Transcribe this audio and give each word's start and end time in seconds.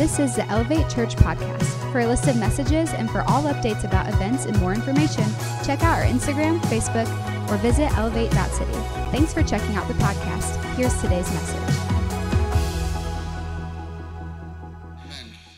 This 0.00 0.18
is 0.18 0.34
the 0.34 0.46
Elevate 0.46 0.88
Church 0.88 1.14
podcast. 1.14 1.92
For 1.92 2.00
a 2.00 2.06
list 2.06 2.26
of 2.26 2.34
messages 2.38 2.94
and 2.94 3.10
for 3.10 3.20
all 3.28 3.42
updates 3.42 3.84
about 3.84 4.08
events 4.08 4.46
and 4.46 4.58
more 4.58 4.72
information, 4.72 5.24
check 5.62 5.82
out 5.82 5.98
our 5.98 6.06
Instagram, 6.06 6.58
Facebook, 6.70 7.06
or 7.50 7.58
visit 7.58 7.92
elevate.city. 7.98 8.72
Thanks 9.12 9.34
for 9.34 9.42
checking 9.42 9.76
out 9.76 9.86
the 9.88 9.94
podcast. 9.94 10.56
Here's 10.74 10.98
today's 11.02 11.30
message. 11.30 11.76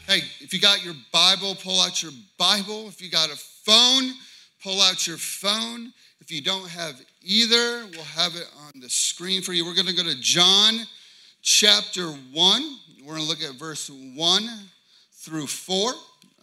Hey, 0.09 0.23
if 0.41 0.53
you 0.53 0.59
got 0.59 0.85
your 0.85 0.95
Bible, 1.13 1.55
pull 1.63 1.81
out 1.81 2.03
your 2.03 2.11
Bible. 2.37 2.89
If 2.89 3.01
you 3.01 3.13
got 3.13 3.31
a 3.31 3.37
phone, 3.37 4.11
pull 4.61 4.81
out 4.81 5.07
your 5.07 5.19
phone. 5.19 5.93
If 6.21 6.33
you 6.33 6.43
don't 6.43 6.69
have 6.69 7.01
either, 7.23 7.87
we'll 7.93 8.03
have 8.03 8.35
it 8.35 8.49
on 8.67 8.81
the 8.81 8.91
screen 8.91 9.41
for 9.41 9.53
you. 9.53 9.65
We're 9.65 9.77
going 9.77 9.87
to 9.87 9.95
go 9.95 10.03
to 10.03 10.21
John 10.21 10.81
chapter 11.43 12.09
1. 12.09 12.79
We're 13.05 13.15
going 13.17 13.25
to 13.25 13.29
look 13.29 13.43
at 13.43 13.59
verse 13.59 13.91
1 13.91 14.49
through 15.13 15.49
4. 15.49 15.93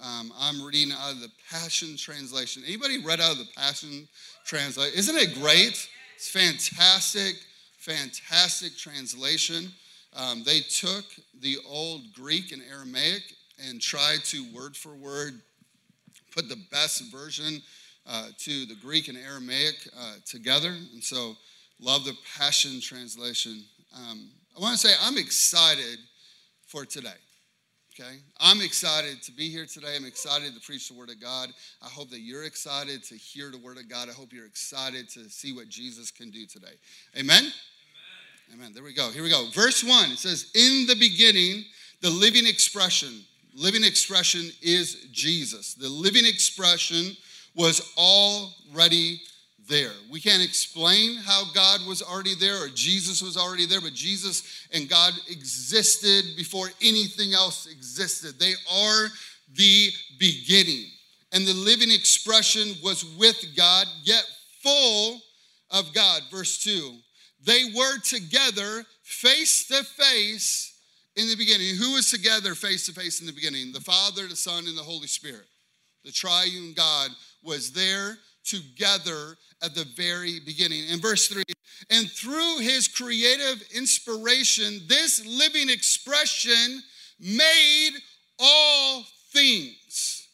Um, 0.04 0.34
I'm 0.38 0.62
reading 0.62 0.92
out 0.92 1.14
of 1.14 1.22
the 1.22 1.32
Passion 1.50 1.96
Translation. 1.96 2.64
Anybody 2.66 3.02
read 3.02 3.22
out 3.22 3.32
of 3.32 3.38
the 3.38 3.48
Passion 3.56 4.10
Translation? 4.46 4.98
Isn't 4.98 5.16
it 5.16 5.40
great? 5.40 5.88
It's 6.18 6.30
fantastic, 6.30 7.36
fantastic 7.78 8.76
translation. 8.76 9.72
Um, 10.14 10.44
they 10.44 10.60
took 10.60 11.06
the 11.40 11.60
old 11.66 12.14
Greek 12.14 12.52
and 12.52 12.62
Aramaic 12.70 13.24
and 13.66 13.82
tried 13.82 14.26
to 14.26 14.44
word 14.54 14.76
for 14.76 14.96
word 14.96 15.40
put 16.36 16.50
the 16.50 16.60
best 16.72 17.10
version 17.10 17.62
uh, 18.06 18.28
to 18.38 18.66
the 18.66 18.76
Greek 18.76 19.08
and 19.08 19.18
Aramaic 19.18 19.76
uh, 19.98 20.16
together. 20.26 20.76
And 20.94 21.02
so, 21.02 21.38
love 21.80 22.04
the 22.04 22.18
Passion 22.38 22.82
Translation. 22.82 23.64
Um, 23.96 24.30
I 24.58 24.62
want 24.62 24.78
to 24.78 24.88
say 24.88 24.94
I'm 25.02 25.18
excited 25.18 26.00
for 26.70 26.86
today. 26.86 27.10
Okay? 28.00 28.18
I'm 28.40 28.62
excited 28.62 29.22
to 29.24 29.32
be 29.32 29.50
here 29.50 29.66
today. 29.66 29.96
I'm 29.98 30.06
excited 30.06 30.54
to 30.54 30.62
preach 30.62 30.88
the 30.88 30.94
Word 30.94 31.10
of 31.10 31.20
God. 31.20 31.50
I 31.82 31.88
hope 31.88 32.10
that 32.12 32.22
you're 32.22 32.46
excited 32.46 33.04
to 33.06 33.16
hear 33.16 33.52
the 33.52 33.58
Word 33.58 33.78
of 33.78 33.90
God. 33.90 34.08
I 34.08 34.14
hope 34.14 34.32
you're 34.32 34.46
excited 34.46 35.10
to 35.10 35.30
see 35.30 35.52
what 35.52 35.68
Jesus 35.68 36.12
can 36.12 36.30
do 36.30 36.46
today. 36.46 36.76
Amen? 37.18 37.44
Amen. 37.44 37.52
Amen. 38.54 38.72
There 38.74 38.84
we 38.84 38.94
go. 38.94 39.10
Here 39.10 39.24
we 39.24 39.30
go. 39.30 39.48
Verse 39.54 39.84
1 39.84 40.12
it 40.12 40.18
says, 40.20 40.52
In 40.56 40.86
the 40.88 40.96
beginning, 40.96 41.66
the 42.02 42.10
living 42.10 42.48
expression, 42.48 43.22
living 43.54 43.84
expression 43.84 44.50
is 44.62 45.08
Jesus. 45.12 45.74
The 45.74 45.90
living 45.90 46.26
expression 46.26 47.18
was 47.56 47.94
already 47.98 49.20
there. 49.70 49.92
We 50.12 50.20
can't 50.20 50.44
explain 50.44 51.18
how 51.18 51.44
God 51.54 51.86
was 51.88 52.02
already 52.02 52.36
there 52.36 52.64
or 52.64 52.68
Jesus 52.70 53.22
was 53.22 53.38
already 53.38 53.66
there, 53.66 53.80
but 53.80 53.94
Jesus 53.94 54.68
and 54.74 54.90
God 54.90 55.14
existed 55.30 56.26
before 56.36 56.68
anything 56.82 57.34
else 57.34 57.68
existed. 57.68 58.40
They 58.40 58.54
are 58.72 59.08
the 59.56 59.90
beginning. 60.18 60.86
And 61.32 61.46
the 61.46 61.54
living 61.54 61.92
expression 61.92 62.74
was 62.84 63.06
with 63.18 63.38
God, 63.56 63.86
yet 64.04 64.26
full 64.62 65.22
of 65.72 65.94
God. 65.94 66.24
Verse 66.32 66.62
2 66.64 66.92
They 67.46 67.66
were 67.76 68.00
together 68.00 68.84
face 69.04 69.68
to 69.68 69.84
face 69.84 70.76
in 71.16 71.28
the 71.28 71.36
beginning. 71.36 71.76
Who 71.76 71.94
was 71.94 72.10
together 72.10 72.56
face 72.56 72.88
to 72.88 72.94
face 72.94 73.22
in 73.22 73.28
the 73.28 73.34
beginning? 73.34 73.72
The 73.72 73.82
Father, 73.82 74.28
the 74.28 74.36
Son, 74.36 74.66
and 74.68 74.78
the 74.78 74.84
Holy 74.84 75.08
Spirit. 75.08 75.46
The 76.04 76.12
triune 76.12 76.74
God 76.76 77.12
was 77.44 77.72
there 77.72 78.18
together 78.44 79.38
at 79.62 79.76
the 79.76 79.86
very 79.96 80.40
beginning. 80.40 80.88
In 80.90 81.00
verse 81.00 81.28
3, 81.28 81.44
and 81.90 82.10
through 82.10 82.60
his 82.60 82.88
creative 82.88 83.62
inspiration, 83.76 84.82
this 84.88 85.26
living 85.26 85.70
expression 85.70 86.84
made 87.20 87.92
all 88.38 89.06
things. 89.32 90.28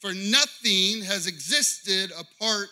For 0.00 0.14
nothing 0.14 1.02
has 1.02 1.26
existed 1.26 2.10
apart 2.18 2.68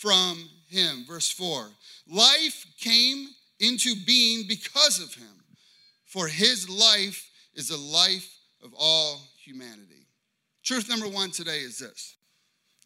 from 0.00 0.48
him. 0.68 1.04
Verse 1.06 1.30
4 1.30 1.68
Life 2.06 2.66
came 2.78 3.28
into 3.60 3.94
being 4.06 4.46
because 4.46 5.00
of 5.00 5.14
him, 5.14 5.44
for 6.04 6.28
his 6.28 6.68
life 6.68 7.28
is 7.54 7.68
the 7.68 7.76
life 7.76 8.28
of 8.62 8.72
all 8.78 9.20
humanity. 9.42 10.06
Truth 10.62 10.88
number 10.88 11.08
one 11.08 11.30
today 11.30 11.60
is 11.60 11.78
this 11.78 12.17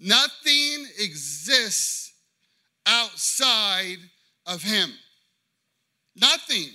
Nothing 0.03 0.87
exists 0.99 2.13
outside 2.85 3.99
of 4.47 4.63
Him. 4.63 4.91
Nothing. 6.17 6.69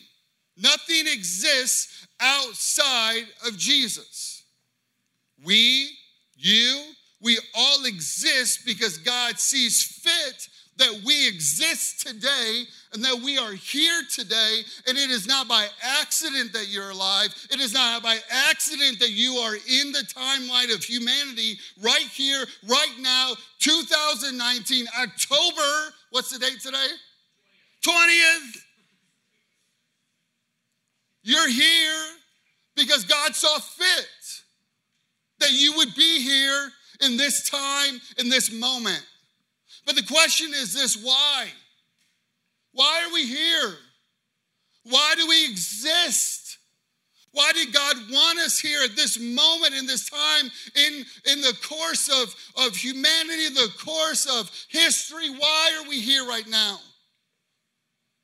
Nothing 0.55 1.07
exists 1.07 2.07
outside 2.21 3.25
of 3.45 3.57
Jesus. 3.57 4.43
We, 5.43 5.89
you, 6.35 6.83
we 7.21 7.37
all 7.53 7.85
exist 7.85 8.65
because 8.65 8.97
God 8.97 9.37
sees 9.39 9.83
fit 9.83 10.47
that 10.77 11.01
we 11.05 11.27
exist 11.27 12.05
today 12.05 12.63
and 12.93 13.03
that 13.03 13.19
we 13.23 13.37
are 13.37 13.53
here 13.53 14.01
today. 14.13 14.61
And 14.87 14.97
it 14.97 15.09
is 15.09 15.27
not 15.27 15.47
by 15.47 15.67
accident 15.99 16.53
that 16.53 16.67
you're 16.69 16.91
alive. 16.91 17.33
It 17.51 17.59
is 17.59 17.73
not 17.73 18.03
by 18.03 18.17
accident 18.49 18.99
that 18.99 19.11
you 19.11 19.33
are 19.35 19.55
in 19.55 19.91
the 19.91 20.05
timeline 20.15 20.73
of 20.73 20.83
humanity 20.83 21.57
right 21.81 22.07
here, 22.11 22.45
right 22.67 22.95
now, 22.99 23.33
2019, 23.59 24.85
October. 25.01 25.93
What's 26.11 26.31
the 26.31 26.39
date 26.39 26.59
today? 26.61 26.87
20th. 27.85 28.61
You're 31.23 31.49
here 31.49 32.05
because 32.75 33.03
God 33.03 33.35
saw 33.35 33.59
fit 33.59 34.07
that 35.39 35.51
you 35.51 35.75
would 35.77 35.93
be 35.95 36.21
here 36.21 36.69
in 37.01 37.17
this 37.17 37.49
time, 37.49 37.99
in 38.17 38.29
this 38.29 38.51
moment. 38.51 39.03
But 39.85 39.95
the 39.95 40.03
question 40.03 40.51
is 40.53 40.73
this 40.73 40.95
why? 40.95 41.47
Why 42.73 43.03
are 43.05 43.13
we 43.13 43.25
here? 43.25 43.75
Why 44.83 45.15
do 45.17 45.27
we 45.27 45.45
exist? 45.45 46.57
Why 47.31 47.51
did 47.53 47.73
God 47.73 47.95
want 48.11 48.39
us 48.39 48.57
here 48.57 48.81
at 48.83 48.95
this 48.95 49.19
moment, 49.19 49.75
in 49.75 49.85
this 49.85 50.09
time, 50.09 50.49
in, 50.75 51.05
in 51.31 51.41
the 51.41 51.55
course 51.67 52.09
of, 52.09 52.35
of 52.65 52.75
humanity, 52.75 53.49
the 53.49 53.71
course 53.83 54.25
of 54.25 54.49
history? 54.69 55.29
Why 55.29 55.79
are 55.79 55.89
we 55.89 55.99
here 55.99 56.25
right 56.25 56.47
now? 56.47 56.79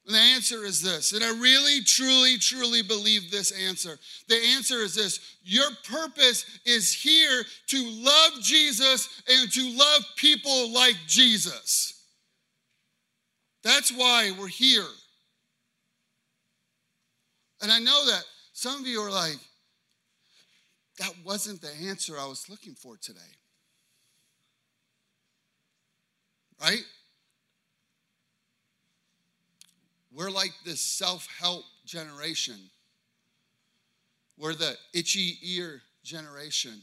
And 0.06 0.16
the 0.16 0.19
answer 0.19 0.66
is 0.66 0.81
this, 0.81 1.14
and 1.14 1.24
I 1.24 1.30
really, 1.40 1.81
truly, 1.81 2.38
truly 2.38 2.81
believe 2.81 3.31
this 3.31 3.52
answer. 3.52 3.97
The 4.28 4.36
answer 4.56 4.80
is 4.80 4.96
this 4.96 5.38
your 5.44 5.69
purpose 5.90 6.46
is 6.66 6.94
here 6.94 7.44
to 7.68 7.90
love 8.03 8.42
Jesus 8.42 9.22
and 9.30 9.50
to 9.52 9.78
love 9.78 10.03
people 10.18 10.74
like 10.74 10.96
Jesus. 11.08 12.02
That's 13.63 13.92
why 13.92 14.31
we're 14.38 14.47
here. 14.47 14.86
And 17.62 17.72
I 17.72 17.80
know 17.80 18.06
that 18.08 18.24
some 18.52 18.81
of 18.81 18.86
you 18.86 19.00
are 19.00 19.12
like, 19.12 19.40
that 21.00 21.13
wasn't 21.25 21.62
the 21.62 21.72
answer 21.88 22.19
I 22.19 22.25
was 22.25 22.50
looking 22.50 22.75
for 22.75 22.97
today. 22.97 23.19
Right? 26.62 26.84
We're 30.13 30.29
like 30.29 30.53
this 30.63 30.79
self 30.79 31.28
help 31.40 31.63
generation. 31.85 32.56
We're 34.38 34.53
the 34.53 34.75
itchy 34.94 35.38
ear 35.41 35.81
generation. 36.03 36.81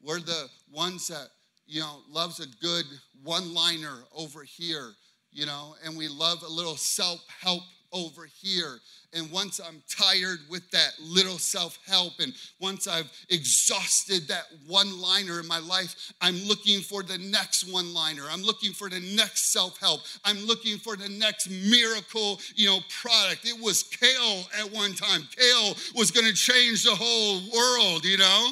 We're 0.00 0.20
the 0.20 0.48
ones 0.72 1.08
that, 1.08 1.28
you 1.66 1.80
know, 1.80 1.98
loves 2.08 2.40
a 2.40 2.46
good 2.62 2.84
one 3.24 3.52
liner 3.54 3.96
over 4.14 4.42
here, 4.44 4.92
you 5.32 5.46
know, 5.46 5.74
and 5.84 5.96
we 5.96 6.08
love 6.08 6.42
a 6.42 6.48
little 6.48 6.76
self 6.76 7.24
help 7.40 7.62
over 7.92 8.24
here. 8.24 8.78
And 9.14 9.30
once 9.30 9.58
I'm 9.58 9.82
tired 9.88 10.40
with 10.50 10.70
that 10.70 10.92
little 11.00 11.38
self 11.38 11.78
help, 11.86 12.20
and 12.20 12.34
once 12.60 12.86
I've 12.86 13.10
exhausted 13.30 14.28
that 14.28 14.44
one 14.66 15.00
liner 15.00 15.40
in 15.40 15.46
my 15.46 15.60
life, 15.60 16.12
I'm 16.20 16.36
looking 16.46 16.80
for 16.80 17.02
the 17.02 17.16
next 17.16 17.72
one 17.72 17.94
liner. 17.94 18.24
I'm 18.30 18.42
looking 18.42 18.72
for 18.72 18.90
the 18.90 19.00
next 19.16 19.50
self 19.50 19.78
help. 19.78 20.02
I'm 20.24 20.44
looking 20.44 20.76
for 20.76 20.94
the 20.94 21.08
next 21.08 21.48
miracle, 21.48 22.38
you 22.54 22.66
know, 22.66 22.80
product. 23.00 23.46
It 23.46 23.58
was 23.62 23.82
kale 23.82 24.44
at 24.60 24.70
one 24.70 24.92
time. 24.92 25.22
Kale 25.34 25.74
was 25.94 26.10
going 26.10 26.26
to 26.26 26.34
change 26.34 26.84
the 26.84 26.94
whole 26.94 27.40
world, 27.50 28.04
you 28.04 28.18
know? 28.18 28.50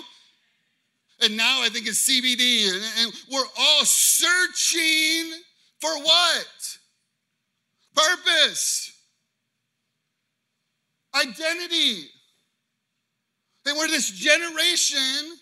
And 1.23 1.37
now 1.37 1.63
I 1.63 1.69
think 1.69 1.87
it's 1.87 2.09
CBD, 2.09 2.73
and, 2.73 2.83
and 3.01 3.13
we're 3.31 3.45
all 3.59 3.85
searching 3.85 5.33
for 5.81 5.99
what? 5.99 6.79
Purpose 7.95 8.96
identity. 11.17 12.09
That 13.65 13.77
we're 13.77 13.89
this 13.89 14.11
generation 14.11 15.39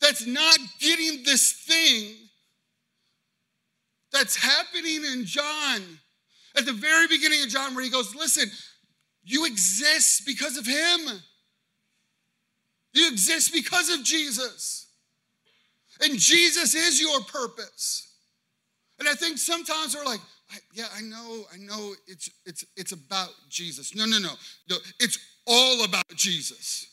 that's 0.00 0.26
not 0.26 0.56
getting 0.78 1.24
this 1.24 1.52
thing 1.52 2.14
that's 4.12 4.36
happening 4.36 5.04
in 5.12 5.24
John. 5.24 5.82
At 6.56 6.66
the 6.66 6.72
very 6.72 7.06
beginning 7.06 7.42
of 7.42 7.48
John, 7.48 7.74
where 7.74 7.84
he 7.84 7.90
goes, 7.90 8.14
Listen, 8.14 8.48
you 9.22 9.44
exist 9.46 10.24
because 10.26 10.56
of 10.56 10.66
him. 10.66 11.00
You 12.92 13.08
exist 13.08 13.52
because 13.52 13.88
of 13.88 14.02
Jesus. 14.02 14.88
And 16.00 16.18
Jesus 16.18 16.74
is 16.74 17.00
your 17.00 17.20
purpose. 17.20 18.14
And 18.98 19.08
I 19.08 19.14
think 19.14 19.38
sometimes 19.38 19.94
we're 19.94 20.04
like, 20.04 20.20
yeah, 20.72 20.86
I 20.96 21.00
know, 21.02 21.44
I 21.52 21.58
know 21.58 21.94
it's 22.06 22.30
it's 22.44 22.64
it's 22.76 22.92
about 22.92 23.30
Jesus. 23.48 23.94
No, 23.94 24.04
no, 24.06 24.18
no. 24.18 24.30
No, 24.68 24.76
it's 24.98 25.18
all 25.46 25.84
about 25.84 26.08
Jesus. 26.14 26.86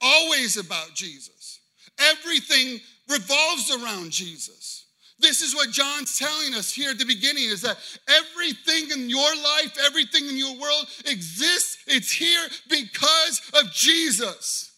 Always 0.00 0.56
about 0.56 0.94
Jesus. 0.94 1.60
Everything 1.98 2.80
revolves 3.08 3.70
around 3.70 4.10
Jesus. 4.10 4.86
This 5.20 5.40
is 5.40 5.54
what 5.54 5.70
John's 5.70 6.16
telling 6.16 6.54
us 6.54 6.72
here 6.72 6.90
at 6.90 6.98
the 6.98 7.04
beginning 7.04 7.44
is 7.44 7.62
that 7.62 7.76
everything 8.08 8.90
in 8.92 9.10
your 9.10 9.34
life, 9.36 9.76
everything 9.84 10.28
in 10.28 10.36
your 10.36 10.56
world 10.56 10.86
exists, 11.06 11.78
it's 11.88 12.12
here 12.12 12.46
because 12.70 13.42
of 13.60 13.72
Jesus. 13.72 14.72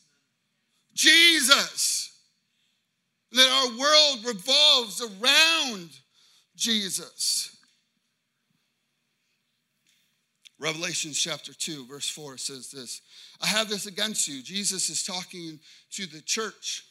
Jesus. 0.95 2.11
That 3.33 3.49
our 3.49 3.79
world 3.79 4.25
revolves 4.25 5.03
around 5.03 5.91
Jesus. 6.57 7.50
Revelation 10.61 11.13
chapter 11.13 11.55
2, 11.55 11.87
verse 11.87 12.09
4 12.11 12.37
says 12.37 12.71
this 12.71 13.01
I 13.41 13.47
have 13.47 13.69
this 13.69 13.87
against 13.87 14.29
you. 14.29 14.43
Jesus 14.43 14.91
is 14.91 15.03
talking 15.03 15.59
to 15.93 16.07
the 16.07 16.21
church 16.21 16.85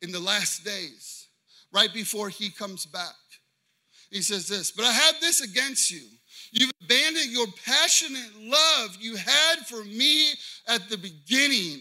in 0.00 0.10
the 0.10 0.18
last 0.18 0.64
days 0.64 1.28
right 1.70 1.92
before 1.92 2.30
he 2.30 2.48
comes 2.48 2.86
back. 2.86 3.14
He 4.10 4.22
says 4.22 4.48
this, 4.48 4.70
but 4.70 4.86
I 4.86 4.92
have 4.92 5.20
this 5.20 5.42
against 5.42 5.90
you. 5.90 6.02
You've 6.52 6.70
abandoned 6.82 7.30
your 7.30 7.46
passionate 7.66 8.30
love 8.40 8.96
you 9.00 9.16
had 9.16 9.66
for 9.66 9.84
me 9.84 10.30
at 10.68 10.88
the 10.88 10.96
beginning. 10.96 11.80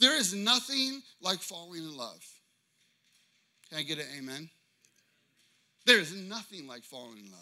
There 0.00 0.16
is 0.16 0.34
nothing 0.34 1.02
like 1.20 1.40
falling 1.40 1.84
in 1.84 1.96
love. 1.96 2.24
Can 3.68 3.78
I 3.78 3.82
get 3.82 3.98
an 3.98 4.06
amen? 4.18 4.48
There 5.86 6.00
is 6.00 6.14
nothing 6.14 6.66
like 6.66 6.82
falling 6.82 7.18
in 7.18 7.30
love. 7.30 7.40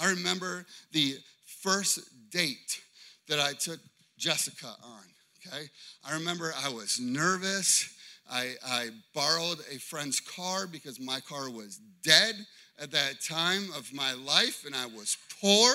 I 0.00 0.10
remember 0.10 0.64
the 0.92 1.16
first 1.44 2.00
date 2.30 2.80
that 3.28 3.40
I 3.40 3.52
took 3.52 3.80
Jessica 4.16 4.68
on. 4.82 5.02
Okay. 5.46 5.64
I 6.04 6.14
remember 6.14 6.54
I 6.64 6.68
was 6.68 7.00
nervous. 7.00 7.92
I, 8.30 8.54
I 8.64 8.90
borrowed 9.12 9.58
a 9.72 9.78
friend's 9.78 10.20
car 10.20 10.68
because 10.68 11.00
my 11.00 11.18
car 11.20 11.50
was 11.50 11.80
dead 12.02 12.36
at 12.80 12.92
that 12.92 13.20
time 13.20 13.64
of 13.76 13.92
my 13.92 14.12
life 14.14 14.64
and 14.64 14.74
I 14.74 14.86
was 14.86 15.16
poor. 15.40 15.72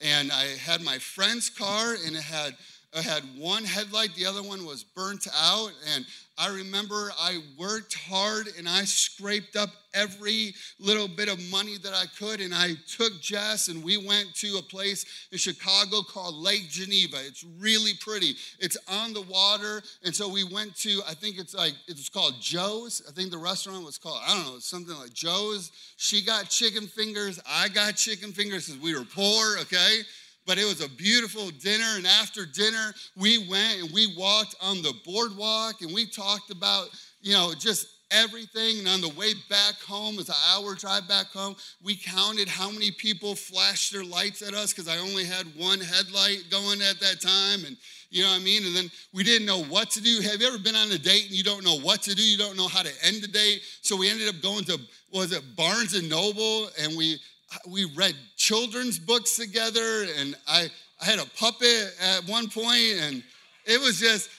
And 0.00 0.30
I 0.32 0.44
had 0.44 0.80
my 0.80 0.98
friend's 0.98 1.50
car 1.50 1.94
and 2.06 2.16
it 2.16 2.22
had 2.22 2.56
I 2.92 3.02
had 3.02 3.22
one 3.38 3.62
headlight, 3.62 4.14
the 4.16 4.26
other 4.26 4.42
one 4.42 4.64
was 4.64 4.82
burnt 4.82 5.28
out. 5.40 5.70
And 5.94 6.04
I 6.36 6.48
remember 6.48 7.12
I 7.20 7.38
worked 7.56 7.94
hard 7.94 8.48
and 8.58 8.68
I 8.68 8.84
scraped 8.84 9.54
up 9.54 9.70
every 9.94 10.54
little 10.80 11.06
bit 11.06 11.28
of 11.28 11.38
money 11.50 11.76
that 11.78 11.92
I 11.92 12.06
could. 12.18 12.40
And 12.40 12.52
I 12.52 12.72
took 12.96 13.20
Jess 13.20 13.68
and 13.68 13.84
we 13.84 13.96
went 13.96 14.34
to 14.36 14.56
a 14.58 14.62
place 14.62 15.04
in 15.30 15.38
Chicago 15.38 16.02
called 16.02 16.34
Lake 16.34 16.68
Geneva. 16.68 17.18
It's 17.24 17.44
really 17.60 17.92
pretty, 18.00 18.34
it's 18.58 18.76
on 18.88 19.12
the 19.12 19.22
water. 19.22 19.82
And 20.04 20.14
so 20.14 20.28
we 20.28 20.42
went 20.42 20.74
to, 20.78 21.00
I 21.08 21.14
think 21.14 21.38
it's 21.38 21.54
like, 21.54 21.74
it's 21.86 22.08
called 22.08 22.40
Joe's. 22.40 23.02
I 23.08 23.12
think 23.12 23.30
the 23.30 23.38
restaurant 23.38 23.84
was 23.84 23.98
called, 23.98 24.20
I 24.26 24.34
don't 24.34 24.52
know, 24.52 24.58
something 24.58 24.96
like 24.96 25.12
Joe's. 25.12 25.70
She 25.96 26.22
got 26.24 26.48
chicken 26.48 26.88
fingers. 26.88 27.38
I 27.46 27.68
got 27.68 27.94
chicken 27.94 28.32
fingers 28.32 28.66
because 28.66 28.82
we 28.82 28.98
were 28.98 29.04
poor, 29.04 29.58
okay? 29.60 30.00
But 30.46 30.58
it 30.58 30.64
was 30.64 30.80
a 30.80 30.88
beautiful 30.88 31.50
dinner. 31.50 31.96
And 31.96 32.06
after 32.06 32.46
dinner, 32.46 32.94
we 33.16 33.46
went 33.48 33.82
and 33.82 33.92
we 33.92 34.14
walked 34.16 34.54
on 34.60 34.82
the 34.82 34.94
boardwalk 35.04 35.82
and 35.82 35.92
we 35.92 36.06
talked 36.06 36.50
about, 36.50 36.88
you 37.20 37.32
know, 37.32 37.52
just 37.58 37.86
everything. 38.10 38.80
And 38.80 38.88
on 38.88 39.00
the 39.00 39.08
way 39.10 39.34
back 39.48 39.74
home, 39.86 40.18
it's 40.18 40.28
an 40.28 40.34
hour 40.52 40.74
drive 40.74 41.08
back 41.08 41.26
home, 41.26 41.56
we 41.82 41.96
counted 41.96 42.48
how 42.48 42.70
many 42.70 42.90
people 42.90 43.34
flashed 43.34 43.92
their 43.92 44.04
lights 44.04 44.42
at 44.42 44.54
us 44.54 44.72
because 44.72 44.88
I 44.88 44.98
only 44.98 45.24
had 45.24 45.46
one 45.56 45.80
headlight 45.80 46.44
going 46.50 46.80
at 46.82 47.00
that 47.00 47.20
time. 47.20 47.64
And 47.66 47.76
you 48.10 48.22
know 48.22 48.30
what 48.30 48.40
I 48.40 48.44
mean? 48.44 48.64
And 48.64 48.74
then 48.74 48.90
we 49.12 49.22
didn't 49.22 49.46
know 49.46 49.62
what 49.64 49.90
to 49.90 50.02
do. 50.02 50.20
Have 50.22 50.40
you 50.40 50.48
ever 50.48 50.58
been 50.58 50.74
on 50.74 50.90
a 50.90 50.98
date 50.98 51.26
and 51.26 51.32
you 51.32 51.44
don't 51.44 51.64
know 51.64 51.78
what 51.78 52.02
to 52.02 52.14
do? 52.14 52.22
You 52.22 52.36
don't 52.36 52.56
know 52.56 52.68
how 52.68 52.82
to 52.82 52.92
end 53.04 53.22
the 53.22 53.28
date. 53.28 53.62
So 53.82 53.96
we 53.96 54.10
ended 54.10 54.28
up 54.28 54.42
going 54.42 54.64
to, 54.64 54.78
was 55.12 55.32
it 55.32 55.42
Barnes 55.56 55.94
and 55.94 56.08
Noble? 56.08 56.68
And 56.80 56.96
we 56.96 57.20
we 57.66 57.84
read 57.96 58.14
children's 58.36 58.98
books 58.98 59.36
together, 59.36 60.06
and 60.18 60.36
I, 60.46 60.68
I 61.00 61.04
had 61.04 61.18
a 61.18 61.26
puppet 61.36 61.94
at 62.00 62.26
one 62.28 62.48
point, 62.48 62.98
and 63.00 63.22
it 63.64 63.80
was 63.80 63.98
just, 64.00 64.30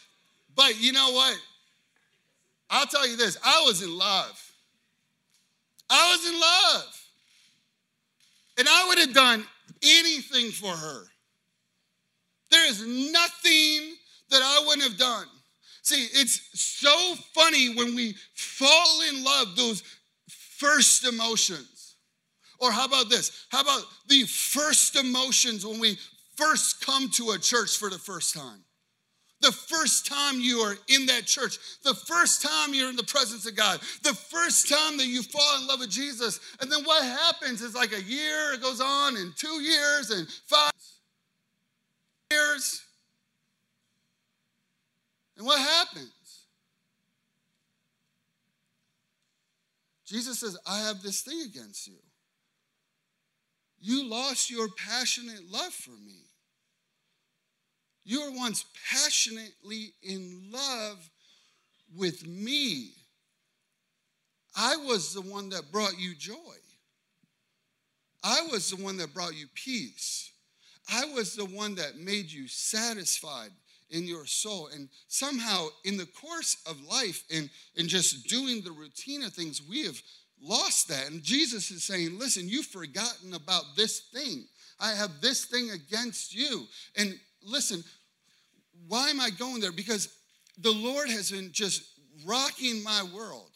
but 0.56 0.82
you 0.82 0.92
know 0.94 1.12
what? 1.12 1.38
I'll 2.70 2.86
tell 2.86 3.08
you 3.08 3.18
this 3.18 3.38
I 3.44 3.64
was 3.66 3.82
in 3.82 3.96
love. 3.98 4.52
I 5.90 6.16
was 6.16 6.34
in 6.34 6.40
love. 6.40 6.98
And 8.58 8.68
I 8.70 8.88
would 8.88 9.00
have 9.00 9.14
done 9.14 9.46
anything 9.84 10.52
for 10.52 10.72
her. 10.72 11.04
There 12.50 12.70
is 12.70 12.82
nothing 12.82 13.96
that 14.30 14.42
I 14.42 14.64
wouldn't 14.66 14.84
have 14.88 14.98
done. 14.98 15.26
See, 15.82 16.08
it's 16.14 16.42
so 16.54 17.16
funny 17.34 17.76
when 17.76 17.96
we 17.96 18.16
fall 18.36 19.02
in 19.10 19.24
love, 19.24 19.56
those 19.56 19.84
first 20.58 21.06
emotions. 21.06 21.81
Or 22.62 22.72
how 22.72 22.86
about 22.86 23.10
this? 23.10 23.46
How 23.50 23.62
about 23.62 23.82
the 24.08 24.24
first 24.24 24.96
emotions 24.96 25.66
when 25.66 25.80
we 25.80 25.98
first 26.36 26.86
come 26.86 27.10
to 27.16 27.32
a 27.32 27.40
church 27.40 27.76
for 27.78 27.90
the 27.90 27.98
first 27.98 28.36
time? 28.36 28.64
The 29.42 29.52
first 29.52 30.06
time 30.06 30.40
you 30.40 30.60
are 30.60 30.76
in 30.88 31.08
that 31.08 31.26
church, 31.26 31.58
the 31.84 31.96
first 31.96 32.44
time 32.44 32.76
you're 32.76 32.92
in 32.92 32.96
the 32.96 33.04
presence 33.04 33.48
of 33.48 33.56
God, 33.56 33.80
the 34.04 34.14
first 34.14 34.70
time 34.70 34.98
that 34.98 35.08
you 35.08 35.24
fall 35.24 35.60
in 35.60 35.68
love 35.68 35.80
with 35.80 35.90
Jesus. 35.90 36.40
And 36.62 36.72
then 36.72 36.84
what 36.84 37.04
happens 37.04 37.64
is 37.64 37.74
like 37.74 37.92
a 37.92 38.04
year, 38.04 38.54
it 38.54 38.62
goes 38.62 38.80
on, 38.80 39.18
and 39.18 39.36
two 39.36 39.60
years, 39.64 40.12
and 40.12 40.28
five 40.46 40.72
years. 42.30 42.86
And 45.36 45.48
what 45.48 45.60
happens? 45.60 46.12
Jesus 50.06 50.40
says, 50.40 50.56
I 50.68 50.82
have 50.82 51.02
this 51.02 51.22
thing 51.22 51.42
against 51.42 51.88
you. 51.88 51.96
You 53.82 54.08
lost 54.08 54.52
your 54.52 54.68
passionate 54.70 55.52
love 55.52 55.74
for 55.74 55.92
me. 55.92 56.20
You 58.04 58.22
were 58.22 58.38
once 58.38 58.66
passionately 58.90 59.94
in 60.04 60.50
love 60.52 61.10
with 61.96 62.26
me. 62.26 62.92
I 64.56 64.76
was 64.78 65.14
the 65.14 65.22
one 65.22 65.50
that 65.50 65.72
brought 65.72 66.00
you 66.00 66.16
joy. 66.16 66.36
I 68.24 68.48
was 68.52 68.70
the 68.70 68.84
one 68.84 68.98
that 68.98 69.14
brought 69.14 69.36
you 69.36 69.48
peace. 69.56 70.32
I 70.92 71.06
was 71.06 71.36
the 71.36 71.46
one 71.46 71.76
that 71.76 71.98
made 71.98 72.32
you 72.32 72.48
satisfied 72.48 73.52
in 73.90 74.06
your 74.06 74.26
soul. 74.26 74.70
And 74.74 74.90
somehow, 75.08 75.68
in 75.86 75.98
the 75.98 76.06
course 76.06 76.58
of 76.66 76.82
life 76.84 77.24
and, 77.34 77.50
and 77.78 77.88
just 77.88 78.28
doing 78.28 78.62
the 78.62 78.72
routine 78.72 79.24
of 79.24 79.34
things, 79.34 79.62
we 79.68 79.86
have 79.86 80.02
lost 80.42 80.88
that. 80.90 81.10
And 81.10 81.24
Jesus 81.24 81.72
is 81.72 81.84
saying, 81.84 82.18
listen, 82.18 82.50
you've 82.50 82.66
forgotten 82.66 83.34
about 83.34 83.64
this 83.76 84.00
thing. 84.14 84.46
I 84.80 84.92
have 84.92 85.22
this 85.22 85.46
thing 85.46 85.70
against 85.72 86.34
you. 86.34 86.66
And 86.98 87.14
listen, 87.44 87.84
why 88.88 89.10
am 89.10 89.22
I 89.22 89.30
going 89.30 89.62
there? 89.62 89.72
Because 89.72 90.10
the 90.58 90.72
Lord 90.72 91.10
has 91.10 91.32
been 91.32 91.52
just 91.52 91.84
rocking 92.26 92.84
my 92.84 93.04
world. 93.16 93.52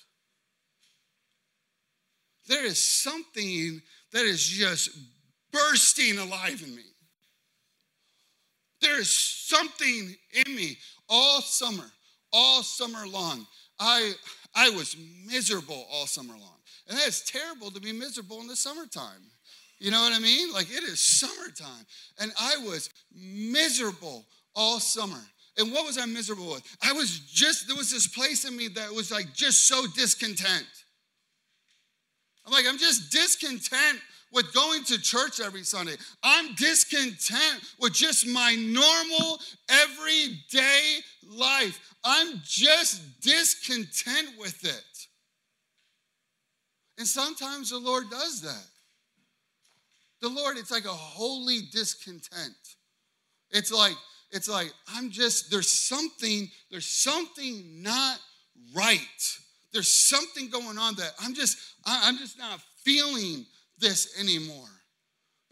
There 2.47 2.65
is 2.65 2.77
something 2.77 3.81
that 4.11 4.25
is 4.25 4.43
just 4.45 4.89
bursting 5.51 6.19
alive 6.19 6.61
in 6.63 6.75
me. 6.75 6.83
There 8.81 8.99
is 8.99 9.09
something 9.09 10.15
in 10.45 10.55
me 10.55 10.77
all 11.09 11.41
summer, 11.41 11.89
all 12.31 12.61
summer 12.61 13.07
long. 13.07 13.47
I, 13.79 14.13
I 14.53 14.69
was 14.69 14.95
miserable 15.25 15.87
all 15.91 16.05
summer 16.05 16.33
long. 16.33 16.54
And 16.87 16.97
that's 16.97 17.29
terrible 17.29 17.71
to 17.71 17.79
be 17.79 17.91
miserable 17.91 18.41
in 18.41 18.47
the 18.47 18.55
summertime. 18.55 19.31
You 19.79 19.91
know 19.91 20.01
what 20.01 20.13
I 20.13 20.19
mean? 20.19 20.53
Like 20.53 20.69
it 20.69 20.83
is 20.83 20.99
summertime. 20.99 21.85
And 22.19 22.31
I 22.39 22.57
was 22.57 22.89
miserable 23.13 24.25
all 24.55 24.79
summer. 24.79 25.21
And 25.57 25.71
what 25.71 25.85
was 25.85 25.97
I 25.97 26.05
miserable 26.05 26.51
with? 26.51 26.77
I 26.81 26.93
was 26.93 27.19
just, 27.19 27.67
there 27.67 27.77
was 27.77 27.91
this 27.91 28.07
place 28.07 28.45
in 28.45 28.55
me 28.55 28.67
that 28.69 28.91
was 28.91 29.11
like 29.11 29.33
just 29.33 29.67
so 29.67 29.85
discontent. 29.95 30.65
I'm 32.45 32.51
like, 32.51 32.65
I'm 32.67 32.77
just 32.77 33.11
discontent 33.11 33.99
with 34.31 34.53
going 34.53 34.83
to 34.83 35.01
church 35.01 35.39
every 35.39 35.63
Sunday. 35.63 35.95
I'm 36.21 36.53
discontent 36.55 37.63
with 37.79 37.93
just 37.93 38.27
my 38.27 38.55
normal, 38.55 39.39
everyday 39.69 40.99
life. 41.27 41.79
I'm 42.03 42.41
just 42.43 43.21
discontent 43.21 44.37
with 44.37 44.63
it. 44.63 44.94
And 46.97 47.07
sometimes 47.07 47.69
the 47.69 47.79
Lord 47.79 48.09
does 48.09 48.41
that. 48.41 48.65
The 50.21 50.29
Lord, 50.29 50.57
it's 50.57 50.71
like 50.71 50.85
a 50.85 50.89
holy 50.89 51.59
discontent. 51.71 52.55
It's 53.51 53.71
like, 53.71 53.95
it's 54.31 54.49
like, 54.49 54.71
I'm 54.93 55.11
just, 55.11 55.51
there's 55.51 55.71
something, 55.71 56.49
there's 56.71 56.87
something 56.87 57.83
not 57.83 58.19
right. 58.75 59.37
There's 59.71 59.89
something 59.89 60.49
going 60.49 60.77
on 60.77 60.95
that 60.95 61.11
I'm 61.21 61.33
just, 61.33 61.57
I'm 61.85 62.17
just 62.17 62.37
not 62.37 62.61
feeling 62.83 63.45
this 63.77 64.19
anymore. 64.19 64.69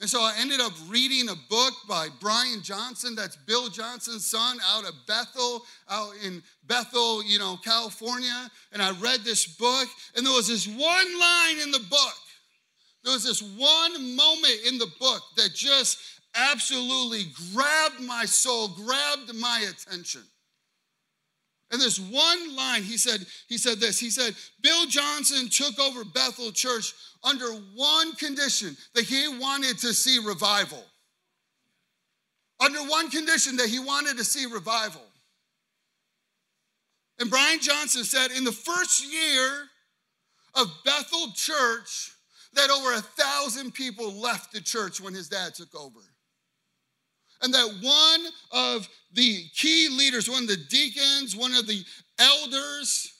And 0.03 0.09
so 0.09 0.19
I 0.19 0.33
ended 0.37 0.59
up 0.59 0.73
reading 0.89 1.29
a 1.29 1.35
book 1.49 1.73
by 1.87 2.09
Brian 2.19 2.61
Johnson, 2.61 3.15
that's 3.15 3.37
Bill 3.37 3.69
Johnson's 3.69 4.25
son, 4.25 4.57
out 4.65 4.83
of 4.83 4.93
Bethel, 5.07 5.63
out 5.89 6.11
in 6.21 6.43
Bethel, 6.67 7.23
you 7.23 7.39
know, 7.39 7.55
California. 7.63 8.51
And 8.73 8.81
I 8.81 8.91
read 8.99 9.21
this 9.21 9.47
book, 9.47 9.87
and 10.17 10.25
there 10.25 10.33
was 10.33 10.49
this 10.49 10.67
one 10.67 10.77
line 10.77 11.59
in 11.63 11.71
the 11.71 11.85
book. 11.89 12.17
There 13.05 13.13
was 13.13 13.23
this 13.23 13.41
one 13.41 14.13
moment 14.17 14.59
in 14.67 14.77
the 14.77 14.91
book 14.99 15.21
that 15.37 15.53
just 15.53 15.99
absolutely 16.35 17.27
grabbed 17.53 18.01
my 18.01 18.25
soul, 18.25 18.67
grabbed 18.75 19.33
my 19.33 19.69
attention. 19.69 20.23
And 21.73 21.81
this 21.81 21.97
one 21.99 22.55
line, 22.55 22.83
he 22.83 22.97
said, 22.97 23.25
he 23.49 23.57
said 23.57 23.79
this. 23.79 23.99
He 23.99 24.11
said, 24.11 24.35
Bill 24.61 24.85
Johnson 24.85 25.49
took 25.49 25.79
over 25.79 26.05
Bethel 26.05 26.51
Church 26.51 26.93
under 27.23 27.47
one 27.73 28.11
condition 28.13 28.77
that 28.93 29.05
he 29.05 29.27
wanted 29.39 29.79
to 29.79 29.91
see 29.91 30.19
revival. 30.23 30.83
Under 32.59 32.77
one 32.83 33.09
condition 33.09 33.57
that 33.57 33.69
he 33.69 33.79
wanted 33.79 34.17
to 34.17 34.23
see 34.23 34.45
revival. 34.45 35.01
And 37.19 37.31
Brian 37.31 37.59
Johnson 37.59 38.03
said, 38.03 38.29
in 38.37 38.43
the 38.43 38.51
first 38.51 39.11
year 39.11 39.63
of 40.53 40.67
Bethel 40.85 41.31
Church, 41.33 42.11
that 42.53 42.69
over 42.69 42.93
a 42.93 43.01
thousand 43.01 43.73
people 43.73 44.13
left 44.13 44.53
the 44.53 44.61
church 44.61 45.01
when 45.01 45.15
his 45.15 45.27
dad 45.27 45.55
took 45.55 45.73
over 45.73 46.01
and 47.43 47.53
that 47.53 47.67
one 47.81 48.31
of 48.51 48.89
the 49.13 49.43
key 49.53 49.89
leaders, 49.89 50.29
one 50.29 50.43
of 50.43 50.49
the 50.49 50.65
deacons, 50.69 51.35
one 51.35 51.53
of 51.53 51.67
the 51.67 51.83
elders 52.17 53.13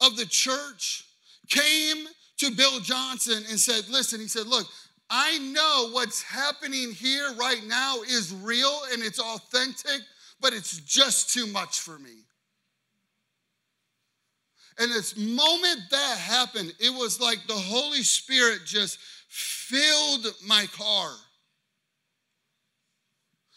of 0.00 0.16
the 0.16 0.24
church 0.24 1.04
came 1.48 2.06
to 2.38 2.50
Bill 2.52 2.80
Johnson 2.80 3.42
and 3.50 3.58
said, 3.58 3.88
Listen, 3.90 4.20
he 4.20 4.28
said, 4.28 4.46
Look, 4.46 4.66
I 5.10 5.38
know 5.38 5.90
what's 5.90 6.22
happening 6.22 6.92
here 6.92 7.30
right 7.38 7.62
now 7.66 8.00
is 8.02 8.32
real 8.32 8.80
and 8.92 9.02
it's 9.02 9.20
authentic, 9.20 10.00
but 10.40 10.52
it's 10.52 10.78
just 10.78 11.34
too 11.34 11.46
much 11.46 11.80
for 11.80 11.98
me. 11.98 12.24
And 14.78 14.90
this 14.90 15.16
moment 15.16 15.80
that 15.90 16.18
happened, 16.18 16.74
it 16.80 16.90
was 16.90 17.20
like 17.20 17.38
the 17.46 17.54
Holy 17.54 18.02
Spirit 18.02 18.60
just 18.64 18.98
filled 19.28 20.26
my 20.46 20.66
car. 20.76 21.10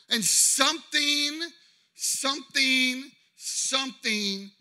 And 0.09 0.23
something, 0.23 1.41
something, 1.95 3.03
something 3.35 4.51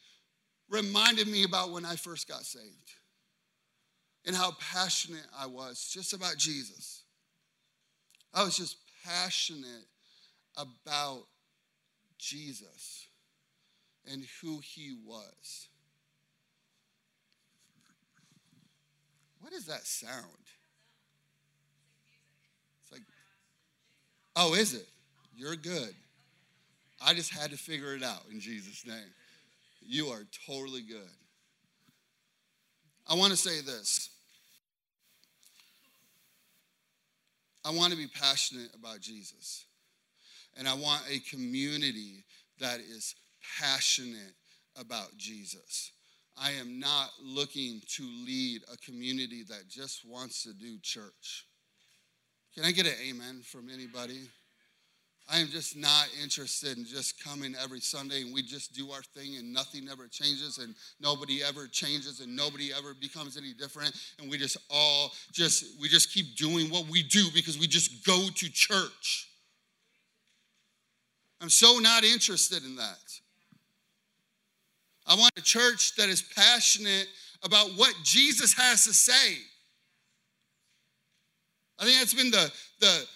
reminded 0.68 1.28
me 1.28 1.44
about 1.44 1.70
when 1.70 1.84
I 1.84 1.96
first 1.96 2.28
got 2.28 2.44
saved 2.44 2.92
and 4.26 4.34
how 4.34 4.52
passionate 4.72 5.26
I 5.38 5.46
was 5.46 5.88
just 5.92 6.12
about 6.12 6.36
Jesus. 6.36 7.04
I 8.34 8.42
was 8.42 8.56
just 8.56 8.76
passionate 9.04 9.86
about 10.56 11.26
Jesus 12.18 13.06
and 14.10 14.24
who 14.42 14.58
he 14.58 14.96
was. 15.04 15.68
What 19.40 19.52
is 19.52 19.66
that 19.66 19.86
sound? 19.86 20.12
It's 22.82 22.90
like, 22.90 23.02
oh, 24.34 24.54
is 24.54 24.74
it? 24.74 24.88
You're 25.36 25.56
good. 25.56 25.94
I 27.04 27.12
just 27.12 27.30
had 27.30 27.50
to 27.50 27.58
figure 27.58 27.94
it 27.94 28.02
out 28.02 28.22
in 28.32 28.40
Jesus' 28.40 28.86
name. 28.86 29.12
You 29.82 30.06
are 30.06 30.22
totally 30.46 30.80
good. 30.80 31.10
I 33.06 33.14
want 33.14 33.32
to 33.32 33.36
say 33.36 33.60
this. 33.60 34.08
I 37.64 37.70
want 37.70 37.92
to 37.92 37.98
be 37.98 38.06
passionate 38.06 38.70
about 38.74 39.00
Jesus. 39.00 39.66
And 40.56 40.66
I 40.66 40.72
want 40.72 41.02
a 41.10 41.18
community 41.30 42.24
that 42.58 42.80
is 42.80 43.14
passionate 43.60 44.32
about 44.78 45.16
Jesus. 45.18 45.92
I 46.38 46.52
am 46.52 46.80
not 46.80 47.10
looking 47.22 47.82
to 47.96 48.02
lead 48.26 48.62
a 48.72 48.76
community 48.78 49.42
that 49.48 49.68
just 49.68 50.08
wants 50.08 50.42
to 50.44 50.54
do 50.54 50.78
church. 50.80 51.46
Can 52.54 52.64
I 52.64 52.72
get 52.72 52.86
an 52.86 52.94
amen 53.06 53.42
from 53.44 53.68
anybody? 53.68 54.28
I 55.28 55.38
am 55.38 55.48
just 55.48 55.76
not 55.76 56.08
interested 56.22 56.78
in 56.78 56.84
just 56.84 57.22
coming 57.22 57.56
every 57.62 57.80
Sunday 57.80 58.22
and 58.22 58.32
we 58.32 58.42
just 58.42 58.74
do 58.74 58.90
our 58.92 59.02
thing 59.02 59.36
and 59.36 59.52
nothing 59.52 59.88
ever 59.90 60.06
changes 60.06 60.58
and 60.58 60.74
nobody 61.00 61.42
ever 61.42 61.66
changes 61.66 62.20
and 62.20 62.36
nobody 62.36 62.70
ever 62.76 62.94
becomes 62.94 63.36
any 63.36 63.52
different 63.52 63.92
and 64.20 64.30
we 64.30 64.38
just 64.38 64.56
all 64.70 65.10
just 65.32 65.80
we 65.80 65.88
just 65.88 66.12
keep 66.12 66.36
doing 66.36 66.70
what 66.70 66.86
we 66.88 67.02
do 67.02 67.26
because 67.34 67.58
we 67.58 67.66
just 67.66 68.06
go 68.06 68.28
to 68.36 68.52
church. 68.52 69.28
I'm 71.40 71.50
so 71.50 71.78
not 71.78 72.04
interested 72.04 72.64
in 72.64 72.76
that. 72.76 73.20
I 75.08 75.16
want 75.16 75.32
a 75.36 75.42
church 75.42 75.96
that 75.96 76.08
is 76.08 76.22
passionate 76.22 77.08
about 77.42 77.70
what 77.70 77.94
Jesus 78.04 78.54
has 78.54 78.84
to 78.84 78.94
say. 78.94 79.38
I 81.78 81.84
think 81.84 81.98
that's 81.98 82.14
been 82.14 82.30
the 82.30 82.52
the 82.80 83.06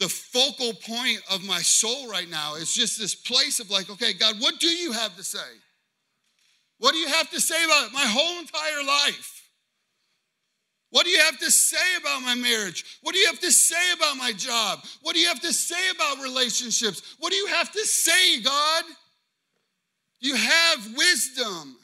the 0.00 0.08
focal 0.08 0.72
point 0.72 1.20
of 1.30 1.44
my 1.44 1.60
soul 1.60 2.08
right 2.08 2.28
now 2.28 2.54
is 2.54 2.74
just 2.74 2.98
this 2.98 3.14
place 3.14 3.60
of 3.60 3.70
like, 3.70 3.90
okay, 3.90 4.14
God, 4.14 4.36
what 4.40 4.58
do 4.58 4.66
you 4.66 4.92
have 4.92 5.14
to 5.16 5.22
say? 5.22 5.38
What 6.78 6.92
do 6.92 6.98
you 6.98 7.08
have 7.08 7.30
to 7.30 7.40
say 7.40 7.62
about 7.64 7.92
my 7.92 8.06
whole 8.06 8.40
entire 8.40 8.82
life? 8.82 9.36
What 10.88 11.04
do 11.04 11.10
you 11.10 11.20
have 11.20 11.38
to 11.38 11.50
say 11.50 11.76
about 12.00 12.22
my 12.22 12.34
marriage? 12.34 12.98
What 13.02 13.14
do 13.14 13.20
you 13.20 13.26
have 13.26 13.40
to 13.40 13.52
say 13.52 13.92
about 13.94 14.16
my 14.16 14.32
job? 14.32 14.80
What 15.02 15.14
do 15.14 15.20
you 15.20 15.28
have 15.28 15.40
to 15.40 15.52
say 15.52 15.90
about 15.94 16.22
relationships? 16.22 17.16
What 17.18 17.30
do 17.30 17.36
you 17.36 17.46
have 17.46 17.70
to 17.70 17.80
say, 17.80 18.40
God? 18.40 18.84
You 20.18 20.34
have 20.34 20.96
wisdom. 20.96 21.76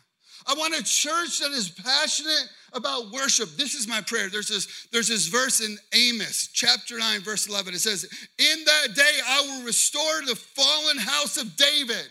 I 0.47 0.55
want 0.55 0.75
a 0.75 0.83
church 0.83 1.41
that 1.41 1.53
is 1.53 1.69
passionate 1.69 2.49
about 2.73 3.11
worship. 3.11 3.51
This 3.57 3.75
is 3.75 3.89
my 3.89 4.01
prayer. 4.01 4.29
There's 4.29 4.49
this, 4.49 4.89
there's 4.93 5.09
this 5.09 5.27
verse 5.27 5.61
in 5.61 5.77
Amos, 5.95 6.49
chapter 6.53 6.99
9, 6.99 7.21
verse 7.21 7.49
11. 7.49 7.75
It 7.75 7.81
says, 7.81 8.05
In 8.39 8.65
that 8.65 8.95
day 8.95 9.21
I 9.27 9.41
will 9.43 9.65
restore 9.65 10.23
the 10.27 10.37
fallen 10.37 10.99
house 10.99 11.37
of 11.37 11.57
David. 11.57 12.09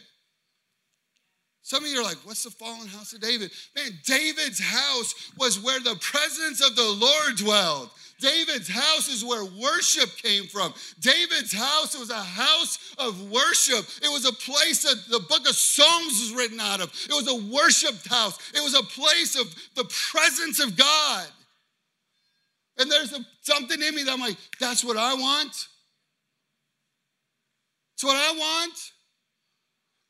Some 1.66 1.84
of 1.84 1.90
you 1.90 2.00
are 2.00 2.04
like, 2.04 2.18
what's 2.26 2.44
the 2.44 2.52
fallen 2.52 2.88
house 2.88 3.14
of 3.14 3.22
David? 3.22 3.50
Man, 3.76 3.90
David's 4.06 4.60
house 4.60 5.32
was 5.36 5.60
where 5.60 5.80
the 5.80 5.96
presence 5.96 6.62
of 6.62 6.76
the 6.76 6.84
Lord 6.84 7.38
dwelled. 7.38 7.90
David's 8.20 8.70
house 8.70 9.10
is 9.10 9.26
where 9.26 9.44
worship 9.44 10.10
came 10.18 10.46
from. 10.46 10.74
David's 11.00 11.54
house 11.54 11.98
was 11.98 12.10
a 12.10 12.16
house 12.16 12.96
of 12.98 13.30
worship. 13.30 13.86
It 14.02 14.10
was 14.10 14.26
a 14.26 14.34
place 14.34 14.84
that 14.84 14.96
the 15.10 15.20
book 15.20 15.48
of 15.48 15.56
Psalms 15.56 16.20
was 16.22 16.34
written 16.36 16.60
out 16.60 16.82
of. 16.82 16.90
It 17.10 17.14
was 17.14 17.28
a 17.28 17.54
worship 17.54 17.96
house. 18.08 18.38
It 18.54 18.64
was 18.64 18.74
a 18.74 18.84
place 18.84 19.36
of 19.40 19.54
the 19.76 19.84
presence 20.12 20.62
of 20.62 20.78
God. 20.78 21.28
And 22.78 22.92
there's 22.92 23.14
a, 23.14 23.20
something 23.42 23.82
in 23.82 23.96
me 23.96 24.04
that 24.04 24.14
I'm 24.14 24.20
like, 24.20 24.38
that's 24.60 24.84
what 24.84 24.98
I 24.98 25.14
want. 25.14 25.68
It's 27.96 28.04
what 28.04 28.16
I 28.16 28.32
want. 28.38 28.92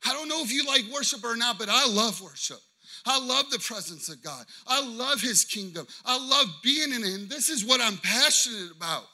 I 0.04 0.12
don't 0.12 0.28
know 0.28 0.42
if 0.42 0.52
you 0.52 0.64
like 0.64 0.82
worship 0.92 1.24
or 1.24 1.36
not, 1.36 1.58
but 1.58 1.68
I 1.68 1.86
love 1.88 2.20
worship. 2.20 2.58
I 3.06 3.24
love 3.24 3.50
the 3.50 3.58
presence 3.58 4.08
of 4.08 4.22
God. 4.22 4.44
I 4.66 4.84
love 4.84 5.20
His 5.20 5.44
kingdom. 5.44 5.86
I 6.04 6.18
love 6.18 6.48
being 6.62 6.92
in 6.92 7.02
Him. 7.02 7.28
This 7.28 7.48
is 7.48 7.64
what 7.64 7.80
I'm 7.80 7.98
passionate 7.98 8.72
about. 8.76 9.04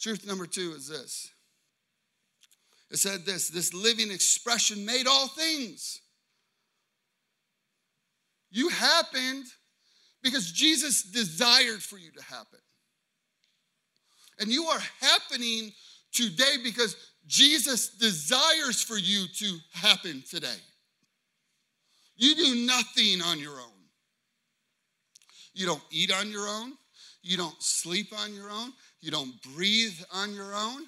Truth 0.00 0.26
number 0.26 0.46
two 0.46 0.72
is 0.76 0.88
this 0.88 1.30
it 2.90 2.98
said 2.98 3.26
this 3.26 3.48
this 3.48 3.74
living 3.74 4.10
expression 4.10 4.86
made 4.86 5.06
all 5.06 5.28
things. 5.28 6.00
You 8.50 8.68
happened 8.68 9.46
because 10.22 10.52
Jesus 10.52 11.02
desired 11.02 11.82
for 11.82 11.98
you 11.98 12.10
to 12.12 12.22
happen. 12.22 12.60
And 14.38 14.50
you 14.50 14.64
are 14.66 14.80
happening 15.00 15.72
today 16.12 16.56
because 16.62 16.96
Jesus 17.26 17.88
desires 17.88 18.82
for 18.82 18.96
you 18.96 19.26
to 19.26 19.58
happen 19.72 20.22
today. 20.28 20.60
You 22.16 22.34
do 22.34 22.66
nothing 22.66 23.20
on 23.22 23.38
your 23.38 23.52
own. 23.52 23.76
You 25.54 25.66
don't 25.66 25.82
eat 25.90 26.12
on 26.12 26.30
your 26.30 26.46
own. 26.46 26.74
You 27.22 27.36
don't 27.36 27.60
sleep 27.62 28.12
on 28.16 28.34
your 28.34 28.50
own. 28.50 28.72
You 29.00 29.10
don't 29.10 29.32
breathe 29.54 29.98
on 30.12 30.34
your 30.34 30.54
own. 30.54 30.86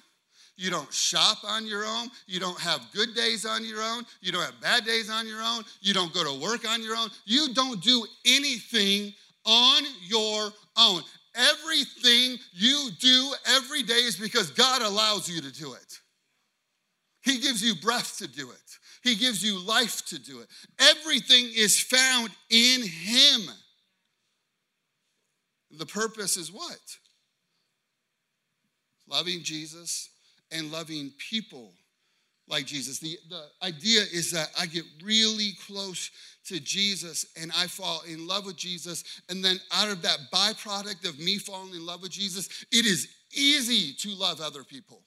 You 0.55 0.69
don't 0.69 0.91
shop 0.93 1.37
on 1.45 1.65
your 1.65 1.85
own. 1.85 2.09
You 2.27 2.39
don't 2.39 2.59
have 2.59 2.81
good 2.93 3.15
days 3.15 3.45
on 3.45 3.65
your 3.65 3.81
own. 3.81 4.05
You 4.21 4.31
don't 4.31 4.43
have 4.43 4.59
bad 4.61 4.85
days 4.85 5.09
on 5.09 5.27
your 5.27 5.41
own. 5.41 5.63
You 5.81 5.93
don't 5.93 6.13
go 6.13 6.23
to 6.23 6.41
work 6.41 6.67
on 6.69 6.81
your 6.83 6.95
own. 6.95 7.09
You 7.25 7.53
don't 7.53 7.81
do 7.81 8.05
anything 8.25 9.13
on 9.45 9.83
your 10.01 10.51
own. 10.77 11.01
Everything 11.35 12.37
you 12.53 12.89
do 12.99 13.33
every 13.55 13.83
day 13.83 13.93
is 13.93 14.17
because 14.17 14.51
God 14.51 14.81
allows 14.81 15.29
you 15.29 15.41
to 15.41 15.51
do 15.51 15.73
it. 15.73 15.99
He 17.21 17.39
gives 17.39 17.61
you 17.61 17.75
breath 17.75 18.17
to 18.19 18.27
do 18.27 18.51
it, 18.51 18.77
He 19.03 19.15
gives 19.15 19.43
you 19.43 19.59
life 19.59 20.05
to 20.07 20.19
do 20.19 20.39
it. 20.39 20.47
Everything 20.79 21.49
is 21.55 21.79
found 21.79 22.29
in 22.49 22.81
Him. 22.81 23.41
The 25.71 25.85
purpose 25.85 26.35
is 26.37 26.51
what? 26.51 26.79
Loving 29.07 29.41
Jesus 29.43 30.09
and 30.51 30.71
loving 30.71 31.11
people 31.29 31.73
like 32.47 32.65
Jesus. 32.65 32.99
The, 32.99 33.17
the 33.29 33.45
idea 33.63 34.01
is 34.01 34.31
that 34.31 34.49
I 34.59 34.65
get 34.65 34.83
really 35.03 35.51
close 35.67 36.09
to 36.45 36.59
Jesus 36.59 37.27
and 37.39 37.51
I 37.55 37.67
fall 37.67 38.01
in 38.07 38.27
love 38.27 38.45
with 38.45 38.57
Jesus. 38.57 39.21
And 39.29 39.45
then 39.45 39.59
out 39.71 39.89
of 39.89 40.01
that 40.01 40.17
byproduct 40.33 41.07
of 41.07 41.19
me 41.19 41.37
falling 41.37 41.75
in 41.75 41.85
love 41.85 42.01
with 42.01 42.11
Jesus, 42.11 42.65
it 42.71 42.85
is 42.85 43.07
easy 43.31 43.93
to 43.99 44.09
love 44.17 44.41
other 44.41 44.63
people. 44.63 45.03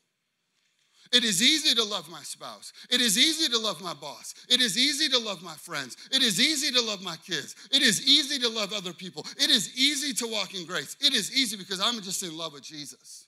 It 1.12 1.24
is 1.24 1.42
easy 1.42 1.74
to 1.74 1.84
love 1.84 2.10
my 2.10 2.22
spouse. 2.22 2.72
It 2.90 3.02
is 3.02 3.18
easy 3.18 3.50
to 3.52 3.58
love 3.58 3.82
my 3.82 3.92
boss. 3.92 4.34
It 4.48 4.62
is 4.62 4.78
easy 4.78 5.08
to 5.10 5.18
love 5.18 5.42
my 5.42 5.54
friends. 5.54 5.96
It 6.10 6.22
is 6.22 6.40
easy 6.40 6.72
to 6.72 6.80
love 6.80 7.02
my 7.02 7.16
kids. 7.16 7.54
It 7.70 7.82
is 7.82 8.08
easy 8.08 8.38
to 8.40 8.48
love 8.48 8.72
other 8.72 8.94
people. 8.94 9.26
It 9.36 9.50
is 9.50 9.76
easy 9.78 10.14
to 10.14 10.26
walk 10.26 10.54
in 10.54 10.64
grace. 10.64 10.96
It 11.00 11.12
is 11.12 11.36
easy 11.36 11.56
because 11.56 11.80
I'm 11.80 12.00
just 12.00 12.22
in 12.22 12.36
love 12.36 12.54
with 12.54 12.62
Jesus. 12.62 13.26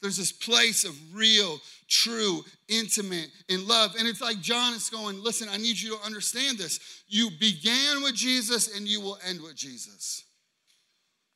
There's 0.00 0.18
this 0.18 0.30
place 0.30 0.84
of 0.84 0.94
real, 1.12 1.58
true, 1.88 2.44
intimate, 2.68 3.30
in 3.48 3.66
love. 3.66 3.94
And 3.98 4.06
it's 4.06 4.20
like 4.20 4.40
John 4.40 4.74
is 4.74 4.90
going, 4.90 5.22
listen, 5.22 5.48
I 5.50 5.56
need 5.56 5.80
you 5.80 5.96
to 5.96 6.04
understand 6.04 6.58
this. 6.58 7.02
You 7.08 7.30
began 7.40 8.02
with 8.02 8.14
Jesus 8.14 8.76
and 8.76 8.86
you 8.86 9.00
will 9.00 9.18
end 9.26 9.40
with 9.40 9.56
Jesus. 9.56 10.24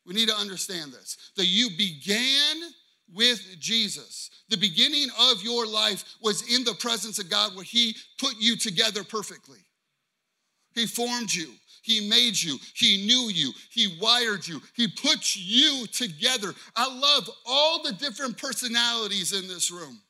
We 0.07 0.15
need 0.15 0.29
to 0.29 0.35
understand 0.35 0.93
this 0.93 1.17
that 1.37 1.47
you 1.47 1.71
began 1.77 2.57
with 3.13 3.41
Jesus. 3.59 4.31
The 4.49 4.57
beginning 4.57 5.09
of 5.19 5.43
your 5.43 5.67
life 5.67 6.05
was 6.23 6.43
in 6.55 6.65
the 6.65 6.75
presence 6.75 7.19
of 7.19 7.31
God 7.31 7.55
where 7.55 7.65
He 7.65 7.97
put 8.19 8.35
you 8.39 8.57
together 8.57 9.05
perfectly. 9.05 9.61
He 10.75 10.87
formed 10.87 11.33
you, 11.33 11.49
he 11.83 12.09
made 12.09 12.41
you, 12.41 12.59
He 12.75 13.05
knew 13.07 13.29
you, 13.29 13.53
He 13.71 13.99
wired 14.01 14.47
you, 14.47 14.61
He 14.75 14.89
put 14.89 15.35
you 15.37 15.87
together. 15.89 16.55
I 16.77 16.87
love 16.95 17.29
all 17.45 17.83
the 17.83 17.93
different 17.93 18.39
personalities 18.39 19.33
in 19.33 19.49
this 19.49 19.71
room. 19.71 20.01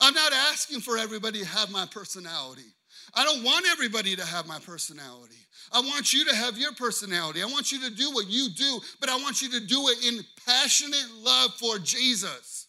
I'm 0.00 0.14
not 0.14 0.32
asking 0.32 0.80
for 0.80 0.98
everybody 0.98 1.40
to 1.40 1.46
have 1.46 1.70
my 1.70 1.86
personality. 1.86 2.74
I 3.14 3.24
don't 3.24 3.42
want 3.44 3.66
everybody 3.70 4.16
to 4.16 4.24
have 4.24 4.46
my 4.46 4.58
personality. 4.58 5.36
I 5.72 5.80
want 5.80 6.12
you 6.12 6.24
to 6.26 6.34
have 6.34 6.58
your 6.58 6.72
personality. 6.72 7.42
I 7.42 7.46
want 7.46 7.72
you 7.72 7.80
to 7.88 7.94
do 7.94 8.10
what 8.12 8.28
you 8.28 8.48
do, 8.50 8.80
but 9.00 9.08
I 9.08 9.16
want 9.16 9.42
you 9.42 9.50
to 9.50 9.66
do 9.66 9.88
it 9.88 10.06
in 10.06 10.24
passionate 10.46 11.06
love 11.22 11.54
for 11.54 11.78
Jesus. 11.78 12.68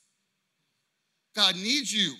God 1.36 1.56
needs 1.56 1.94
you. 1.94 2.14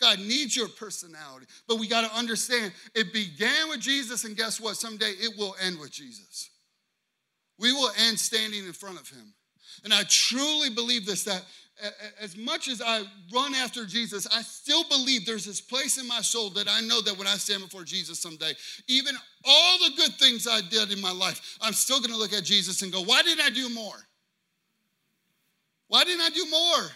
God 0.00 0.18
needs 0.18 0.56
your 0.56 0.68
personality. 0.68 1.46
But 1.66 1.78
we 1.78 1.88
got 1.88 2.08
to 2.08 2.16
understand 2.16 2.72
it 2.94 3.12
began 3.12 3.68
with 3.68 3.80
Jesus, 3.80 4.24
and 4.24 4.36
guess 4.36 4.60
what? 4.60 4.76
Someday 4.76 5.10
it 5.20 5.38
will 5.38 5.56
end 5.62 5.78
with 5.78 5.90
Jesus. 5.90 6.50
We 7.58 7.72
will 7.72 7.90
end 8.06 8.18
standing 8.18 8.64
in 8.66 8.72
front 8.72 9.00
of 9.00 9.08
him. 9.08 9.32
And 9.84 9.92
I 9.92 10.02
truly 10.08 10.70
believe 10.70 11.06
this 11.06 11.24
that 11.24 11.44
as 12.20 12.36
much 12.36 12.68
as 12.68 12.80
I 12.80 13.02
run 13.32 13.54
after 13.54 13.84
Jesus, 13.84 14.26
I 14.32 14.42
still 14.42 14.84
believe 14.84 15.26
there's 15.26 15.44
this 15.44 15.60
place 15.60 15.98
in 15.98 16.06
my 16.06 16.20
soul 16.20 16.50
that 16.50 16.68
I 16.68 16.80
know 16.80 17.00
that 17.00 17.18
when 17.18 17.26
I 17.26 17.34
stand 17.34 17.62
before 17.62 17.84
Jesus 17.84 18.20
someday, 18.20 18.52
even 18.86 19.14
all 19.44 19.78
the 19.78 19.96
good 19.96 20.12
things 20.14 20.46
I 20.46 20.60
did 20.70 20.92
in 20.92 21.00
my 21.00 21.10
life, 21.10 21.58
I'm 21.60 21.72
still 21.72 22.00
gonna 22.00 22.16
look 22.16 22.32
at 22.32 22.44
Jesus 22.44 22.82
and 22.82 22.92
go, 22.92 23.02
Why 23.02 23.22
didn't 23.22 23.44
I 23.44 23.50
do 23.50 23.68
more? 23.68 23.96
Why 25.88 26.04
didn't 26.04 26.22
I 26.22 26.30
do 26.30 26.46
more? 26.50 26.90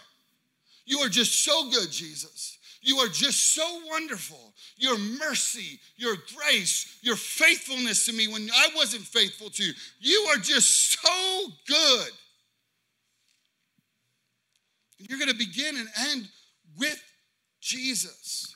You 0.86 1.00
are 1.00 1.08
just 1.08 1.44
so 1.44 1.70
good, 1.70 1.90
Jesus. 1.90 2.58
You 2.80 2.98
are 2.98 3.08
just 3.08 3.54
so 3.54 3.80
wonderful. 3.90 4.54
Your 4.76 4.96
mercy, 4.96 5.80
your 5.96 6.16
grace, 6.36 6.98
your 7.02 7.16
faithfulness 7.16 8.06
to 8.06 8.12
me 8.12 8.28
when 8.28 8.48
I 8.54 8.68
wasn't 8.74 9.02
faithful 9.02 9.50
to 9.50 9.64
you. 9.64 9.72
You 10.00 10.28
are 10.30 10.38
just 10.38 10.92
so 10.92 11.48
good. 11.66 12.10
You're 14.98 15.18
going 15.18 15.30
to 15.30 15.36
begin 15.36 15.76
and 15.76 15.88
end 16.10 16.28
with 16.76 17.00
Jesus. 17.60 18.54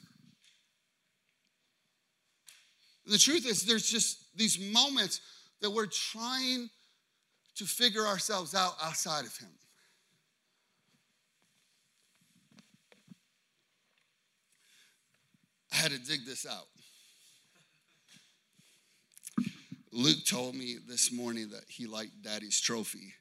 The 3.07 3.19
truth 3.19 3.47
is, 3.47 3.65
there's 3.65 3.89
just 3.89 4.37
these 4.37 4.59
moments 4.59 5.21
that 5.61 5.71
we're 5.71 5.87
trying 5.87 6.69
to 7.57 7.65
figure 7.65 8.07
ourselves 8.07 8.55
out 8.55 8.75
outside 8.83 9.25
of 9.25 9.37
Him. 9.37 9.51
I 15.73 15.77
had 15.77 15.91
to 15.91 15.99
dig 15.99 16.27
this 16.27 16.47
out. 16.47 16.67
Luke 19.93 20.25
told 20.27 20.55
me 20.55 20.77
this 20.89 21.13
morning 21.13 21.51
that 21.51 21.65
he 21.69 21.87
liked 21.87 22.23
daddy's 22.23 22.59
trophy 22.59 23.13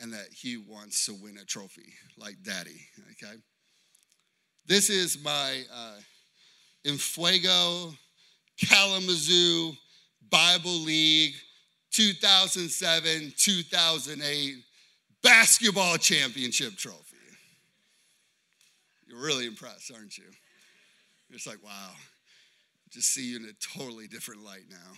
and 0.00 0.12
that 0.12 0.28
he 0.32 0.56
wants 0.56 1.06
to 1.06 1.14
win 1.14 1.38
a 1.38 1.44
trophy 1.44 1.92
like 2.16 2.36
daddy, 2.42 2.80
okay? 3.12 3.34
This 4.66 4.90
is 4.90 5.22
my 5.22 5.62
uh, 5.74 5.96
Enfuego 6.86 7.94
Kalamazoo 8.60 9.72
Bible 10.30 10.78
League 10.80 11.34
2007 11.90 13.32
2008 13.36 14.54
basketball 15.22 15.96
championship 15.96 16.76
trophy. 16.76 17.16
You're 19.06 19.20
really 19.20 19.46
impressed, 19.46 19.90
aren't 19.92 20.16
you? 20.18 20.24
Just 21.32 21.46
like, 21.46 21.62
wow, 21.64 21.90
just 22.90 23.12
see 23.12 23.30
you 23.30 23.36
in 23.36 23.44
a 23.44 23.78
totally 23.78 24.06
different 24.06 24.44
light 24.44 24.64
now. 24.70 24.92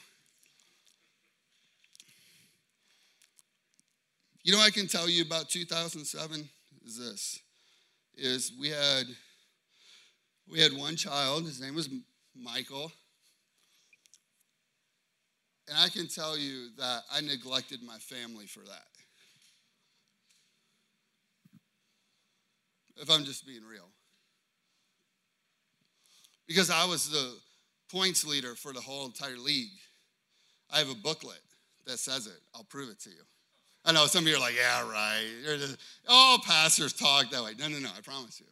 You 4.43 4.53
know 4.53 4.61
I 4.61 4.71
can 4.71 4.87
tell 4.87 5.09
you 5.09 5.23
about 5.23 5.51
2007 5.51 6.49
is 6.87 6.99
this 6.99 7.41
is 8.17 8.53
we 8.59 8.69
had 8.69 9.05
we 10.51 10.61
had 10.61 10.73
one 10.73 10.97
child 10.97 11.45
his 11.45 11.61
name 11.61 11.75
was 11.75 11.89
Michael 12.35 12.91
and 15.71 15.79
I 15.79 15.89
can 15.89 16.09
tell 16.09 16.37
you 16.37 16.71
that 16.79 17.03
I 17.13 17.21
neglected 17.21 17.81
my 17.81 17.97
family 17.99 18.47
for 18.47 18.61
that. 18.61 18.83
If 22.97 23.09
I'm 23.09 23.25
just 23.25 23.47
being 23.47 23.63
real. 23.63 23.89
Because 26.49 26.71
I 26.71 26.85
was 26.87 27.09
the 27.09 27.37
points 27.89 28.27
leader 28.27 28.57
for 28.57 28.73
the 28.73 28.81
whole 28.81 29.07
entire 29.07 29.39
league. 29.39 29.79
I 30.73 30.79
have 30.79 30.91
a 30.91 30.97
booklet 30.97 31.41
that 31.87 32.01
says 32.01 32.27
it. 32.27 32.41
I'll 32.53 32.65
prove 32.65 32.91
it 32.91 32.99
to 33.03 33.11
you. 33.11 33.23
I 33.85 33.93
know 33.93 34.07
some 34.07 34.25
of 34.25 34.29
you 34.29 34.37
are 34.37 34.41
like, 34.41 34.57
yeah, 34.57 34.89
right. 34.89 35.27
Just, 35.45 35.79
all 36.09 36.39
pastors 36.39 36.93
talk 36.93 37.31
that 37.31 37.43
way. 37.43 37.53
No, 37.59 37.69
no, 37.69 37.79
no, 37.79 37.89
I 37.97 38.01
promise 38.03 38.41
you. 38.41 38.47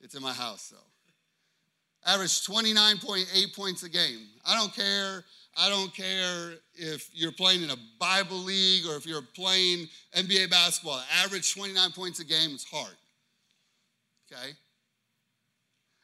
It's 0.00 0.14
in 0.14 0.22
my 0.22 0.32
house, 0.32 0.68
though. 0.68 2.12
Average 2.12 2.46
29.8 2.46 3.56
points 3.56 3.82
a 3.82 3.88
game. 3.88 4.20
I 4.46 4.54
don't 4.56 4.74
care. 4.74 5.24
I 5.58 5.68
don't 5.70 5.92
care 5.92 6.52
if 6.74 7.10
you're 7.14 7.32
playing 7.32 7.62
in 7.62 7.70
a 7.70 7.76
Bible 7.98 8.36
league 8.36 8.86
or 8.86 8.96
if 8.96 9.06
you're 9.06 9.22
playing 9.34 9.88
NBA 10.14 10.50
basketball. 10.50 11.00
Average 11.24 11.54
29 11.54 11.90
points 11.92 12.20
a 12.20 12.24
game 12.24 12.50
is 12.50 12.64
hard. 12.64 12.94
Okay? 14.30 14.50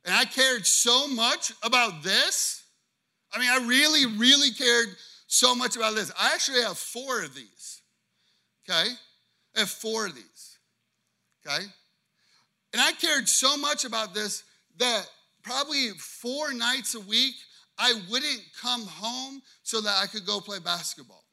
And 0.05 0.15
I 0.15 0.25
cared 0.25 0.67
so 0.67 1.07
much 1.07 1.53
about 1.63 2.03
this. 2.03 2.65
I 3.33 3.39
mean, 3.39 3.49
I 3.51 3.67
really, 3.67 4.07
really 4.17 4.51
cared 4.51 4.89
so 5.27 5.55
much 5.55 5.77
about 5.77 5.95
this. 5.95 6.11
I 6.19 6.33
actually 6.35 6.63
have 6.63 6.79
four 6.79 7.23
of 7.23 7.35
these 7.35 7.47
okay? 8.73 8.91
I 9.57 9.61
have 9.61 9.71
four 9.71 10.07
of 10.07 10.15
these, 10.15 10.59
okay? 11.47 11.65
And 12.73 12.81
I 12.81 12.93
cared 12.93 13.29
so 13.29 13.57
much 13.57 13.85
about 13.85 14.15
this 14.15 14.45
that 14.79 15.07
probably 15.43 15.91
four 15.99 16.53
nights 16.53 16.95
a 16.95 17.01
week, 17.01 17.35
I 17.79 17.93
wouldn't 18.11 18.41
come 18.61 18.87
home 18.87 19.43
so 19.63 19.81
that 19.81 20.01
I 20.03 20.07
could 20.07 20.27
go 20.27 20.41
play 20.41 20.59
basketball. 20.59 21.25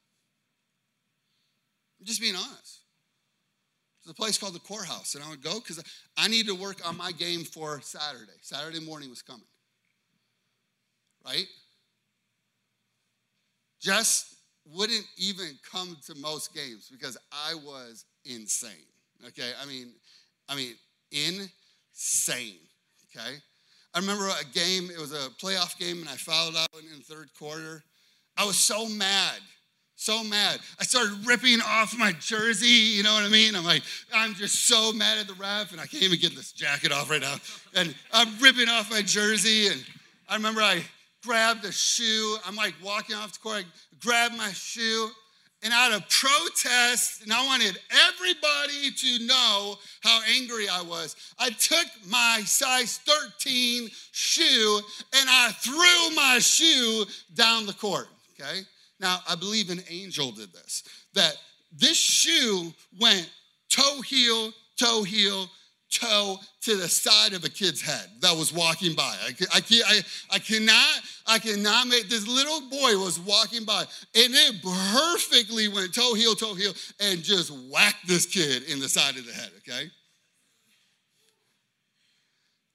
I'm 1.99 2.05
just 2.05 2.21
being 2.21 2.35
honest. 2.35 2.79
There's 4.03 4.11
a 4.11 4.15
place 4.15 4.37
called 4.37 4.55
the 4.55 4.59
courthouse, 4.59 5.15
and 5.15 5.23
I 5.23 5.29
would 5.29 5.43
go 5.43 5.59
because 5.59 5.83
I 6.17 6.27
needed 6.27 6.47
to 6.47 6.55
work 6.55 6.87
on 6.87 6.97
my 6.97 7.11
game 7.11 7.43
for 7.43 7.79
Saturday. 7.81 8.31
Saturday 8.41 8.79
morning 8.79 9.09
was 9.09 9.21
coming, 9.21 9.47
right? 11.25 11.45
Just 13.81 14.35
wouldn't 14.73 15.05
even 15.17 15.57
come 15.71 15.97
to 16.07 16.15
most 16.15 16.53
games 16.53 16.89
because 16.91 17.17
I 17.31 17.55
was 17.55 18.05
insane. 18.25 18.71
Okay, 19.27 19.51
I 19.61 19.65
mean, 19.65 19.91
I 20.47 20.55
mean, 20.55 20.75
insane. 21.11 22.59
Okay, 23.15 23.35
I 23.93 23.99
remember 23.99 24.27
a 24.27 24.45
game. 24.53 24.89
It 24.89 24.99
was 24.99 25.11
a 25.11 25.29
playoff 25.41 25.77
game, 25.77 25.99
and 25.99 26.09
I 26.09 26.15
fouled 26.15 26.55
out 26.55 26.67
in 26.79 26.97
the 26.99 27.03
third 27.03 27.29
quarter. 27.37 27.83
I 28.37 28.45
was 28.45 28.57
so 28.57 28.87
mad, 28.87 29.39
So 30.01 30.23
mad. 30.23 30.59
I 30.79 30.85
started 30.85 31.27
ripping 31.27 31.59
off 31.59 31.93
my 31.97 32.13
jersey, 32.13 32.67
you 32.67 33.03
know 33.03 33.13
what 33.13 33.23
I 33.23 33.27
mean? 33.27 33.53
I'm 33.53 33.65
like, 33.65 33.83
I'm 34.13 34.33
just 34.33 34.65
so 34.65 34.93
mad 34.93 35.17
at 35.17 35.27
the 35.27 35.33
ref, 35.33 35.73
and 35.73 35.81
I 35.81 35.87
can't 35.87 36.03
even 36.03 36.19
get 36.19 36.33
this 36.37 36.53
jacket 36.53 36.93
off 36.93 37.09
right 37.09 37.19
now. 37.19 37.35
And 37.75 37.93
I'm 38.13 38.39
ripping 38.39 38.69
off 38.69 38.89
my 38.89 39.01
jersey, 39.01 39.67
and 39.67 39.83
I 40.29 40.35
remember 40.35 40.61
I 40.61 40.83
grabbed 41.23 41.65
a 41.65 41.71
shoe. 41.71 42.37
I'm 42.45 42.55
like 42.55 42.73
walking 42.83 43.15
off 43.15 43.33
the 43.33 43.39
court, 43.39 43.65
I 43.65 43.95
grabbed 43.99 44.37
my 44.37 44.51
shoe, 44.51 45.09
and 45.61 45.73
out 45.73 45.91
of 45.91 46.07
protest, 46.09 47.23
and 47.23 47.33
I 47.33 47.45
wanted 47.45 47.77
everybody 48.07 48.91
to 48.91 49.25
know 49.25 49.75
how 50.01 50.21
angry 50.37 50.69
I 50.69 50.81
was, 50.81 51.15
I 51.37 51.49
took 51.49 51.85
my 52.07 52.41
size 52.45 52.99
13 52.99 53.89
shoe 54.11 54.79
and 55.19 55.29
I 55.29 55.51
threw 55.59 56.15
my 56.15 56.39
shoe 56.39 57.05
down 57.35 57.65
the 57.65 57.73
court. 57.73 58.07
Okay? 58.39 58.61
Now, 58.99 59.19
I 59.27 59.35
believe 59.35 59.69
an 59.69 59.81
angel 59.89 60.31
did 60.31 60.53
this, 60.53 60.83
that 61.13 61.35
this 61.73 61.97
shoe 61.97 62.73
went 62.99 63.29
toe 63.69 64.01
heel, 64.01 64.51
toe 64.77 65.03
heel, 65.03 65.49
toe 65.91 66.37
to 66.69 66.75
the 66.75 66.87
side 66.87 67.33
of 67.33 67.43
a 67.43 67.49
kid's 67.49 67.81
head 67.81 68.07
that 68.19 68.37
was 68.37 68.53
walking 68.53 68.93
by. 68.93 69.15
I, 69.23 69.33
I, 69.53 69.61
I, 69.87 70.01
I 70.33 70.39
cannot, 70.39 71.01
I 71.25 71.39
cannot 71.39 71.87
make, 71.87 72.09
this 72.09 72.27
little 72.27 72.61
boy 72.69 72.95
was 73.03 73.19
walking 73.19 73.65
by 73.65 73.81
and 73.81 73.87
it 74.33 74.61
perfectly 74.61 75.67
went 75.67 75.95
toe 75.95 76.13
heel, 76.13 76.35
toe 76.35 76.53
heel, 76.53 76.73
and 76.99 77.23
just 77.23 77.49
whacked 77.71 78.07
this 78.07 78.27
kid 78.27 78.63
in 78.63 78.79
the 78.79 78.87
side 78.87 79.17
of 79.17 79.25
the 79.25 79.33
head, 79.33 79.49
okay? 79.57 79.89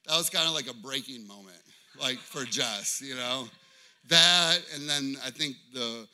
That 0.09 0.17
was 0.17 0.29
kind 0.29 0.49
of 0.49 0.55
like 0.55 0.69
a 0.69 0.75
breaking 0.75 1.27
moment, 1.29 1.63
like 2.01 2.19
for 2.19 2.45
Jess, 2.45 3.01
you 3.01 3.15
know? 3.15 3.47
That, 4.09 4.59
and 4.75 4.89
then 4.89 5.17
I 5.25 5.31
think 5.31 5.55
the, 5.73 6.09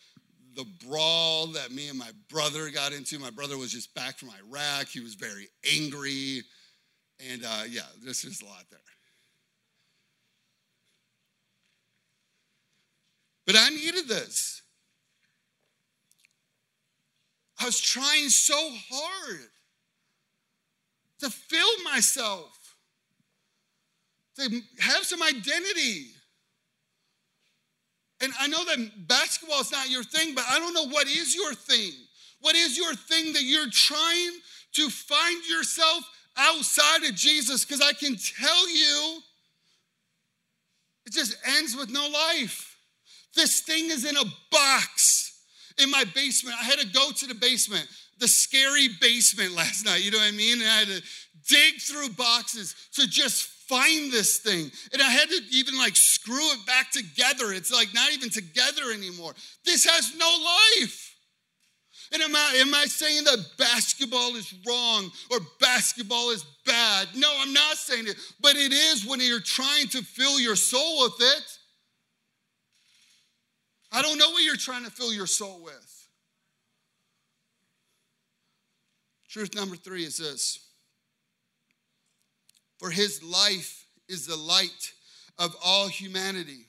the 0.54 0.66
brawl 0.86 1.46
that 1.46 1.72
me 1.72 1.88
and 1.88 1.98
my 1.98 2.10
brother 2.28 2.68
got 2.68 2.92
into. 2.92 3.18
My 3.18 3.30
brother 3.30 3.56
was 3.56 3.72
just 3.72 3.94
back 3.94 4.18
from 4.18 4.28
Iraq. 4.50 4.88
He 4.88 5.00
was 5.00 5.14
very 5.14 5.48
angry. 5.74 6.42
And 7.28 7.44
uh, 7.44 7.62
yeah, 7.68 7.82
there's 8.02 8.22
just 8.22 8.42
a 8.42 8.46
lot 8.46 8.64
there. 8.70 8.80
But 13.46 13.56
I 13.56 13.68
needed 13.70 14.08
this. 14.08 14.62
I 17.60 17.66
was 17.66 17.80
trying 17.80 18.28
so 18.28 18.56
hard 18.90 19.40
to 21.18 21.30
fill 21.30 21.82
myself, 21.84 22.76
to 24.36 24.62
have 24.78 25.04
some 25.04 25.22
identity. 25.22 26.06
And 28.22 28.32
I 28.40 28.46
know 28.46 28.64
that 28.64 29.08
basketball 29.08 29.60
is 29.60 29.72
not 29.72 29.90
your 29.90 30.04
thing, 30.04 30.34
but 30.34 30.44
I 30.48 30.58
don't 30.58 30.72
know 30.72 30.88
what 30.88 31.06
is 31.06 31.34
your 31.34 31.52
thing. 31.52 31.92
What 32.40 32.54
is 32.54 32.78
your 32.78 32.94
thing 32.94 33.32
that 33.34 33.42
you're 33.42 33.68
trying 33.70 34.30
to 34.74 34.88
find 34.88 35.46
yourself 35.46 36.04
outside 36.36 37.04
of 37.04 37.14
Jesus 37.14 37.64
because 37.64 37.80
I 37.80 37.92
can 37.92 38.16
tell 38.16 38.68
you 38.68 39.18
it 41.06 41.12
just 41.12 41.36
ends 41.56 41.76
with 41.76 41.90
no 41.90 42.06
life. 42.08 42.76
This 43.34 43.60
thing 43.60 43.90
is 43.90 44.04
in 44.04 44.16
a 44.16 44.24
box 44.50 45.44
in 45.78 45.90
my 45.90 46.04
basement. 46.14 46.56
I 46.60 46.64
had 46.64 46.78
to 46.78 46.86
go 46.86 47.10
to 47.10 47.26
the 47.26 47.34
basement, 47.34 47.86
the 48.18 48.28
scary 48.28 48.88
basement 49.00 49.54
last 49.54 49.84
night, 49.84 50.04
you 50.04 50.10
know 50.10 50.18
what 50.18 50.32
I 50.32 50.36
mean? 50.36 50.60
And 50.60 50.68
I 50.68 50.78
had 50.78 50.88
to 50.88 51.02
dig 51.48 51.80
through 51.80 52.10
boxes 52.10 52.74
to 52.94 53.08
just 53.08 53.46
find 53.70 54.12
this 54.12 54.38
thing. 54.38 54.70
And 54.92 55.00
I 55.00 55.10
had 55.10 55.28
to 55.28 55.40
even 55.50 55.78
like 55.78 55.96
screw 55.96 56.50
it 56.52 56.66
back 56.66 56.90
together. 56.90 57.52
It's 57.52 57.72
like 57.72 57.88
not 57.94 58.12
even 58.12 58.28
together 58.28 58.90
anymore. 58.92 59.34
This 59.64 59.84
has 59.86 60.12
no 60.16 60.28
life. 60.80 61.09
And 62.12 62.22
am 62.22 62.34
I, 62.34 62.54
am 62.56 62.74
I 62.74 62.86
saying 62.86 63.24
that 63.24 63.38
basketball 63.56 64.34
is 64.34 64.52
wrong 64.66 65.10
or 65.30 65.38
basketball 65.60 66.30
is 66.30 66.44
bad? 66.66 67.08
No, 67.14 67.32
I'm 67.38 67.52
not 67.52 67.76
saying 67.76 68.08
it. 68.08 68.16
But 68.40 68.56
it 68.56 68.72
is 68.72 69.06
when 69.06 69.20
you're 69.20 69.38
trying 69.38 69.86
to 69.88 70.02
fill 70.02 70.40
your 70.40 70.56
soul 70.56 71.04
with 71.04 71.14
it. 71.20 71.58
I 73.92 74.02
don't 74.02 74.18
know 74.18 74.30
what 74.30 74.42
you're 74.42 74.56
trying 74.56 74.84
to 74.84 74.90
fill 74.90 75.12
your 75.12 75.26
soul 75.26 75.62
with. 75.62 76.08
Truth 79.28 79.54
number 79.54 79.76
three 79.76 80.02
is 80.02 80.18
this 80.18 80.58
For 82.78 82.90
his 82.90 83.22
life 83.22 83.86
is 84.08 84.26
the 84.26 84.36
light 84.36 84.92
of 85.38 85.54
all 85.64 85.86
humanity. 85.86 86.66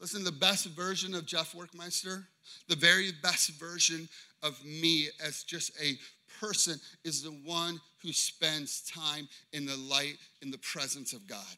Listen, 0.00 0.22
the 0.22 0.32
best 0.32 0.66
version 0.66 1.14
of 1.14 1.26
Jeff 1.26 1.54
Workmeister 1.54 2.24
the 2.68 2.76
very 2.76 3.10
best 3.22 3.50
version 3.60 4.08
of 4.42 4.62
me 4.64 5.08
as 5.24 5.42
just 5.42 5.72
a 5.82 5.98
person 6.40 6.78
is 7.04 7.22
the 7.22 7.30
one 7.44 7.80
who 8.02 8.12
spends 8.12 8.82
time 8.82 9.28
in 9.52 9.66
the 9.66 9.76
light, 9.76 10.16
in 10.42 10.50
the 10.50 10.58
presence 10.58 11.12
of 11.12 11.26
God. 11.26 11.56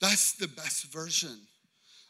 That's 0.00 0.34
the 0.34 0.48
best 0.48 0.92
version 0.92 1.36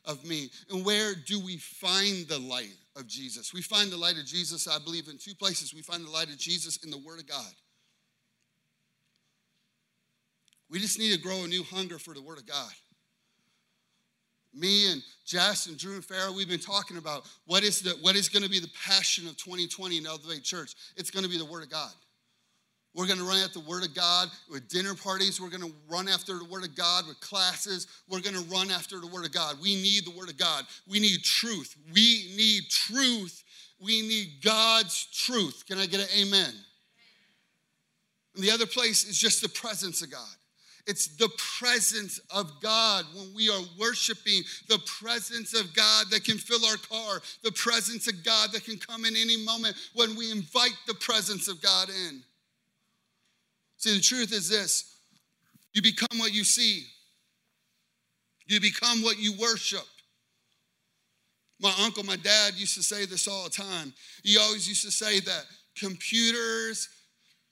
of 0.04 0.24
me. 0.24 0.50
And 0.70 0.84
where 0.84 1.14
do 1.14 1.40
we 1.44 1.56
find 1.56 2.28
the 2.28 2.38
light 2.38 2.76
of 2.96 3.06
Jesus? 3.06 3.52
We 3.52 3.62
find 3.62 3.90
the 3.90 3.96
light 3.96 4.18
of 4.18 4.26
Jesus, 4.26 4.68
I 4.68 4.78
believe, 4.78 5.08
in 5.08 5.18
two 5.18 5.34
places. 5.34 5.74
We 5.74 5.82
find 5.82 6.04
the 6.04 6.10
light 6.10 6.28
of 6.28 6.38
Jesus 6.38 6.78
in 6.84 6.90
the 6.90 6.98
Word 6.98 7.18
of 7.18 7.26
God. 7.26 7.52
We 10.70 10.78
just 10.78 10.98
need 10.98 11.14
to 11.14 11.20
grow 11.20 11.44
a 11.44 11.48
new 11.48 11.62
hunger 11.62 11.98
for 11.98 12.12
the 12.14 12.22
Word 12.22 12.38
of 12.38 12.46
God 12.46 12.72
me 14.54 14.90
and 14.90 15.02
Jess 15.24 15.66
and 15.66 15.76
Drew 15.76 15.94
and 15.94 16.02
Farrah, 16.02 16.34
we've 16.34 16.48
been 16.48 16.58
talking 16.58 16.96
about 16.96 17.26
what 17.46 17.62
is, 17.62 17.80
the, 17.80 17.90
what 18.00 18.16
is 18.16 18.28
going 18.28 18.42
to 18.42 18.48
be 18.48 18.60
the 18.60 18.70
passion 18.86 19.26
of 19.26 19.36
2020 19.36 19.98
in 19.98 20.06
Elevate 20.06 20.42
Church. 20.42 20.74
It's 20.96 21.10
going 21.10 21.24
to 21.24 21.30
be 21.30 21.38
the 21.38 21.44
Word 21.44 21.62
of 21.62 21.70
God. 21.70 21.92
We're 22.94 23.06
going 23.06 23.18
to 23.18 23.24
run 23.24 23.38
after 23.38 23.60
the 23.60 23.68
Word 23.68 23.84
of 23.84 23.94
God 23.94 24.28
with 24.50 24.68
dinner 24.68 24.94
parties. 24.94 25.40
We're 25.40 25.50
going 25.50 25.62
to 25.62 25.72
run 25.88 26.08
after 26.08 26.38
the 26.38 26.44
Word 26.44 26.64
of 26.64 26.74
God 26.74 27.06
with 27.06 27.20
classes. 27.20 27.86
We're 28.08 28.20
going 28.20 28.34
to 28.34 28.44
run 28.50 28.70
after 28.70 28.98
the 28.98 29.06
Word 29.06 29.24
of 29.24 29.32
God. 29.32 29.56
We 29.62 29.74
need 29.76 30.04
the 30.04 30.18
Word 30.18 30.30
of 30.30 30.38
God. 30.38 30.64
We 30.88 30.98
need 30.98 31.22
truth. 31.22 31.76
We 31.94 32.32
need 32.36 32.62
truth. 32.68 33.44
We 33.80 34.02
need 34.02 34.42
God's 34.42 35.06
truth. 35.12 35.64
Can 35.68 35.78
I 35.78 35.86
get 35.86 36.00
an 36.00 36.08
amen? 36.18 36.52
And 38.34 38.42
the 38.42 38.50
other 38.50 38.66
place 38.66 39.04
is 39.04 39.18
just 39.18 39.42
the 39.42 39.48
presence 39.48 40.02
of 40.02 40.10
God. 40.10 40.26
It's 40.88 41.06
the 41.06 41.28
presence 41.60 42.18
of 42.30 42.50
God 42.62 43.04
when 43.14 43.34
we 43.34 43.50
are 43.50 43.60
worshiping, 43.78 44.42
the 44.68 44.78
presence 44.86 45.52
of 45.52 45.74
God 45.74 46.06
that 46.10 46.24
can 46.24 46.38
fill 46.38 46.64
our 46.64 46.78
car, 46.78 47.20
the 47.44 47.52
presence 47.52 48.08
of 48.08 48.24
God 48.24 48.52
that 48.52 48.64
can 48.64 48.78
come 48.78 49.04
in 49.04 49.14
any 49.14 49.36
moment 49.44 49.76
when 49.94 50.16
we 50.16 50.32
invite 50.32 50.76
the 50.86 50.94
presence 50.94 51.46
of 51.46 51.60
God 51.60 51.90
in. 51.90 52.22
See, 53.76 53.94
the 53.94 54.00
truth 54.00 54.32
is 54.32 54.48
this 54.48 54.96
you 55.74 55.82
become 55.82 56.18
what 56.18 56.32
you 56.32 56.42
see, 56.42 56.86
you 58.46 58.58
become 58.58 59.02
what 59.02 59.18
you 59.18 59.34
worship. 59.38 59.84
My 61.60 61.74
uncle, 61.82 62.02
my 62.02 62.16
dad 62.16 62.54
used 62.54 62.76
to 62.76 62.82
say 62.82 63.04
this 63.04 63.28
all 63.28 63.44
the 63.44 63.50
time. 63.50 63.92
He 64.22 64.38
always 64.38 64.66
used 64.66 64.86
to 64.86 64.90
say 64.90 65.20
that 65.20 65.44
computers 65.76 66.88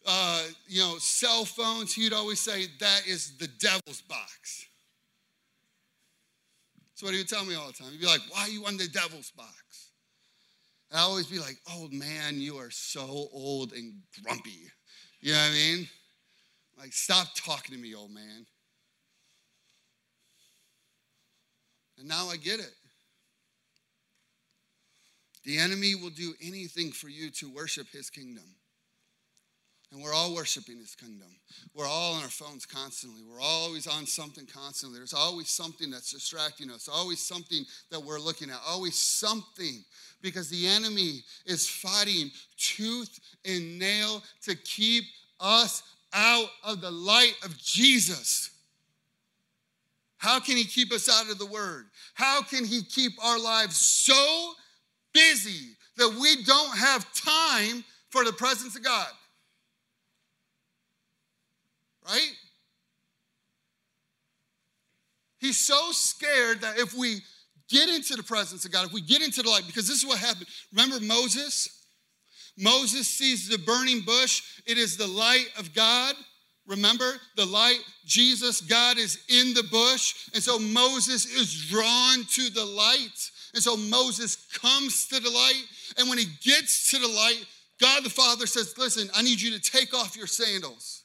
uh, 0.07 0.43
you 0.67 0.81
know, 0.81 0.97
cell 0.99 1.45
phones, 1.45 1.95
he'd 1.95 2.13
always 2.13 2.41
say, 2.41 2.67
that 2.81 3.03
is 3.07 3.37
the 3.39 3.49
devil's 3.59 4.03
box. 4.03 4.67
That's 6.91 7.03
what 7.03 7.13
he 7.13 7.19
would 7.19 7.29
tell 7.29 7.45
me 7.45 7.55
all 7.55 7.67
the 7.67 7.73
time. 7.73 7.91
He'd 7.91 8.01
be 8.01 8.07
like, 8.07 8.23
why 8.31 8.43
are 8.43 8.49
you 8.49 8.65
on 8.65 8.77
the 8.77 8.89
devil's 8.89 9.31
box? 9.33 9.91
And 10.91 11.01
I 11.01 11.03
always 11.03 11.27
be 11.27 11.39
like, 11.39 11.59
old 11.75 11.93
man, 11.93 12.41
you 12.41 12.57
are 12.57 12.71
so 12.71 13.29
old 13.33 13.73
and 13.73 13.95
grumpy. 14.23 14.71
You 15.21 15.33
know 15.33 15.39
what 15.39 15.51
I 15.51 15.55
mean? 15.55 15.89
Like, 16.79 16.93
stop 16.93 17.29
talking 17.35 17.75
to 17.75 17.81
me, 17.81 17.95
old 17.95 18.13
man. 18.13 18.47
And 21.99 22.09
now 22.09 22.29
I 22.29 22.37
get 22.37 22.61
it. 22.61 22.75
The 25.45 25.59
enemy 25.59 25.95
will 25.95 26.11
do 26.11 26.35
anything 26.43 26.93
for 26.93 27.09
you 27.09 27.31
to 27.31 27.51
worship 27.51 27.89
his 27.93 28.11
kingdom. 28.11 28.56
And 29.97 30.05
we're 30.05 30.13
all 30.13 30.35
worshiping 30.35 30.77
his 30.77 30.95
kingdom. 30.95 31.29
We're 31.73 31.87
all 31.87 32.17
on 32.17 32.23
our 32.23 32.29
phones 32.29 32.67
constantly. 32.67 33.23
We're 33.27 33.41
always 33.41 33.87
on 33.87 34.05
something 34.05 34.45
constantly. 34.45 34.99
There's 34.99 35.15
always 35.15 35.49
something 35.49 35.91
that's 35.91 36.13
distracting 36.13 36.71
us, 36.71 36.87
always 36.87 37.19
something 37.19 37.65
that 37.91 38.01
we're 38.01 38.21
looking 38.21 38.51
at, 38.51 38.59
always 38.69 38.95
something 38.95 39.83
because 40.21 40.51
the 40.51 40.67
enemy 40.67 41.23
is 41.47 41.67
fighting 41.67 42.31
tooth 42.59 43.19
and 43.47 43.79
nail 43.79 44.23
to 44.43 44.55
keep 44.55 45.05
us 45.41 45.83
out 46.13 46.51
of 46.63 46.83
the 46.83 46.91
light 46.91 47.37
of 47.43 47.57
Jesus. 47.57 48.51
How 50.19 50.41
can 50.41 50.59
he 50.59 50.65
keep 50.65 50.93
us 50.93 51.09
out 51.09 51.31
of 51.31 51.39
the 51.39 51.47
word? 51.47 51.87
How 52.13 52.43
can 52.43 52.67
he 52.67 52.83
keep 52.83 53.13
our 53.25 53.39
lives 53.39 53.79
so 53.79 54.53
busy 55.15 55.71
that 55.97 56.19
we 56.21 56.45
don't 56.45 56.77
have 56.77 57.11
time 57.15 57.83
for 58.11 58.27
the 58.27 58.33
presence 58.35 58.77
of 58.77 58.85
God? 58.85 59.09
right? 62.09 62.33
He's 65.47 65.59
so 65.59 65.93
scared 65.93 66.63
that 66.63 66.77
if 66.77 66.93
we 66.93 67.21
get 67.69 67.89
into 67.89 68.17
the 68.17 68.23
presence 68.25 68.65
of 68.65 68.73
God, 68.73 68.87
if 68.87 68.93
we 68.93 69.01
get 69.01 69.23
into 69.23 69.43
the 69.43 69.49
light, 69.49 69.63
because 69.65 69.87
this 69.87 69.99
is 69.99 70.05
what 70.05 70.19
happened. 70.19 70.47
Remember 70.73 70.99
Moses? 70.99 71.85
Moses 72.59 73.07
sees 73.07 73.49
the 73.49 73.59
burning 73.59 74.01
bush, 74.01 74.43
it 74.67 74.77
is 74.77 74.97
the 74.97 75.07
light 75.07 75.47
of 75.57 75.73
God. 75.73 76.17
Remember 76.67 77.13
the 77.37 77.47
light, 77.47 77.79
Jesus, 78.05 78.61
God 78.61 78.99
is 78.99 79.21
in 79.29 79.55
the 79.55 79.63
bush. 79.71 80.31
And 80.35 80.43
so 80.43 80.59
Moses 80.59 81.27
is 81.27 81.69
drawn 81.71 82.25
to 82.25 82.51
the 82.51 82.65
light. 82.65 83.31
And 83.55 83.63
so 83.63 83.77
Moses 83.77 84.49
comes 84.53 85.07
to 85.09 85.21
the 85.21 85.31
light. 85.31 85.63
And 85.97 86.09
when 86.09 86.19
he 86.19 86.27
gets 86.43 86.91
to 86.91 86.99
the 86.99 87.07
light, 87.07 87.47
God 87.81 88.03
the 88.03 88.11
Father 88.11 88.49
says, 88.49 88.77
Listen, 88.77 89.09
I 89.15 89.23
need 89.23 89.41
you 89.41 89.57
to 89.57 89.61
take 89.61 89.95
off 89.95 90.17
your 90.17 90.27
sandals. 90.27 90.96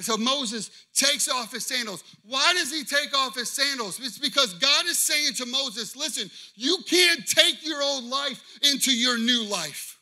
And 0.00 0.04
so 0.06 0.16
Moses 0.16 0.70
takes 0.94 1.28
off 1.28 1.52
his 1.52 1.66
sandals. 1.66 2.02
Why 2.24 2.54
does 2.54 2.72
he 2.72 2.84
take 2.84 3.14
off 3.14 3.34
his 3.34 3.50
sandals? 3.50 4.00
It's 4.00 4.18
because 4.18 4.54
God 4.54 4.86
is 4.86 4.98
saying 4.98 5.34
to 5.34 5.44
Moses, 5.44 5.94
Listen, 5.94 6.30
you 6.54 6.78
can't 6.86 7.26
take 7.26 7.66
your 7.66 7.82
old 7.82 8.04
life 8.04 8.42
into 8.62 8.96
your 8.96 9.18
new 9.18 9.44
life. 9.44 9.98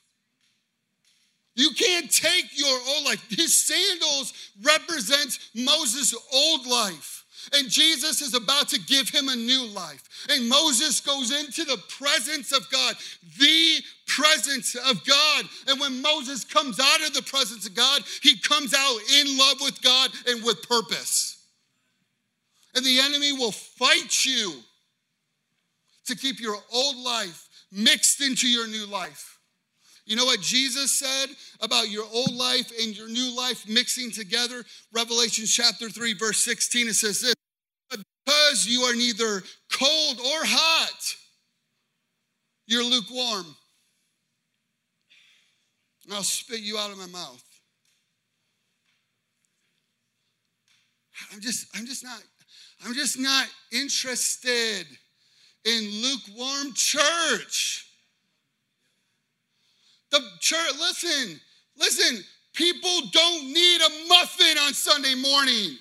You 1.56 1.70
can't 1.70 2.08
take 2.08 2.44
your 2.56 2.78
old 2.88 3.06
life. 3.06 3.26
His 3.28 3.60
sandals 3.60 4.34
represents 4.62 5.50
Moses' 5.52 6.14
old 6.32 6.64
life. 6.68 7.17
And 7.54 7.68
Jesus 7.68 8.20
is 8.20 8.34
about 8.34 8.68
to 8.68 8.80
give 8.80 9.08
him 9.08 9.28
a 9.28 9.36
new 9.36 9.66
life. 9.68 10.02
And 10.30 10.48
Moses 10.48 11.00
goes 11.00 11.30
into 11.30 11.64
the 11.64 11.80
presence 11.88 12.52
of 12.52 12.68
God, 12.70 12.94
the 13.38 13.80
presence 14.06 14.74
of 14.74 15.04
God. 15.06 15.44
And 15.66 15.80
when 15.80 16.02
Moses 16.02 16.44
comes 16.44 16.78
out 16.80 17.06
of 17.06 17.14
the 17.14 17.22
presence 17.22 17.66
of 17.66 17.74
God, 17.74 18.02
he 18.22 18.38
comes 18.38 18.74
out 18.74 18.98
in 19.20 19.38
love 19.38 19.58
with 19.60 19.80
God 19.82 20.10
and 20.26 20.44
with 20.44 20.68
purpose. 20.68 21.46
And 22.74 22.84
the 22.84 23.00
enemy 23.00 23.32
will 23.32 23.52
fight 23.52 24.24
you 24.24 24.54
to 26.06 26.16
keep 26.16 26.40
your 26.40 26.56
old 26.72 26.96
life 26.96 27.48
mixed 27.72 28.20
into 28.20 28.48
your 28.48 28.66
new 28.66 28.86
life. 28.86 29.38
You 30.06 30.16
know 30.16 30.24
what 30.24 30.40
Jesus 30.40 30.98
said 30.98 31.26
about 31.60 31.90
your 31.90 32.06
old 32.10 32.34
life 32.34 32.72
and 32.82 32.96
your 32.96 33.08
new 33.08 33.36
life 33.36 33.68
mixing 33.68 34.10
together? 34.10 34.64
Revelation 34.90 35.44
chapter 35.44 35.90
3, 35.90 36.14
verse 36.14 36.42
16, 36.44 36.88
it 36.88 36.94
says 36.94 37.20
this 37.20 37.34
because 38.28 38.66
you 38.66 38.82
are 38.82 38.94
neither 38.94 39.42
cold 39.72 40.18
or 40.18 40.44
hot, 40.44 41.16
you're 42.66 42.84
lukewarm. 42.84 43.46
And 46.04 46.14
I'll 46.14 46.22
spit 46.22 46.60
you 46.60 46.76
out 46.76 46.90
of 46.90 46.98
my 46.98 47.06
mouth. 47.06 47.42
I'm 51.32 51.40
just, 51.40 51.66
I'm 51.74 51.86
just 51.86 52.04
not, 52.04 52.22
I'm 52.84 52.94
just 52.94 53.18
not 53.18 53.46
interested 53.72 54.86
in 55.64 55.90
lukewarm 56.02 56.72
church. 56.74 57.86
The 60.10 60.20
church, 60.40 60.72
listen, 60.78 61.40
listen, 61.78 62.24
people 62.54 63.00
don't 63.10 63.52
need 63.52 63.80
a 63.80 64.08
muffin 64.08 64.58
on 64.58 64.74
Sunday 64.74 65.14
morning. 65.14 65.78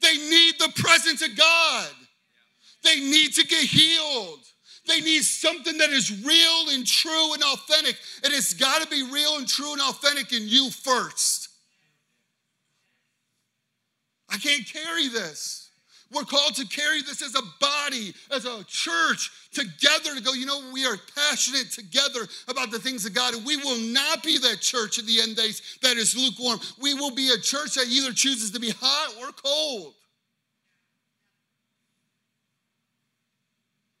They 0.00 0.16
need 0.16 0.54
the 0.58 0.72
presence 0.76 1.22
of 1.22 1.36
God. 1.36 1.88
They 2.84 3.00
need 3.00 3.34
to 3.34 3.44
get 3.44 3.64
healed. 3.64 4.40
They 4.86 5.00
need 5.00 5.22
something 5.22 5.76
that 5.78 5.90
is 5.90 6.24
real 6.24 6.70
and 6.70 6.86
true 6.86 7.34
and 7.34 7.42
authentic. 7.42 7.96
And 8.24 8.32
it's 8.32 8.54
got 8.54 8.82
to 8.82 8.88
be 8.88 9.02
real 9.02 9.36
and 9.36 9.46
true 9.46 9.72
and 9.72 9.82
authentic 9.82 10.32
in 10.32 10.48
you 10.48 10.70
first. 10.70 11.48
I 14.30 14.36
can't 14.38 14.66
carry 14.66 15.08
this. 15.08 15.67
We're 16.10 16.24
called 16.24 16.54
to 16.54 16.66
carry 16.66 17.02
this 17.02 17.20
as 17.20 17.34
a 17.34 17.42
body, 17.60 18.14
as 18.30 18.46
a 18.46 18.64
church, 18.64 19.30
together 19.52 20.14
to 20.14 20.22
go, 20.22 20.32
you 20.32 20.46
know, 20.46 20.70
we 20.72 20.86
are 20.86 20.96
passionate 21.14 21.70
together 21.70 22.26
about 22.48 22.70
the 22.70 22.78
things 22.78 23.04
of 23.04 23.12
God. 23.12 23.34
And 23.34 23.44
we 23.44 23.56
will 23.58 23.78
not 23.92 24.22
be 24.22 24.38
that 24.38 24.60
church 24.60 24.98
in 24.98 25.04
the 25.04 25.20
end 25.20 25.36
days 25.36 25.78
that 25.82 25.98
is 25.98 26.16
lukewarm. 26.16 26.60
We 26.80 26.94
will 26.94 27.14
be 27.14 27.30
a 27.30 27.38
church 27.38 27.74
that 27.74 27.88
either 27.88 28.12
chooses 28.12 28.50
to 28.52 28.60
be 28.60 28.70
hot 28.70 29.14
or 29.20 29.32
cold. 29.32 29.94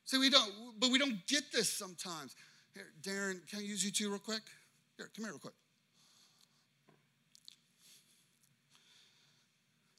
See, 0.06 0.16
we 0.16 0.30
don't, 0.30 0.50
but 0.78 0.90
we 0.90 0.98
don't 0.98 1.26
get 1.26 1.52
this 1.52 1.68
sometimes. 1.68 2.34
Here, 2.72 2.86
Darren, 3.02 3.46
can 3.50 3.58
I 3.58 3.62
use 3.62 3.84
you 3.84 3.90
two 3.90 4.08
real 4.08 4.18
quick? 4.18 4.40
Here, 4.96 5.10
come 5.14 5.26
here 5.26 5.32
real 5.32 5.40
quick. 5.40 5.54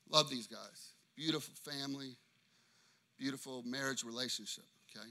Love 0.10 0.32
these 0.32 0.48
guys 0.48 0.94
beautiful 1.20 1.54
family, 1.70 2.16
beautiful 3.18 3.62
marriage 3.66 4.06
relationship, 4.06 4.64
okay? 4.90 5.10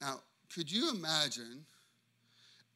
Now, 0.00 0.20
could 0.54 0.72
you 0.72 0.90
imagine 0.90 1.66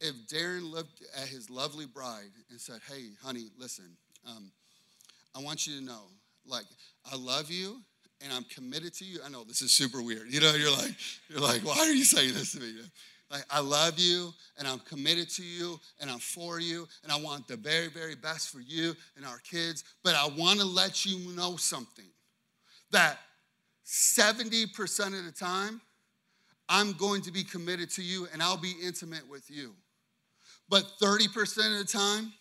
if 0.00 0.14
Darren 0.26 0.70
looked 0.70 1.02
at 1.16 1.28
his 1.28 1.48
lovely 1.48 1.86
bride 1.86 2.32
and 2.50 2.60
said, 2.60 2.80
Hey, 2.90 3.10
honey, 3.24 3.46
listen, 3.58 3.96
um, 4.28 4.50
I 5.34 5.40
want 5.40 5.66
you 5.66 5.78
to 5.78 5.84
know, 5.84 6.02
like, 6.46 6.66
I 7.10 7.16
love 7.16 7.50
you 7.50 7.80
and 8.22 8.30
I'm 8.30 8.44
committed 8.44 8.92
to 8.94 9.04
you. 9.06 9.20
I 9.24 9.30
know 9.30 9.44
this 9.44 9.62
is 9.62 9.72
super 9.72 10.02
weird. 10.02 10.26
You 10.28 10.40
know, 10.40 10.52
you're 10.52 10.70
like, 10.70 10.94
you're 11.28 11.40
like, 11.40 11.62
why 11.62 11.78
are 11.78 11.92
you 11.92 12.04
saying 12.04 12.34
this 12.34 12.52
to 12.52 12.60
me? 12.60 12.74
Like, 13.32 13.46
I 13.50 13.60
love 13.60 13.98
you 13.98 14.34
and 14.58 14.68
I'm 14.68 14.80
committed 14.80 15.30
to 15.30 15.42
you 15.42 15.80
and 16.00 16.10
I'm 16.10 16.18
for 16.18 16.60
you 16.60 16.86
and 17.02 17.10
I 17.10 17.16
want 17.18 17.48
the 17.48 17.56
very, 17.56 17.88
very 17.88 18.14
best 18.14 18.50
for 18.50 18.60
you 18.60 18.94
and 19.16 19.24
our 19.24 19.38
kids. 19.38 19.84
But 20.04 20.14
I 20.14 20.28
want 20.36 20.60
to 20.60 20.66
let 20.66 21.06
you 21.06 21.34
know 21.34 21.56
something 21.56 22.04
that 22.90 23.18
70% 23.86 25.18
of 25.18 25.24
the 25.24 25.32
time, 25.32 25.80
I'm 26.68 26.92
going 26.92 27.22
to 27.22 27.32
be 27.32 27.42
committed 27.42 27.88
to 27.92 28.02
you 28.02 28.28
and 28.34 28.42
I'll 28.42 28.58
be 28.58 28.74
intimate 28.84 29.26
with 29.30 29.50
you. 29.50 29.72
But 30.68 30.84
30% 31.00 31.72
of 31.72 31.86
the 31.86 31.90
time, 31.90 32.34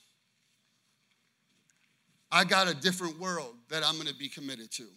I 2.29 2.43
got 2.43 2.67
a 2.67 2.73
different 2.73 3.17
world 3.17 3.55
that 3.69 3.81
I'm 3.85 3.95
going 3.95 4.07
to 4.07 4.15
be 4.15 4.27
committed 4.27 4.71
to. 4.71 4.87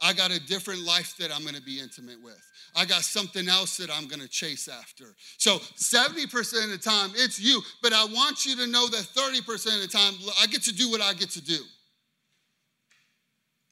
I 0.00 0.12
got 0.12 0.30
a 0.30 0.40
different 0.44 0.84
life 0.84 1.16
that 1.18 1.34
I'm 1.34 1.42
going 1.42 1.54
to 1.54 1.62
be 1.62 1.80
intimate 1.80 2.22
with. 2.22 2.40
I 2.76 2.84
got 2.84 3.02
something 3.02 3.48
else 3.48 3.76
that 3.76 3.90
I'm 3.90 4.08
going 4.08 4.20
to 4.20 4.28
chase 4.28 4.68
after. 4.68 5.04
So 5.38 5.58
70% 5.58 6.64
of 6.64 6.70
the 6.70 6.78
time, 6.78 7.10
it's 7.14 7.40
you, 7.40 7.62
but 7.82 7.92
I 7.92 8.04
want 8.04 8.44
you 8.44 8.56
to 8.56 8.66
know 8.66 8.88
that 8.88 9.06
30% 9.14 9.40
of 9.76 9.82
the 9.82 9.88
time, 9.88 10.14
I 10.42 10.46
get 10.46 10.62
to 10.64 10.74
do 10.74 10.90
what 10.90 11.00
I 11.00 11.14
get 11.14 11.30
to 11.30 11.40
do. 11.42 11.58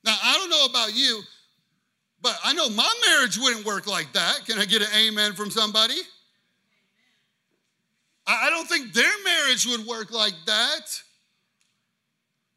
Now, 0.05 0.17
I 0.23 0.35
don't 0.35 0.51
know 0.51 0.67
about 0.67 0.95
you, 0.95 1.23
but 2.21 2.39
I 2.45 2.53
know 2.53 2.69
my 2.71 2.93
marriage 3.09 3.37
wouldn't 3.39 3.67
work 3.67 3.87
like 3.87 4.13
that. 4.13 4.47
Can 4.47 4.59
I 4.59 4.65
get 4.65 4.83
an 4.83 4.89
amen 4.97 5.33
from 5.33 5.51
somebody? 5.51 5.99
I 8.25 8.51
don't 8.51 8.69
think 8.69 8.93
their 8.93 9.13
marriage 9.25 9.67
would 9.67 9.85
work 9.85 10.13
like 10.13 10.35
that. 10.47 11.03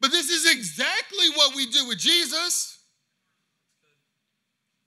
But 0.00 0.12
this 0.12 0.30
is 0.30 0.52
exactly 0.52 1.30
what 1.34 1.56
we 1.56 1.66
do 1.66 1.88
with 1.88 1.98
Jesus. 1.98 2.75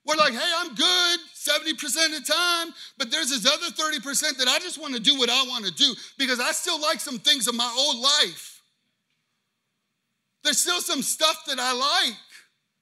We're 0.06 0.16
like, 0.16 0.32
hey, 0.32 0.52
I'm 0.58 0.74
good 0.74 1.20
70% 1.34 1.74
of 2.06 2.12
the 2.12 2.32
time, 2.32 2.74
but 2.96 3.10
there's 3.10 3.30
this 3.30 3.46
other 3.46 3.66
30% 3.66 4.38
that 4.38 4.48
I 4.48 4.58
just 4.58 4.80
want 4.80 4.94
to 4.94 5.00
do 5.00 5.18
what 5.18 5.28
I 5.28 5.42
want 5.44 5.66
to 5.66 5.72
do 5.72 5.94
because 6.18 6.40
I 6.40 6.52
still 6.52 6.80
like 6.80 7.00
some 7.00 7.18
things 7.18 7.48
of 7.48 7.54
my 7.54 7.72
old 7.78 7.98
life. 7.98 8.62
There's 10.42 10.58
still 10.58 10.80
some 10.80 11.02
stuff 11.02 11.44
that 11.48 11.58
I 11.58 11.72
like. 11.72 12.16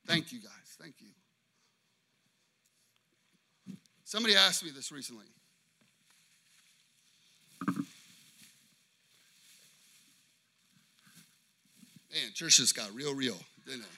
Thank 0.06 0.32
you, 0.32 0.40
guys. 0.40 0.76
Thank 0.80 0.94
you. 1.00 1.08
Somebody 4.04 4.36
asked 4.36 4.64
me 4.64 4.70
this 4.70 4.92
recently. 4.92 5.26
Man, 12.10 12.32
church 12.32 12.56
just 12.56 12.74
got 12.74 12.92
real, 12.94 13.14
real, 13.14 13.36
didn't 13.66 13.82
it? 13.82 13.97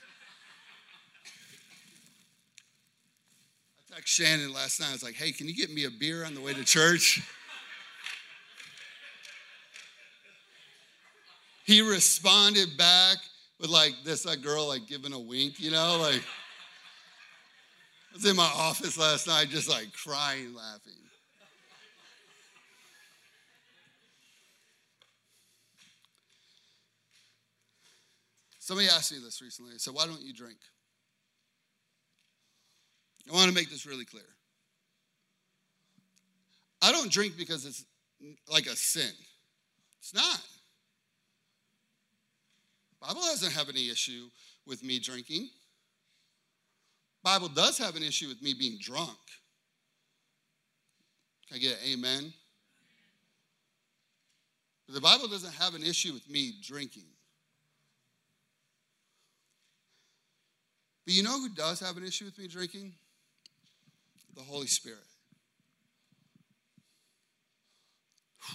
Text 3.93 4.13
Shannon 4.13 4.53
last 4.53 4.79
night. 4.79 4.89
I 4.89 4.93
was 4.93 5.03
like, 5.03 5.15
hey, 5.15 5.31
can 5.33 5.47
you 5.47 5.53
get 5.53 5.73
me 5.73 5.83
a 5.83 5.89
beer 5.89 6.23
on 6.23 6.33
the 6.33 6.39
way 6.39 6.53
to 6.53 6.63
church? 6.63 7.21
he 11.65 11.81
responded 11.81 12.77
back 12.77 13.17
with 13.59 13.69
like 13.69 13.93
this, 14.05 14.23
that 14.23 14.41
girl 14.41 14.69
like 14.69 14.87
giving 14.87 15.11
a 15.11 15.19
wink, 15.19 15.59
you 15.59 15.71
know, 15.71 15.97
like 16.01 16.23
I 18.11 18.13
was 18.13 18.25
in 18.25 18.35
my 18.35 18.49
office 18.55 18.97
last 18.97 19.27
night 19.27 19.49
just 19.49 19.69
like 19.69 19.91
crying, 19.91 20.53
laughing. 20.55 20.93
Somebody 28.59 28.87
asked 28.87 29.11
me 29.11 29.17
this 29.21 29.41
recently. 29.41 29.73
Said, 29.77 29.93
Why 29.93 30.05
don't 30.05 30.21
you 30.21 30.33
drink? 30.33 30.59
I 33.29 33.33
want 33.33 33.49
to 33.49 33.53
make 33.53 33.69
this 33.69 33.85
really 33.85 34.05
clear. 34.05 34.23
I 36.81 36.91
don't 36.91 37.11
drink 37.11 37.37
because 37.37 37.65
it's 37.65 37.85
like 38.51 38.65
a 38.65 38.75
sin. 38.75 39.11
It's 39.99 40.13
not. 40.13 40.41
Bible 42.99 43.21
doesn't 43.21 43.51
have 43.53 43.69
any 43.69 43.89
issue 43.89 44.25
with 44.65 44.83
me 44.83 44.99
drinking. 44.99 45.49
Bible 47.23 47.49
does 47.49 47.77
have 47.77 47.95
an 47.95 48.03
issue 48.03 48.27
with 48.27 48.41
me 48.41 48.53
being 48.53 48.77
drunk. 48.79 49.17
Can 51.47 51.57
I 51.57 51.59
get 51.59 51.73
an 51.73 51.93
amen? 51.93 52.33
But 54.87 54.95
the 54.95 55.01
Bible 55.01 55.27
doesn't 55.27 55.53
have 55.53 55.75
an 55.75 55.83
issue 55.83 56.13
with 56.13 56.29
me 56.29 56.53
drinking. 56.63 57.03
But 61.05 61.13
you 61.13 61.23
know 61.23 61.39
who 61.39 61.49
does 61.49 61.79
have 61.79 61.97
an 61.97 62.05
issue 62.05 62.25
with 62.25 62.37
me 62.37 62.47
drinking? 62.47 62.93
The 64.35 64.41
Holy 64.41 64.67
Spirit. 64.67 64.99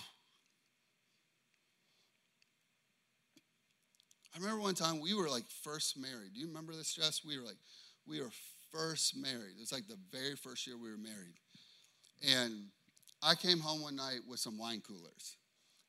I 4.34 4.38
remember 4.38 4.60
one 4.60 4.74
time 4.74 5.00
we 5.00 5.14
were 5.14 5.28
like 5.28 5.44
first 5.62 5.98
married. 5.98 6.34
Do 6.34 6.40
you 6.40 6.48
remember 6.48 6.74
this, 6.74 6.94
Jess? 6.94 7.22
We 7.24 7.38
were 7.38 7.44
like, 7.44 7.58
we 8.06 8.20
were 8.20 8.30
first 8.72 9.16
married. 9.16 9.54
It 9.56 9.60
was 9.60 9.72
like 9.72 9.86
the 9.88 9.98
very 10.10 10.36
first 10.36 10.66
year 10.66 10.76
we 10.76 10.90
were 10.90 10.96
married. 10.96 11.34
And 12.26 12.68
I 13.22 13.34
came 13.34 13.60
home 13.60 13.82
one 13.82 13.96
night 13.96 14.20
with 14.28 14.40
some 14.40 14.58
wine 14.58 14.82
coolers. 14.86 15.36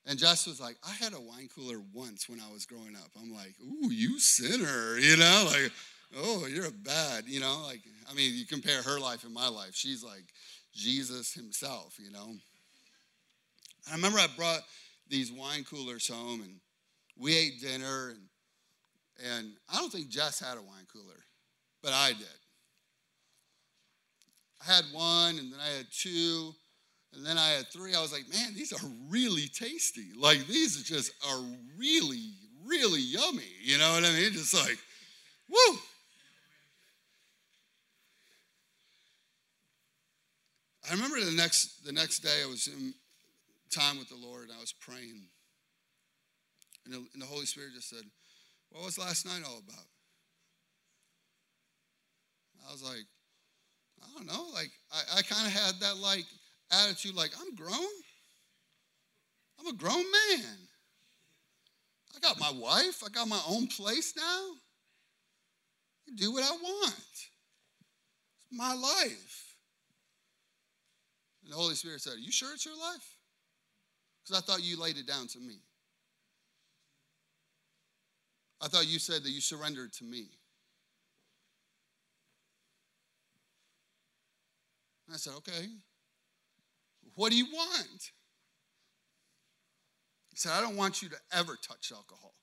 And 0.05 0.17
Jess 0.17 0.47
was 0.47 0.59
like, 0.61 0.77
I 0.87 0.93
had 0.93 1.13
a 1.13 1.19
wine 1.19 1.49
cooler 1.53 1.81
once 1.93 2.29
when 2.29 2.39
I 2.39 2.51
was 2.51 2.65
growing 2.65 2.95
up. 2.95 3.09
I'm 3.21 3.33
like, 3.33 3.55
ooh, 3.61 3.91
you 3.91 4.19
sinner, 4.19 4.97
you 4.97 5.17
know? 5.17 5.49
Like, 5.51 5.71
oh, 6.15 6.45
you're 6.47 6.67
a 6.67 6.71
bad, 6.71 7.25
you 7.27 7.39
know? 7.39 7.63
Like, 7.65 7.81
I 8.09 8.13
mean, 8.13 8.33
you 8.35 8.45
compare 8.45 8.81
her 8.81 8.99
life 8.99 9.23
and 9.23 9.33
my 9.33 9.47
life. 9.47 9.71
She's 9.73 10.03
like 10.03 10.25
Jesus 10.73 11.33
himself, 11.33 11.97
you 11.99 12.11
know? 12.11 12.35
I 13.89 13.95
remember 13.95 14.19
I 14.19 14.27
brought 14.35 14.61
these 15.09 15.31
wine 15.31 15.63
coolers 15.63 16.07
home 16.07 16.41
and 16.41 16.55
we 17.17 17.35
ate 17.35 17.61
dinner 17.61 18.09
and 18.09 18.19
and 19.33 19.53
I 19.73 19.77
don't 19.77 19.91
think 19.91 20.09
Jess 20.09 20.39
had 20.39 20.59
a 20.59 20.61
wine 20.61 20.85
cooler, 20.93 21.25
but 21.81 21.91
I 21.91 22.09
did. 22.09 22.27
I 24.61 24.71
had 24.71 24.85
one 24.91 25.39
and 25.39 25.51
then 25.51 25.59
I 25.59 25.77
had 25.77 25.87
two 25.91 26.53
and 27.13 27.25
then 27.25 27.35
I 27.35 27.49
had 27.49 27.67
three. 27.69 27.95
I 27.95 28.01
was 28.01 28.11
like, 28.11 28.29
man, 28.31 28.53
these 28.53 28.73
are 28.73 28.87
really 29.09 29.47
tasty. 29.47 30.09
Like 30.15 30.45
these 30.45 30.79
are 30.79 30.83
just 30.83 31.11
are 31.27 31.41
really, 31.77 32.33
really 32.63 33.01
yummy. 33.01 33.49
You 33.63 33.79
know 33.79 33.93
what 33.93 34.03
I 34.03 34.11
mean? 34.13 34.33
Just 34.33 34.53
like, 34.53 34.77
woo. 35.49 35.79
I 40.87 40.93
remember 40.93 41.19
the 41.19 41.31
next 41.31 41.85
the 41.85 41.91
next 41.91 42.19
day 42.19 42.41
I 42.43 42.47
was 42.47 42.67
in 42.67 42.93
time 43.69 43.99
with 43.99 44.09
the 44.09 44.15
Lord 44.15 44.43
and 44.43 44.53
I 44.57 44.59
was 44.59 44.73
praying. 44.73 45.23
And 46.85 46.93
the, 46.93 46.97
and 47.13 47.21
the 47.21 47.25
Holy 47.25 47.45
Spirit 47.45 47.73
just 47.75 47.89
said, 47.89 48.03
What 48.69 48.85
was 48.85 48.97
last 48.97 49.25
night 49.25 49.41
all 49.45 49.57
about? 49.57 49.85
I 52.67 52.71
was 52.71 52.83
like, 52.83 53.05
I 54.01 54.17
don't 54.17 54.27
know. 54.27 54.47
Like 54.53 54.71
I, 54.93 55.19
I 55.19 55.21
kind 55.23 55.47
of 55.47 55.53
had 55.53 55.75
that 55.81 55.97
like 55.97 56.25
attitude 56.71 57.15
like, 57.15 57.31
I'm 57.39 57.55
grown. 57.55 57.77
I'm 59.59 59.67
a 59.67 59.73
grown 59.73 60.03
man. 60.29 60.57
I 62.15 62.19
got 62.19 62.39
my 62.39 62.51
wife. 62.51 63.03
I 63.05 63.09
got 63.09 63.27
my 63.27 63.41
own 63.49 63.67
place 63.67 64.13
now. 64.15 64.51
I 66.07 66.15
do 66.15 66.31
what 66.31 66.43
I 66.43 66.51
want. 66.51 66.93
It's 66.93 67.27
my 68.51 68.73
life. 68.73 69.46
And 71.47 71.53
the 71.53 71.57
Holy 71.57 71.75
Spirit 71.75 72.01
said, 72.01 72.15
Are 72.15 72.19
you 72.19 72.29
sure 72.29 72.51
it's 72.53 72.65
your 72.65 72.75
life? 72.75 73.15
Because 74.21 74.43
I 74.43 74.45
thought 74.45 74.61
you 74.61 74.77
laid 74.77 74.97
it 74.97 75.07
down 75.07 75.27
to 75.27 75.39
me. 75.39 75.59
I 78.61 78.67
thought 78.67 78.85
you 78.85 78.99
said 78.99 79.23
that 79.23 79.29
you 79.29 79.39
surrendered 79.39 79.93
to 79.93 80.03
me. 80.03 80.27
And 85.05 85.13
I 85.13 85.17
said, 85.17 85.31
Okay, 85.37 85.67
what 87.15 87.31
do 87.31 87.37
you 87.37 87.45
want? 87.45 88.11
He 90.31 90.35
said, 90.35 90.51
I 90.51 90.59
don't 90.59 90.75
want 90.75 91.01
you 91.01 91.07
to 91.07 91.17
ever 91.31 91.55
touch 91.65 91.93
alcohol. 91.95 92.33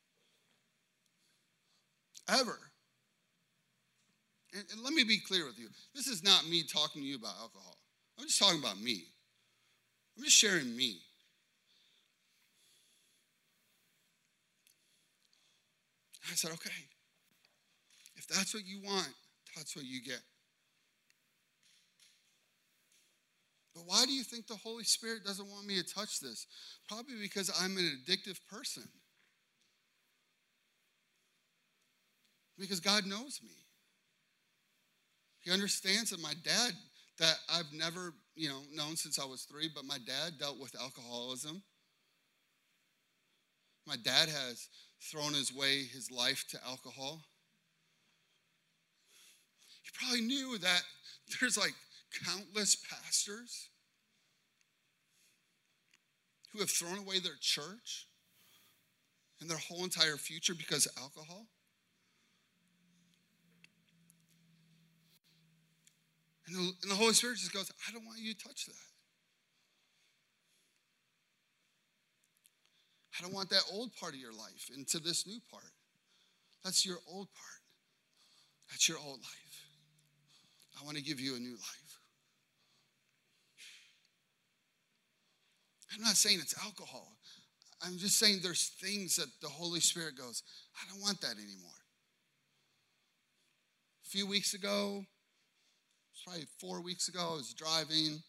Ever. 2.27 2.59
And, 4.55 4.64
and, 4.73 4.83
let 4.83 4.95
me 4.95 5.05
be 5.05 5.19
clear 5.19 5.45
with 5.45 5.59
you. 5.59 5.69
This 5.95 6.07
is 6.07 6.25
not 6.25 6.49
me 6.49 6.62
talking 6.62 7.03
to 7.03 7.07
you 7.07 7.17
about 7.17 7.35
alcohol. 7.38 7.77
I'm 8.18 8.27
just 8.27 8.38
talking 8.38 8.61
about 8.61 8.81
me. 8.81 9.05
I'm 10.16 10.24
just 10.24 10.37
sharing 10.37 10.77
me. 10.77 10.98
I 16.31 16.35
said, 16.35 16.53
okay, 16.53 16.70
if 18.16 18.27
that's 18.27 18.55
what 18.55 18.64
you 18.64 18.81
want, 18.83 19.09
that's 19.55 19.77
what 19.77 19.85
you 19.85 20.03
get. 20.03 20.20
But 23.74 23.83
why 23.87 24.05
do 24.07 24.12
you 24.12 24.22
think 24.22 24.46
the 24.46 24.57
Holy 24.57 24.85
Spirit 24.85 25.24
doesn't 25.24 25.48
want 25.48 25.66
me 25.66 25.77
to 25.77 25.94
touch 25.94 26.20
this? 26.20 26.46
Probably 26.88 27.16
because 27.20 27.50
I'm 27.61 27.77
an 27.77 28.00
addictive 28.07 28.38
person. 28.48 28.85
Because 32.57 32.79
God 32.79 33.05
knows 33.05 33.40
me. 33.42 33.50
He 35.40 35.50
understands 35.50 36.11
that 36.11 36.22
my 36.22 36.33
dad, 36.44 36.72
that 37.18 37.37
I've 37.53 37.72
never, 37.72 38.12
you 38.35 38.48
know, 38.48 38.62
known 38.72 38.96
since 38.96 39.18
I 39.18 39.24
was 39.24 39.42
three, 39.42 39.70
but 39.72 39.85
my 39.85 39.98
dad 39.98 40.38
dealt 40.38 40.59
with 40.59 40.74
alcoholism. 40.81 41.62
My 43.87 43.96
dad 43.96 44.29
has 44.29 44.68
thrown 45.00 45.35
his 45.35 45.53
way 45.53 45.85
his 45.85 46.11
life 46.11 46.44
to 46.50 46.59
alcohol. 46.66 47.22
He 49.83 49.90
probably 49.92 50.22
knew 50.22 50.59
that 50.59 50.83
there's 51.40 51.59
like 51.59 51.74
countless 52.24 52.77
pastors 52.77 53.68
who 56.53 56.61
have 56.61 56.70
thrown 56.70 56.98
away 56.98 57.18
their 57.18 57.37
church 57.40 58.07
and 59.40 59.50
their 59.50 59.59
whole 59.59 59.85
entire 59.85 60.16
future 60.16 60.55
because 60.55 60.87
of 60.87 60.92
alcohol? 60.96 61.46
And 66.46 66.57
the, 66.57 66.72
and 66.83 66.90
the 66.90 66.96
Holy 66.96 67.14
Spirit 67.14 67.38
just 67.38 67.52
goes, 67.52 67.70
I 67.88 67.92
don't 67.92 68.04
want 68.04 68.18
you 68.20 68.35
to 68.35 68.38
touch 68.38 68.66
that. 68.66 68.74
I 73.18 73.22
don't 73.22 73.33
want 73.33 73.50
that 73.50 73.62
old 73.72 73.94
part 73.96 74.14
of 74.14 74.20
your 74.20 74.33
life 74.33 74.70
into 74.76 74.98
this 74.98 75.26
new 75.26 75.38
part. 75.50 75.72
That's 76.64 76.85
your 76.85 76.98
old 77.09 77.28
part. 77.33 77.61
That's 78.70 78.88
your 78.88 78.98
old 78.98 79.20
life. 79.20 79.44
I 80.80 80.85
want 80.85 80.96
to 80.96 81.02
give 81.02 81.20
you 81.20 81.37
a 81.37 81.38
new 81.38 81.52
life. 81.52 82.00
I'm 85.94 86.02
not 86.02 86.16
saying 86.16 86.40
it's 86.40 86.61
alcohol. 86.64 87.12
I'm 87.83 87.98
just 87.98 88.18
saying 88.18 88.40
there's 88.42 88.72
things 88.80 89.16
that 89.16 89.28
the 89.40 89.48
Holy 89.48 89.80
Spirit 89.80 90.16
goes, 90.16 90.42
I 90.74 90.90
don't 90.90 91.00
want 91.00 91.20
that 91.20 91.35
anymore. 91.37 91.70
A 94.04 94.09
few 94.09 94.26
weeks 94.26 94.54
ago, 94.54 95.04
probably 96.24 96.46
four 96.58 96.80
weeks 96.80 97.08
ago, 97.08 97.20
I 97.32 97.37
was 97.37 97.54
driving. 97.54 98.22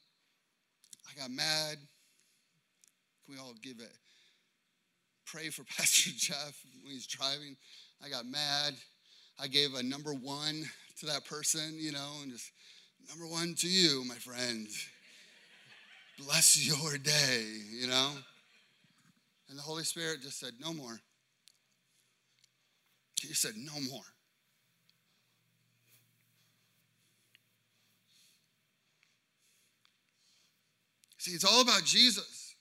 I 1.10 1.20
got 1.20 1.32
mad. 1.32 1.78
Can 3.26 3.36
we 3.36 3.40
all 3.40 3.54
give 3.62 3.80
it? 3.80 3.96
Pray 5.26 5.50
for 5.50 5.64
Pastor 5.78 6.12
Jeff 6.16 6.62
when 6.84 6.94
he's 6.94 7.08
driving. 7.08 7.56
I 8.04 8.10
got 8.10 8.26
mad. 8.26 8.74
I 9.40 9.48
gave 9.48 9.74
a 9.74 9.84
number 9.84 10.14
one 10.14 10.66
to 11.00 11.06
that 11.08 11.26
person, 11.26 11.76
you 11.78 11.92
know, 11.92 12.12
and 12.22 12.32
just 12.32 12.52
number 13.10 13.26
one 13.26 13.56
to 13.56 13.68
you, 13.68 14.04
my 14.06 14.16
friend 14.16 14.68
bless 16.18 16.66
your 16.66 16.98
day, 16.98 17.44
you 17.72 17.88
know? 17.88 18.12
And 19.50 19.58
the 19.58 19.64
Holy 19.64 19.84
Spirit 19.84 20.22
just 20.22 20.40
said, 20.40 20.54
No 20.60 20.74
more. 20.74 21.00
He 23.22 23.34
said, 23.34 23.54
No 23.58 23.74
more. 23.90 24.04
See, 31.26 31.32
it's 31.32 31.44
all 31.44 31.62
about 31.62 31.84
Jesus. 31.84 32.54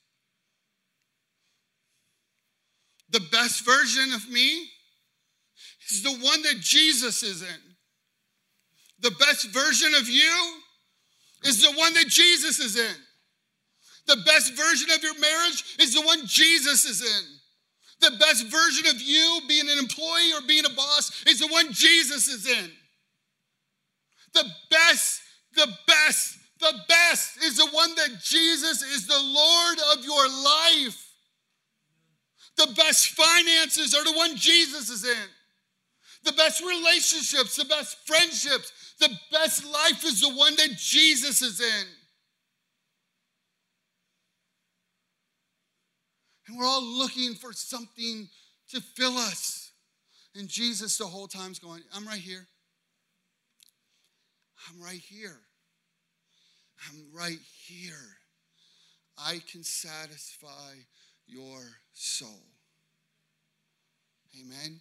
The 3.11 3.21
best 3.31 3.62
version 3.62 4.11
of 4.15 4.27
me 4.31 4.71
is 5.91 6.03
the 6.03 6.12
one 6.12 6.41
that 6.41 6.61
Jesus 6.61 7.23
is 7.23 7.43
in. 7.43 7.61
The 9.01 9.11
best 9.11 9.53
version 9.53 9.93
of 10.01 10.09
you 10.09 10.33
is 11.45 11.61
the 11.61 11.79
one 11.79 11.93
that 11.93 12.07
Jesus 12.09 12.59
is 12.59 12.79
in. 12.79 12.95
The 14.07 14.23
best 14.25 14.55
version 14.55 14.91
of 14.93 15.03
your 15.03 15.21
marriage 15.21 15.77
is 15.79 15.93
the 15.93 16.01
one 16.01 16.21
Jesus 16.25 16.87
is 16.87 17.03
in. 17.03 17.25
The 18.01 18.17
best 18.17 18.47
version 18.47 18.87
of 18.87 18.99
you 18.99 19.41
being 19.47 19.69
an 19.69 19.79
employee 19.79 20.33
or 20.33 20.41
being 20.49 20.65
a 20.65 20.75
boss 20.75 21.23
is 21.27 21.41
the 21.41 21.49
one 21.49 21.71
Jesus 21.71 22.29
is 22.29 22.49
in. 22.49 22.71
The 24.33 24.47
best, 24.71 25.21
the 25.55 25.69
best, 25.87 26.39
the 26.65 26.79
best 26.89 27.45
is 27.45 27.59
the 27.59 27.69
one 27.73 27.95
that 27.97 28.21
Jesus 28.23 28.83
is 28.83 29.07
the 29.07 29.21
Lord 29.23 29.79
of 29.93 30.05
your 30.05 30.29
life. 30.29 31.11
The 32.57 32.73
best 32.75 33.09
finances 33.09 33.95
are 33.95 34.05
the 34.05 34.17
one 34.17 34.37
Jesus 34.37 34.89
is 34.89 35.05
in. 35.05 35.29
The 36.25 36.33
best 36.33 36.62
relationships, 36.62 37.57
the 37.57 37.67
best 37.67 37.99
friendships, 38.07 38.73
The 38.99 39.11
best 39.33 39.65
life 39.67 40.05
is 40.05 40.21
the 40.21 40.31
one 40.31 40.55
that 40.57 40.77
Jesus 40.79 41.43
is 41.43 41.61
in. 41.61 41.87
And 46.47 46.59
we're 46.59 46.67
all 46.67 46.83
looking 46.83 47.35
for 47.35 47.53
something 47.53 48.29
to 48.71 48.81
fill 48.81 49.19
us. 49.19 49.73
And 50.35 50.49
Jesus, 50.49 50.97
the 50.97 51.07
whole 51.07 51.27
time's 51.27 51.59
going, 51.59 51.83
I'm 51.95 52.07
right 52.07 52.21
here. 52.21 52.47
I'm 54.69 54.81
right 54.81 55.01
here. 55.01 55.41
I'm 56.89 57.05
right 57.12 57.39
here. 57.66 58.18
I 59.18 59.41
can 59.51 59.62
satisfy 59.62 60.74
your 61.26 61.61
soul. 61.93 62.43
Amen. 64.41 64.80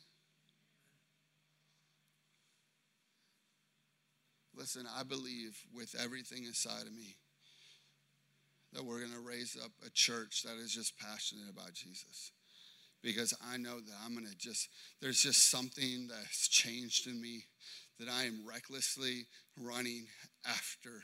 Listen, 4.55 4.85
I 4.97 5.03
believe 5.03 5.57
with 5.73 5.95
everything 5.99 6.45
inside 6.45 6.83
of 6.87 6.93
me 6.93 7.15
that 8.73 8.83
we're 8.83 8.99
going 8.99 9.11
to 9.11 9.19
raise 9.19 9.57
up 9.63 9.71
a 9.85 9.89
church 9.91 10.43
that 10.43 10.57
is 10.57 10.73
just 10.73 10.97
passionate 10.97 11.49
about 11.49 11.73
Jesus. 11.73 12.31
Because 13.01 13.33
I 13.51 13.57
know 13.57 13.79
that 13.79 13.95
I'm 14.03 14.13
going 14.13 14.27
to 14.27 14.37
just, 14.37 14.69
there's 15.01 15.21
just 15.21 15.51
something 15.51 16.07
that's 16.07 16.47
changed 16.47 17.07
in 17.07 17.21
me 17.21 17.43
that 17.99 18.09
I 18.09 18.23
am 18.23 18.45
recklessly 18.47 19.27
running 19.57 20.05
after 20.47 21.03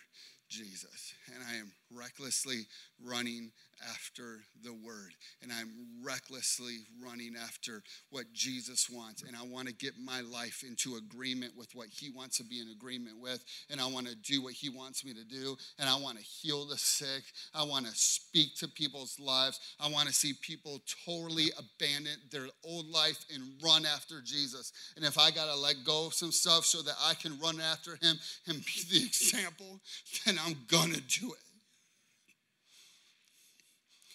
Jesus. 0.50 1.14
And 1.34 1.43
I 1.50 1.58
am 1.58 1.72
recklessly 1.91 2.66
running 3.04 3.52
after 3.93 4.41
the 4.64 4.74
word. 4.74 5.14
And 5.41 5.52
I'm 5.52 5.70
recklessly 6.04 6.80
running 7.02 7.34
after 7.41 7.82
what 8.10 8.26
Jesus 8.34 8.89
wants. 8.89 9.24
And 9.24 9.36
I 9.36 9.43
want 9.43 9.68
to 9.68 9.74
get 9.74 9.93
my 10.04 10.22
life 10.22 10.64
into 10.68 10.95
agreement 10.97 11.54
with 11.58 11.74
what 11.74 11.88
he 11.88 12.10
wants 12.10 12.38
to 12.38 12.43
be 12.43 12.60
in 12.60 12.70
agreement 12.70 13.20
with. 13.20 13.43
And 13.70 13.80
I 13.80 13.88
want 13.88 14.08
to 14.08 14.16
do 14.16 14.43
what 14.43 14.54
he 14.54 14.70
wants 14.70 15.06
me 15.06 15.14
to 15.14 15.24
do. 15.24 15.56
And 15.78 15.89
I 15.89 15.95
want 16.00 16.18
to 16.18 16.24
heal 16.24 16.66
the 16.66 16.78
sick. 16.78 17.24
I 17.54 17.64
want 17.64 17.86
to 17.86 17.91
speak 17.93 18.56
to 18.58 18.68
people's 18.68 19.20
lives. 19.20 19.60
I 19.80 19.89
want 19.89 20.08
to 20.08 20.14
see 20.14 20.34
people 20.41 20.82
totally 21.06 21.52
abandon 21.58 22.18
their 22.32 22.47
old 22.66 22.88
life 22.88 23.26
and 23.34 23.43
run 23.64 23.86
after 23.86 24.22
Jesus. 24.22 24.74
And 24.95 25.06
if 25.06 25.18
I 25.18 25.32
got 25.32 25.52
to 25.54 25.60
let 25.60 25.84
go 25.86 26.08
of 26.08 26.14
some 26.14 26.32
stuff 26.32 26.66
so 26.66 26.82
that 26.82 26.95
I 27.04 27.14
can 27.14 27.39
run 27.39 27.60
after 27.62 27.91
him 27.91 28.18
and 28.47 28.58
be 28.58 28.84
the 28.89 28.97
example, 29.06 29.80
then 30.26 30.39
I'm 30.46 30.56
going 30.68 30.94
to 30.94 31.02
do 31.02 31.32
it 31.32 31.50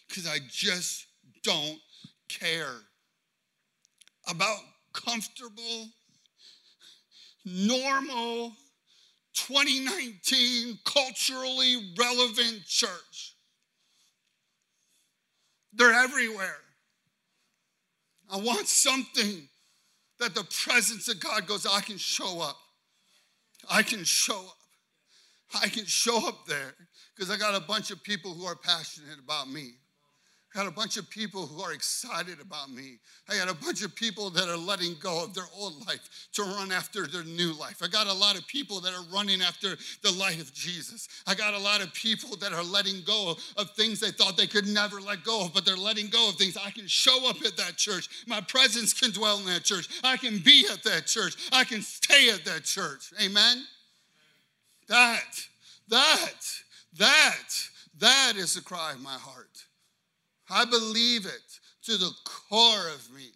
because 0.09 0.29
I 0.29 0.39
just 0.49 1.07
don't 1.43 1.79
care 2.29 2.77
about 4.29 4.59
comfortable, 4.93 5.89
normal, 7.45 8.53
2019 9.35 10.79
culturally 10.85 11.93
relevant 11.99 12.65
church. 12.67 13.35
They're 15.73 15.93
everywhere. 15.93 16.59
I 18.31 18.37
want 18.37 18.69
something 18.69 19.49
that 20.21 20.35
the 20.35 20.45
presence 20.45 21.09
of 21.09 21.21
God 21.21 21.47
goes, 21.47 21.67
I 21.67 21.81
can 21.81 21.99
show 21.99 22.41
up. 22.41 22.57
I 23.69 23.83
can 23.83 24.05
show 24.05 24.39
up. 24.39 24.64
I 25.63 25.69
can 25.69 25.85
show 25.87 26.29
up 26.29 26.47
there 26.47 26.75
because 27.15 27.31
I 27.31 27.37
got 27.37 27.55
a 27.55 27.65
bunch 27.65 27.91
of 27.91 28.03
people 28.03 28.33
who 28.35 28.45
are 28.45 28.57
passionate 28.57 29.19
about 29.23 29.49
me. 29.49 29.75
I 30.55 30.61
got 30.61 30.69
a 30.69 30.71
bunch 30.71 30.97
of 30.97 31.11
people 31.11 31.47
who 31.47 31.61
are 31.63 31.73
excited 31.73 32.41
about 32.41 32.71
me. 32.71 32.99
I 33.29 33.37
got 33.37 33.51
a 33.51 33.55
bunch 33.55 33.83
of 33.83 33.93
people 33.97 34.31
that 34.31 34.49
are 34.49 34.57
letting 34.57 34.95
go 35.01 35.25
of 35.25 35.35
their 35.35 35.47
old 35.57 35.85
life 35.89 36.29
to 36.35 36.43
run 36.43 36.71
after 36.71 37.09
their 37.09 37.25
new 37.25 37.59
life. 37.59 37.83
I 37.83 37.89
got 37.89 38.07
a 38.07 38.13
lot 38.13 38.39
of 38.39 38.47
people 38.47 38.81
that 38.83 38.95
are 38.95 39.03
running 39.13 39.43
after 39.43 39.77
the 40.03 40.13
light 40.13 40.41
of 40.41 40.55
Jesus. 40.55 41.09
I 41.27 41.35
got 41.35 41.55
a 41.55 41.59
lot 41.59 41.83
of 41.83 41.93
people 41.93 42.37
that 42.37 42.53
are 42.53 42.63
letting 42.63 43.03
go 43.05 43.35
of 43.57 43.71
things 43.73 43.99
they 43.99 44.13
thought 44.13 44.37
they 44.37 44.47
could 44.47 44.69
never 44.69 45.01
let 45.01 45.25
go 45.25 45.45
of, 45.45 45.55
but 45.55 45.65
they're 45.65 45.77
letting 45.77 46.07
go 46.07 46.29
of 46.29 46.37
things. 46.37 46.57
I 46.57 46.71
can 46.71 46.87
show 46.87 47.29
up 47.29 47.43
at 47.45 47.57
that 47.57 47.77
church. 47.77 48.09
My 48.29 48.41
presence 48.41 48.93
can 48.93 49.11
dwell 49.11 49.41
in 49.41 49.47
that 49.47 49.65
church. 49.65 49.89
I 50.05 50.17
can 50.17 50.39
be 50.39 50.69
at 50.73 50.85
that 50.85 51.07
church. 51.07 51.35
I 51.53 51.65
can 51.65 51.83
stay 51.83 52.31
at 52.31 52.45
that 52.45 52.63
church. 52.63 53.13
Amen? 53.21 53.65
That, 54.89 55.41
that, 55.89 56.41
that, 56.99 57.49
that 57.99 58.33
is 58.37 58.55
the 58.55 58.63
cry 58.63 58.93
of 58.93 59.01
my 59.01 59.17
heart. 59.19 59.65
I 60.51 60.65
believe 60.65 61.27
it 61.27 61.61
to 61.85 61.97
the 61.97 62.11
core 62.25 62.89
of 62.95 63.09
me, 63.15 63.31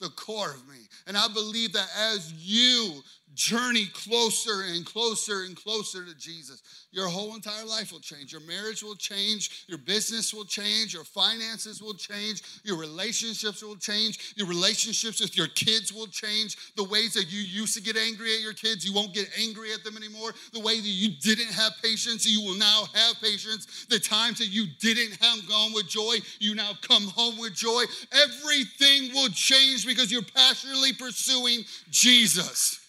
the 0.00 0.10
core 0.10 0.50
of 0.50 0.68
me. 0.68 0.80
And 1.06 1.16
I 1.16 1.28
believe 1.28 1.72
that 1.72 1.88
as 1.96 2.32
you 2.34 3.02
journey 3.34 3.86
closer 3.92 4.62
and 4.72 4.86
closer 4.86 5.42
and 5.44 5.56
closer 5.56 6.04
to 6.04 6.14
Jesus, 6.16 6.62
your 6.90 7.08
whole 7.08 7.34
entire 7.34 7.64
life 7.64 7.90
will 7.90 8.00
change. 8.00 8.32
Your 8.32 8.40
marriage 8.42 8.82
will 8.82 8.94
change. 8.94 9.64
Your 9.66 9.78
business 9.78 10.32
will 10.32 10.44
change. 10.44 10.94
Your 10.94 11.04
finances 11.04 11.82
will 11.82 11.94
change. 11.94 12.42
Your 12.62 12.78
relationships 12.78 13.62
will 13.62 13.76
change. 13.76 14.34
Your 14.36 14.46
relationships 14.46 15.20
with 15.20 15.36
your 15.36 15.48
kids 15.48 15.92
will 15.92 16.06
change. 16.06 16.56
The 16.76 16.84
ways 16.84 17.14
that 17.14 17.32
you 17.32 17.40
used 17.40 17.74
to 17.76 17.82
get 17.82 17.96
angry 17.96 18.34
at 18.34 18.40
your 18.40 18.52
kids, 18.52 18.86
you 18.86 18.94
won't 18.94 19.12
get 19.12 19.28
angry 19.40 19.72
at 19.72 19.82
them 19.82 19.96
anymore. 19.96 20.32
The 20.52 20.60
way 20.60 20.76
that 20.76 20.86
you 20.86 21.10
didn't 21.20 21.52
have 21.52 21.72
patience, 21.82 22.26
you 22.26 22.40
will 22.42 22.56
now 22.56 22.84
have 22.94 23.20
patience. 23.20 23.86
The 23.90 23.98
times 23.98 24.38
that 24.38 24.48
you 24.48 24.66
didn't 24.80 25.20
have 25.20 25.48
gone 25.48 25.72
with 25.72 25.88
joy, 25.88 26.18
you 26.38 26.54
now 26.54 26.72
come 26.82 27.08
home 27.08 27.38
with 27.38 27.54
joy. 27.54 27.82
Everything 28.12 29.12
will 29.12 29.30
change 29.30 29.84
because 29.84 30.12
you're 30.12 30.22
passionately 30.22 30.92
pursuing 30.92 31.64
Jesus. 31.90 32.83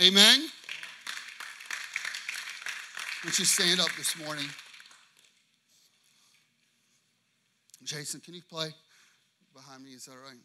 Amen? 0.00 0.48
Would 3.24 3.38
you 3.38 3.44
stand 3.44 3.78
up 3.78 3.90
this 3.96 4.18
morning? 4.18 4.46
Jason, 7.84 8.20
can 8.20 8.34
you 8.34 8.42
play 8.48 8.70
behind 9.54 9.84
me? 9.84 9.90
Is 9.90 10.06
that 10.06 10.12
right? 10.12 10.38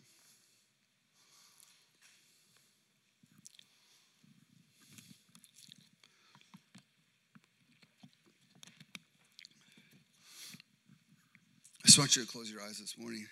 I 11.84 11.88
just 11.88 11.98
want 11.98 12.16
you 12.16 12.26
to 12.26 12.32
close 12.32 12.52
your 12.52 12.62
eyes 12.62 12.80
this 12.80 12.96
morning. 12.98 13.26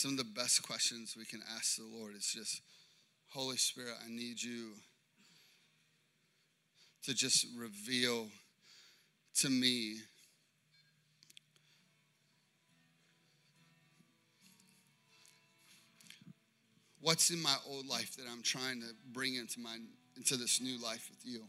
Some 0.00 0.12
of 0.12 0.16
the 0.16 0.24
best 0.24 0.62
questions 0.62 1.14
we 1.14 1.26
can 1.26 1.42
ask 1.54 1.76
the 1.76 1.84
Lord 1.84 2.14
is 2.16 2.32
just, 2.32 2.62
Holy 3.28 3.58
Spirit, 3.58 3.92
I 4.02 4.08
need 4.08 4.42
you 4.42 4.70
to 7.04 7.12
just 7.12 7.46
reveal 7.54 8.28
to 9.40 9.50
me 9.50 9.96
what's 17.02 17.28
in 17.28 17.42
my 17.42 17.56
old 17.68 17.86
life 17.86 18.16
that 18.16 18.24
I'm 18.32 18.42
trying 18.42 18.80
to 18.80 18.86
bring 19.12 19.34
into 19.34 19.60
my 19.60 19.76
into 20.16 20.38
this 20.38 20.62
new 20.62 20.82
life 20.82 21.10
with 21.10 21.20
you. 21.24 21.42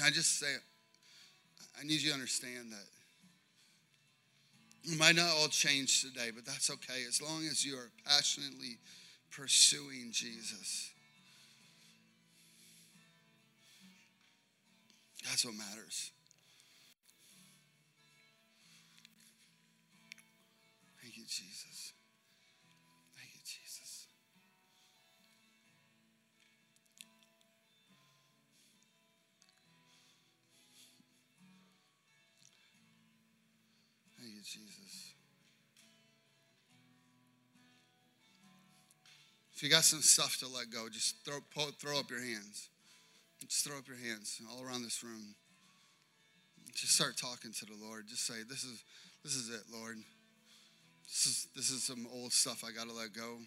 Can 0.00 0.06
I 0.06 0.12
just 0.12 0.38
say, 0.38 0.46
I 1.78 1.84
need 1.84 2.00
you 2.00 2.08
to 2.08 2.14
understand 2.14 2.72
that 2.72 2.86
it 4.90 4.98
might 4.98 5.14
not 5.14 5.28
all 5.28 5.48
change 5.48 6.00
today, 6.00 6.30
but 6.34 6.46
that's 6.46 6.70
okay 6.70 7.04
as 7.06 7.20
long 7.20 7.44
as 7.50 7.66
you 7.66 7.76
are 7.76 7.90
passionately 8.06 8.78
pursuing 9.30 10.08
Jesus. 10.10 10.90
That's 15.26 15.44
what 15.44 15.52
matters. 15.52 16.12
Thank 21.02 21.18
you, 21.18 21.24
Jesus. 21.24 21.69
Jesus. 34.50 35.14
If 39.54 39.62
you 39.62 39.68
got 39.68 39.84
some 39.84 40.00
stuff 40.00 40.38
to 40.38 40.48
let 40.48 40.70
go, 40.70 40.88
just 40.88 41.16
throw, 41.24 41.38
throw 41.78 41.98
up 41.98 42.10
your 42.10 42.20
hands. 42.20 42.70
Just 43.46 43.66
throw 43.66 43.78
up 43.78 43.86
your 43.86 43.96
hands 43.96 44.40
all 44.50 44.64
around 44.64 44.82
this 44.82 45.04
room. 45.04 45.34
Just 46.74 46.94
start 46.94 47.16
talking 47.16 47.52
to 47.52 47.66
the 47.66 47.74
Lord. 47.80 48.06
Just 48.08 48.26
say, 48.26 48.42
"This 48.48 48.64
is, 48.64 48.82
this 49.22 49.34
is 49.34 49.50
it, 49.50 49.62
Lord. 49.72 49.98
This 51.04 51.26
is, 51.26 51.48
this 51.54 51.70
is 51.70 51.82
some 51.82 52.06
old 52.12 52.32
stuff 52.32 52.64
I 52.64 52.72
got 52.72 52.88
to 52.88 52.94
let 52.94 53.12
go." 53.12 53.38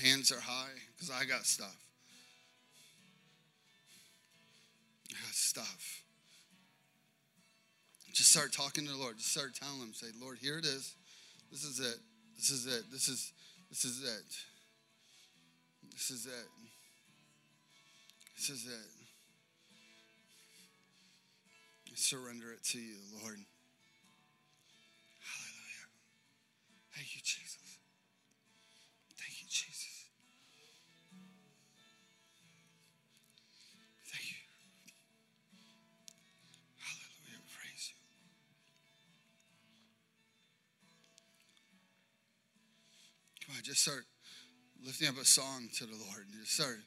Hands 0.00 0.32
are 0.32 0.40
high 0.40 0.74
because 0.96 1.10
I 1.10 1.24
got 1.24 1.46
stuff. 1.46 1.76
I 5.10 5.14
got 5.24 5.34
stuff. 5.34 6.02
Just 8.12 8.32
start 8.32 8.52
talking 8.52 8.84
to 8.86 8.92
the 8.92 8.98
Lord. 8.98 9.18
Just 9.18 9.32
start 9.32 9.54
telling 9.54 9.80
him, 9.80 9.92
say, 9.92 10.08
Lord, 10.20 10.38
here 10.38 10.58
it 10.58 10.64
is. 10.64 10.94
This 11.50 11.64
is 11.64 11.80
it. 11.80 11.98
This 12.36 12.50
is 12.50 12.66
it. 12.66 12.84
This 12.90 13.08
is 13.08 13.32
this 13.70 13.84
is 13.84 14.02
it. 14.02 14.36
This 15.92 16.10
is 16.10 16.26
it. 16.26 16.48
This 18.36 18.50
is 18.50 18.66
it. 18.66 18.90
I 21.88 21.92
surrender 21.94 22.52
it 22.52 22.64
to 22.70 22.78
you, 22.78 22.96
Lord. 23.22 23.38
Just 43.80 43.88
start 43.88 44.04
lifting 44.84 45.08
up 45.08 45.16
a 45.16 45.24
song 45.24 45.70
to 45.78 45.86
the 45.86 45.96
Lord. 45.96 46.26
and 46.30 46.38
Just 46.40 46.52
start, 46.54 46.80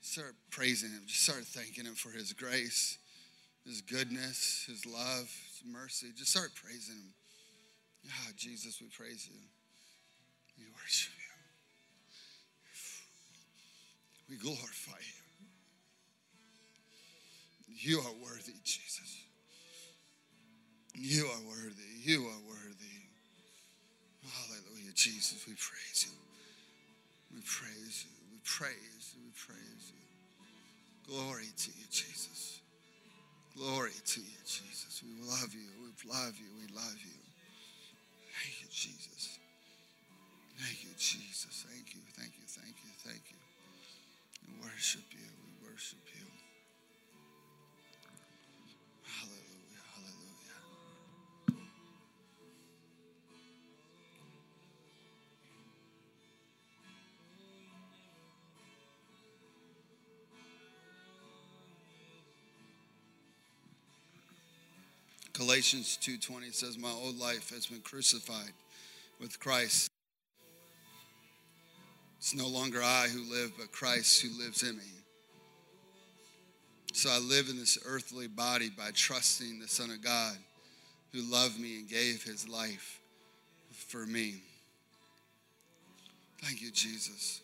start 0.00 0.36
praising 0.50 0.90
Him. 0.90 1.02
Just 1.06 1.24
start 1.24 1.44
thanking 1.44 1.86
Him 1.86 1.94
for 1.94 2.10
His 2.10 2.32
grace, 2.32 2.98
His 3.66 3.80
goodness, 3.80 4.64
His 4.68 4.86
love, 4.86 5.26
His 5.26 5.62
mercy. 5.66 6.12
Just 6.16 6.30
start 6.30 6.54
praising 6.54 6.94
Him. 6.94 7.14
Ah, 8.08 8.30
Jesus, 8.36 8.80
we 8.80 8.86
praise 8.86 9.28
you. 9.28 9.40
We 10.56 10.66
worship 10.70 11.12
you. 11.18 11.24
We 14.30 14.36
glorify 14.36 15.00
you. 15.00 15.22
You 17.68 17.98
are 17.98 18.14
worthy, 18.22 18.54
Jesus. 18.62 19.24
You 20.94 21.26
are 21.26 21.42
worthy. 21.48 21.90
You 22.04 22.22
are 22.22 22.40
worthy. 22.48 23.02
Hallelujah, 24.22 24.92
Jesus. 24.94 25.44
We 25.46 25.54
praise 25.54 26.06
you. 26.06 26.25
We 27.36 27.42
praise 27.44 28.08
you. 28.08 28.16
We 28.32 28.40
praise 28.48 29.12
you. 29.12 29.20
We 29.28 29.32
praise 29.36 29.92
you. 29.92 30.00
Glory 31.04 31.52
to 31.52 31.68
you, 31.68 31.84
Jesus. 31.92 32.60
Glory 33.54 33.92
to 33.92 34.20
you, 34.20 34.40
Jesus. 34.48 35.04
We 35.04 35.20
love 35.20 35.52
you. 35.52 35.68
We 35.84 35.92
love 36.08 36.32
you. 36.40 36.48
We 36.56 36.64
love 36.72 36.96
you. 37.04 37.20
Thank 38.40 38.62
you, 38.64 38.68
Jesus. 38.72 39.38
Thank 40.56 40.82
you, 40.82 40.96
Jesus. 40.96 41.66
Thank 41.68 41.92
you. 41.92 42.00
Thank 42.16 42.32
you. 42.40 42.46
Thank 42.48 42.76
you. 42.80 42.92
Thank 43.04 43.22
you. 43.28 43.40
We 44.48 44.64
worship 44.64 45.04
you. 45.12 45.28
We 45.28 45.68
worship 45.68 46.00
you. 46.16 46.45
Galatians 65.36 65.98
2:20 66.00 66.50
says 66.50 66.78
my 66.78 66.90
old 66.90 67.18
life 67.18 67.50
has 67.50 67.66
been 67.66 67.82
crucified 67.82 68.54
with 69.20 69.38
Christ. 69.38 69.90
It's 72.18 72.34
no 72.34 72.48
longer 72.48 72.82
I 72.82 73.08
who 73.08 73.22
live 73.24 73.52
but 73.58 73.70
Christ 73.70 74.22
who 74.22 74.30
lives 74.42 74.62
in 74.62 74.78
me. 74.78 74.92
So 76.94 77.10
I 77.10 77.18
live 77.18 77.50
in 77.50 77.58
this 77.58 77.76
earthly 77.84 78.28
body 78.28 78.70
by 78.70 78.90
trusting 78.92 79.60
the 79.60 79.68
Son 79.68 79.90
of 79.90 80.00
God 80.00 80.38
who 81.12 81.20
loved 81.20 81.60
me 81.60 81.80
and 81.80 81.88
gave 81.88 82.22
his 82.22 82.48
life 82.48 82.98
for 83.72 84.06
me. 84.06 84.42
Thank 86.42 86.62
you, 86.62 86.70
Jesus. 86.70 87.42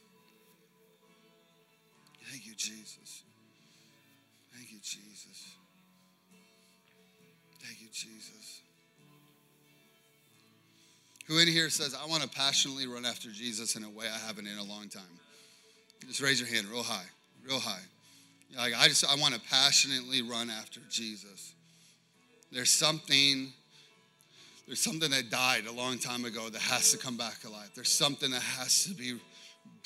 Thank 2.30 2.46
you, 2.46 2.54
Jesus. 2.54 3.22
Thank 4.54 4.72
you, 4.72 4.78
Jesus. 4.82 5.56
Jesus. 7.92 8.60
Who 11.26 11.38
in 11.38 11.46
here 11.46 11.70
says, 11.70 11.94
I 11.94 12.06
want 12.06 12.22
to 12.22 12.28
passionately 12.28 12.86
run 12.86 13.04
after 13.04 13.28
Jesus 13.28 13.76
in 13.76 13.84
a 13.84 13.90
way 13.90 14.06
I 14.12 14.18
haven't 14.26 14.46
in 14.46 14.58
a 14.58 14.64
long 14.64 14.88
time? 14.88 15.02
Just 16.06 16.20
raise 16.20 16.40
your 16.40 16.48
hand 16.48 16.66
real 16.66 16.82
high, 16.82 17.06
real 17.46 17.60
high. 17.60 17.80
Like, 18.56 18.74
I 18.76 18.88
just, 18.88 19.04
I 19.04 19.18
want 19.20 19.34
to 19.34 19.40
passionately 19.40 20.20
run 20.20 20.50
after 20.50 20.80
Jesus. 20.90 21.54
There's 22.50 22.70
something, 22.70 23.52
there's 24.66 24.80
something 24.80 25.10
that 25.10 25.30
died 25.30 25.66
a 25.66 25.72
long 25.72 25.98
time 25.98 26.24
ago 26.24 26.48
that 26.50 26.60
has 26.60 26.90
to 26.92 26.98
come 26.98 27.16
back 27.16 27.44
alive. 27.46 27.70
There's 27.74 27.88
something 27.88 28.30
that 28.32 28.42
has 28.42 28.84
to 28.84 28.94
be 28.94 29.14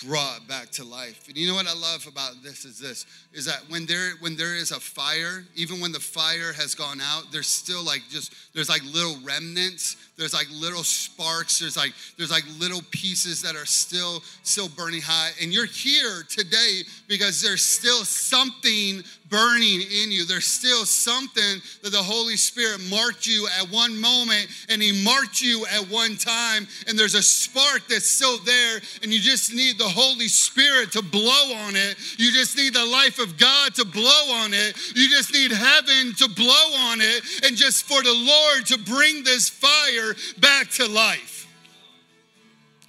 brought 0.05 0.47
back 0.47 0.71
to 0.71 0.85
life. 0.85 1.27
And 1.29 1.37
you 1.37 1.49
know 1.49 1.55
what 1.55 1.67
I 1.67 1.75
love 1.75 2.07
about 2.07 2.43
this 2.43 2.65
is 2.65 2.79
this 2.79 3.07
is 3.33 3.47
that 3.47 3.63
when 3.69 3.87
there 3.87 4.11
when 4.21 4.37
there 4.37 4.55
is 4.55 4.71
a 4.71 4.81
fire, 4.81 5.45
even 5.55 5.81
when 5.81 5.93
the 5.93 6.01
fire 6.01 6.53
has 6.53 6.75
gone 6.75 7.01
out, 7.01 7.33
there's 7.33 7.47
still 7.47 7.85
like 7.85 8.03
just 8.11 8.35
there's 8.55 8.69
like 8.69 8.83
little 8.85 9.17
remnants, 9.25 9.97
there's 10.19 10.33
like 10.33 10.47
little 10.51 10.83
sparks, 10.83 11.59
there's 11.59 11.77
like 11.77 11.93
there's 12.17 12.31
like 12.31 12.45
little 12.59 12.81
pieces 12.91 13.43
that 13.43 13.55
are 13.55 13.67
still 13.67 14.23
still 14.43 14.69
burning 14.71 15.03
high. 15.03 15.31
And 15.43 15.53
you're 15.53 15.67
here 15.67 16.23
today 16.29 16.83
because 17.07 17.43
there's 17.43 17.63
still 17.63 18.03
something 18.05 19.03
burning 19.29 19.81
in 19.81 20.11
you. 20.11 20.25
There's 20.25 20.47
still 20.47 20.85
something 20.87 21.61
that 21.83 21.91
the 21.91 22.03
Holy 22.03 22.37
Spirit 22.37 22.81
marked 22.89 23.27
you 23.27 23.47
at 23.61 23.71
one 23.71 24.01
moment 24.01 24.47
and 24.71 24.81
He 24.81 25.05
marked 25.05 25.43
you 25.43 25.67
at 25.67 25.91
one 25.91 26.17
time. 26.17 26.67
And 26.89 26.99
there's 26.99 27.15
a 27.15 27.23
spark 27.23 27.83
that's 27.89 28.07
still 28.07 28.39
there, 28.45 28.81
and 29.03 29.13
you 29.13 29.21
just 29.21 29.53
need 29.53 29.77
the 29.77 29.85
Holy 29.85 30.29
Spirit 30.29 30.93
to 30.93 31.03
blow 31.03 31.53
on 31.67 31.77
it. 31.77 31.97
You 32.19 32.33
just 32.33 32.57
need 32.57 32.73
the 32.73 32.87
life 32.87 33.19
of 33.19 33.37
God 33.37 33.75
to 33.75 33.85
blow 33.85 34.33
on 34.43 34.55
it. 34.55 34.77
You 34.95 35.11
just 35.11 35.33
need 35.35 35.53
heaven 35.53 36.15
to 36.19 36.29
blow 36.29 36.73
on 36.89 37.01
it, 37.01 37.23
and 37.45 37.57
just 37.57 37.85
for 37.85 38.03
the 38.03 38.15
Lord 38.15 38.67
to 38.67 38.79
bring 38.79 39.23
this 39.23 39.49
fire 39.49 40.06
back 40.39 40.71
to 40.73 40.87
life. 40.87 41.47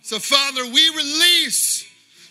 So, 0.01 0.19
Father, 0.19 0.63
we 0.63 0.89
release 0.89 1.85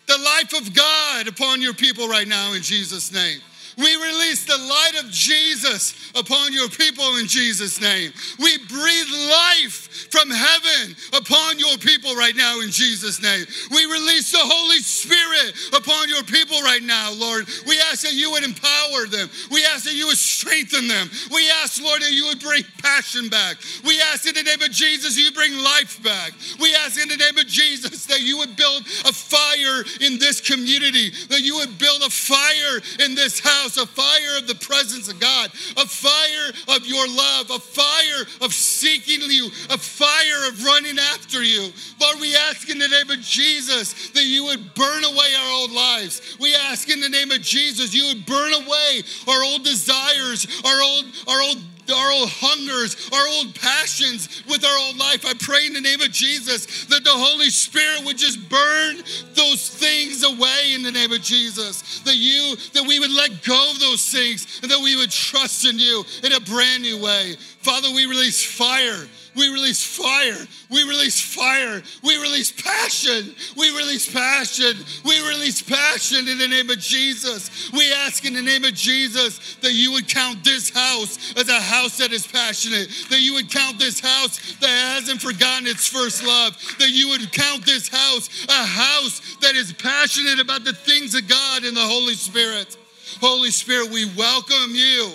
the 0.06 0.18
life 0.18 0.54
of 0.54 0.74
God 0.74 1.28
upon 1.28 1.60
your 1.60 1.74
people 1.74 2.08
right 2.08 2.26
now 2.26 2.52
in 2.52 2.62
Jesus' 2.62 3.12
name. 3.12 3.40
We 3.76 3.94
release 3.94 4.46
the 4.46 4.56
light 4.56 5.04
of 5.04 5.10
Jesus 5.10 6.10
upon 6.14 6.54
your 6.54 6.68
people 6.68 7.18
in 7.18 7.26
Jesus' 7.26 7.78
name. 7.78 8.10
We 8.38 8.56
breathe 8.56 9.10
life 9.28 10.08
from 10.10 10.30
heaven 10.30 10.96
upon 11.12 11.58
your 11.58 11.76
people 11.76 12.16
right 12.16 12.34
now 12.34 12.60
in 12.60 12.70
Jesus' 12.70 13.20
name. 13.20 13.44
We 13.70 13.84
release 13.84 14.32
the 14.32 14.40
Holy 14.40 14.78
Spirit 14.78 15.54
upon 15.76 16.08
your 16.08 16.22
people 16.22 16.60
right 16.62 16.82
now, 16.82 17.12
Lord. 17.12 17.46
We 17.66 17.78
ask 17.90 18.00
that 18.02 18.14
you 18.14 18.30
would 18.32 18.44
empower 18.44 19.06
them. 19.12 19.28
We 19.50 19.62
ask 19.66 19.84
that 19.84 19.94
you 19.94 20.06
would 20.06 20.16
strengthen 20.16 20.88
them. 20.88 21.10
We 21.30 21.50
ask, 21.62 21.82
Lord, 21.82 22.00
that 22.00 22.12
you 22.12 22.26
would 22.28 22.40
bring 22.40 22.64
passion 22.82 23.28
back. 23.28 23.56
We 23.84 24.00
ask 24.00 24.26
in 24.26 24.34
the 24.34 24.42
name 24.42 24.62
of 24.62 24.70
Jesus, 24.70 25.18
you 25.18 25.32
bring 25.32 25.52
life 25.52 26.02
back. 26.02 26.32
We 26.58 26.74
ask 26.76 27.00
in 27.00 27.08
the 27.08 27.16
name 27.16 27.36
of 27.36 27.46
Jesus 27.46 28.06
that 28.06 28.22
you 28.22 28.38
would 28.38 28.56
build 28.56 28.86
a 29.04 29.12
fire 29.12 29.84
in 30.00 30.18
this 30.18 30.40
community, 30.40 31.10
that 31.28 31.42
you 31.42 31.56
would 31.56 31.78
build 31.78 32.00
a 32.02 32.10
fire 32.10 32.80
in 33.04 33.14
this 33.14 33.38
house 33.38 33.65
house, 33.66 33.76
a 33.76 33.86
fire 33.86 34.38
of 34.38 34.46
the 34.46 34.54
presence 34.54 35.08
of 35.08 35.18
God, 35.20 35.50
a 35.76 35.86
fire 35.86 36.76
of 36.76 36.86
your 36.86 37.06
love, 37.08 37.50
a 37.50 37.58
fire 37.58 38.26
of 38.40 38.52
seeking 38.52 39.20
you, 39.30 39.46
a 39.70 39.78
fire 39.78 40.48
of 40.48 40.64
running 40.64 40.98
after 40.98 41.42
you. 41.42 41.68
Lord, 42.00 42.20
we 42.20 42.34
ask 42.36 42.70
in 42.70 42.78
the 42.78 42.88
name 42.88 43.10
of 43.10 43.20
Jesus 43.20 44.10
that 44.10 44.24
you 44.24 44.44
would 44.44 44.74
burn 44.74 45.04
away 45.04 45.34
our 45.38 45.52
old 45.52 45.72
lives. 45.72 46.36
We 46.40 46.54
ask 46.54 46.88
in 46.88 47.00
the 47.00 47.08
name 47.08 47.30
of 47.30 47.42
Jesus 47.42 47.94
you 47.94 48.06
would 48.06 48.26
burn 48.26 48.52
away 48.52 49.02
our 49.28 49.42
old 49.44 49.64
desires, 49.64 50.46
our 50.64 50.82
old, 50.82 51.04
our 51.26 51.42
old 51.42 51.58
our 51.94 52.12
old 52.12 52.28
hungers, 52.30 53.10
our 53.12 53.28
old 53.28 53.54
passions 53.54 54.42
with 54.48 54.64
our 54.64 54.78
old 54.86 54.96
life. 54.98 55.24
I 55.26 55.34
pray 55.38 55.66
in 55.66 55.72
the 55.72 55.80
name 55.80 56.00
of 56.00 56.10
Jesus 56.10 56.86
that 56.86 57.04
the 57.04 57.10
Holy 57.10 57.50
Spirit 57.50 58.04
would 58.04 58.18
just 58.18 58.48
burn 58.48 58.96
those 59.34 59.68
things 59.68 60.24
away 60.24 60.74
in 60.74 60.82
the 60.82 60.92
name 60.92 61.12
of 61.12 61.22
Jesus. 61.22 62.00
That 62.00 62.16
you, 62.16 62.56
that 62.74 62.86
we 62.86 62.98
would 62.98 63.12
let 63.12 63.42
go 63.44 63.70
of 63.70 63.80
those 63.80 64.10
things 64.10 64.60
and 64.62 64.70
that 64.70 64.80
we 64.80 64.96
would 64.96 65.10
trust 65.10 65.66
in 65.66 65.78
you 65.78 66.04
in 66.22 66.32
a 66.32 66.40
brand 66.40 66.82
new 66.82 67.02
way. 67.02 67.36
Father, 67.60 67.88
we 67.94 68.06
release 68.06 68.44
fire 68.44 69.06
We 69.36 69.48
release 69.48 69.84
fire. 69.84 70.46
We 70.70 70.82
release 70.84 71.20
fire. 71.20 71.82
We 72.02 72.16
release 72.16 72.50
passion. 72.50 73.34
We 73.56 73.76
release 73.76 74.10
passion. 74.10 74.76
We 75.04 75.18
release 75.28 75.60
passion 75.60 76.26
in 76.26 76.38
the 76.38 76.48
name 76.48 76.70
of 76.70 76.78
Jesus. 76.78 77.70
We 77.72 77.92
ask 77.92 78.24
in 78.24 78.32
the 78.32 78.42
name 78.42 78.64
of 78.64 78.74
Jesus 78.74 79.56
that 79.56 79.72
you 79.72 79.92
would 79.92 80.08
count 80.08 80.42
this 80.42 80.70
house 80.70 81.34
as 81.36 81.48
a 81.48 81.60
house 81.60 81.98
that 81.98 82.12
is 82.12 82.26
passionate, 82.26 82.88
that 83.10 83.20
you 83.20 83.34
would 83.34 83.50
count 83.50 83.78
this 83.78 84.00
house 84.00 84.56
that 84.60 84.94
hasn't 84.94 85.20
forgotten 85.20 85.66
its 85.66 85.86
first 85.86 86.24
love, 86.24 86.56
that 86.78 86.90
you 86.90 87.08
would 87.10 87.30
count 87.32 87.66
this 87.66 87.88
house 87.88 88.46
a 88.48 88.52
house 88.52 89.36
that 89.40 89.54
is 89.54 89.72
passionate 89.72 90.40
about 90.40 90.64
the 90.64 90.72
things 90.72 91.14
of 91.14 91.28
God 91.28 91.64
and 91.64 91.76
the 91.76 91.80
Holy 91.80 92.14
Spirit. 92.14 92.76
Holy 93.20 93.50
Spirit, 93.50 93.90
we 93.90 94.06
welcome 94.16 94.74
you. 94.74 95.10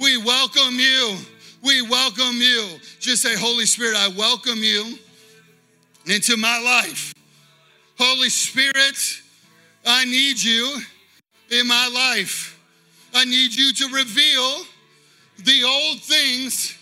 We 0.00 0.16
welcome 0.16 0.78
you. 0.78 1.18
We 1.62 1.82
welcome 1.82 2.36
you. 2.40 2.78
Just 3.00 3.22
say, 3.22 3.34
Holy 3.36 3.66
Spirit, 3.66 3.96
I 3.96 4.08
welcome 4.08 4.62
you 4.62 4.96
into 6.06 6.36
my 6.36 6.60
life. 6.60 7.12
Holy 7.98 8.28
Spirit, 8.28 9.22
I 9.84 10.04
need 10.04 10.40
you 10.40 10.80
in 11.50 11.66
my 11.66 11.88
life. 11.92 12.58
I 13.12 13.24
need 13.24 13.54
you 13.54 13.72
to 13.72 13.88
reveal 13.88 14.64
the 15.38 15.64
old 15.64 16.00
things 16.00 16.76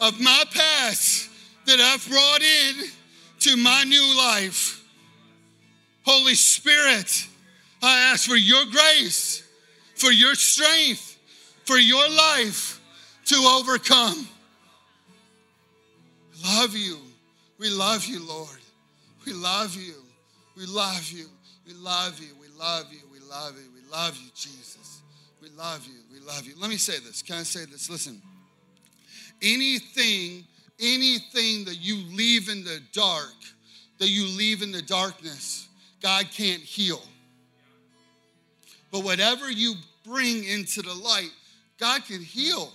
of 0.00 0.18
my 0.18 0.44
past 0.54 1.28
that 1.66 1.78
I've 1.78 2.08
brought 2.08 2.42
in 2.42 2.88
to 3.40 3.56
my 3.56 3.84
new 3.84 4.16
life. 4.16 4.82
Holy 6.06 6.34
Spirit, 6.34 7.26
I 7.82 8.00
ask 8.12 8.28
for 8.28 8.36
your 8.36 8.64
grace, 8.66 9.42
for 9.94 10.10
your 10.10 10.34
strength, 10.34 11.18
for 11.66 11.76
your 11.76 12.08
life 12.08 12.71
to 13.32 13.38
overcome. 13.38 14.28
Love 16.44 16.74
you. 16.74 16.98
We 17.58 17.70
love 17.70 18.04
you, 18.06 18.26
Lord. 18.26 18.58
We 19.26 19.32
love 19.32 19.76
you. 19.76 19.94
We 20.56 20.66
love 20.66 21.10
you. 21.10 21.26
We 21.66 21.74
love 21.74 22.18
you. 22.20 22.34
We 22.40 22.48
love 22.58 22.92
you. 22.92 22.98
We 23.12 23.20
love 23.20 23.54
you. 23.56 23.70
We 23.74 23.90
love 23.90 24.16
you, 24.16 24.30
Jesus. 24.34 25.00
We 25.40 25.48
love 25.50 25.86
you. 25.86 26.00
We 26.12 26.24
love 26.26 26.46
you. 26.46 26.54
Let 26.58 26.70
me 26.70 26.76
say 26.76 26.98
this. 26.98 27.22
Can 27.22 27.36
I 27.36 27.42
say 27.42 27.64
this? 27.64 27.88
Listen. 27.88 28.20
Anything, 29.40 30.44
anything 30.80 31.64
that 31.64 31.78
you 31.80 31.96
leave 32.14 32.48
in 32.48 32.64
the 32.64 32.80
dark, 32.92 33.34
that 33.98 34.08
you 34.08 34.26
leave 34.36 34.62
in 34.62 34.72
the 34.72 34.82
darkness, 34.82 35.68
God 36.00 36.26
can't 36.32 36.60
heal. 36.60 37.02
But 38.90 39.04
whatever 39.04 39.50
you 39.50 39.74
bring 40.04 40.44
into 40.44 40.82
the 40.82 40.94
light, 40.94 41.30
God 41.78 42.04
can 42.04 42.20
heal. 42.20 42.72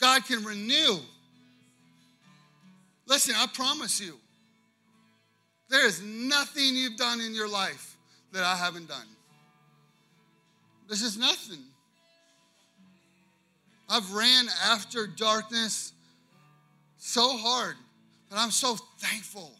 God 0.00 0.24
can 0.24 0.44
renew. 0.44 0.98
Listen, 3.06 3.34
I 3.36 3.46
promise 3.46 4.00
you, 4.00 4.14
there 5.68 5.86
is 5.86 6.02
nothing 6.02 6.74
you've 6.74 6.96
done 6.96 7.20
in 7.20 7.34
your 7.34 7.48
life 7.48 7.96
that 8.32 8.42
I 8.42 8.56
haven't 8.56 8.88
done. 8.88 9.06
This 10.88 11.02
is 11.02 11.16
nothing. 11.16 11.60
I've 13.88 14.12
ran 14.12 14.46
after 14.66 15.06
darkness 15.06 15.92
so 16.96 17.36
hard, 17.36 17.76
but 18.28 18.38
I'm 18.38 18.50
so 18.50 18.76
thankful 18.98 19.52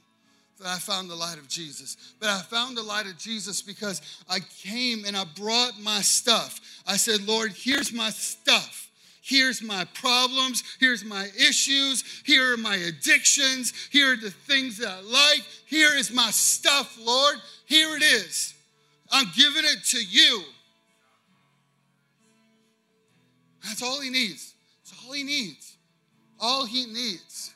that 0.59 0.69
I 0.69 0.79
found 0.79 1.11
the 1.11 1.17
light 1.17 1.39
of 1.39 1.49
Jesus. 1.49 2.15
But 2.21 2.29
I 2.29 2.43
found 2.43 2.77
the 2.77 2.83
light 2.83 3.07
of 3.07 3.19
Jesus 3.19 3.63
because 3.63 4.03
I 4.29 4.41
came 4.63 5.05
and 5.05 5.17
I 5.17 5.25
brought 5.25 5.81
my 5.81 6.01
stuff. 6.01 6.61
I 6.87 6.97
said, 6.97 7.27
Lord, 7.27 7.53
here's 7.53 7.93
my 7.93 8.11
stuff. 8.11 8.90
Here's 9.21 9.63
my 9.63 9.85
problems. 9.95 10.63
Here's 10.79 11.05
my 11.05 11.27
issues. 11.37 12.23
Here 12.25 12.55
are 12.55 12.57
my 12.57 12.77
addictions. 12.77 13.73
Here 13.91 14.15
are 14.15 14.17
the 14.17 14.31
things 14.31 14.79
that 14.79 14.89
I 14.89 15.01
like. 15.01 15.43
Here 15.67 15.95
is 15.95 16.13
my 16.13 16.31
stuff, 16.31 16.99
Lord. 17.01 17.37
Here 17.67 17.97
it 17.97 18.03
is. 18.03 18.55
I'm 19.13 19.27
giving 19.37 19.65
it 19.65 19.85
to 19.87 20.03
you. 20.03 20.43
That's 23.65 23.83
all 23.83 24.01
he 24.01 24.11
needs. 24.11 24.55
That's 24.85 25.05
all 25.05 25.13
he 25.13 25.23
needs. 25.23 25.77
All 26.41 26.65
he 26.65 26.87
needs. 26.87 27.53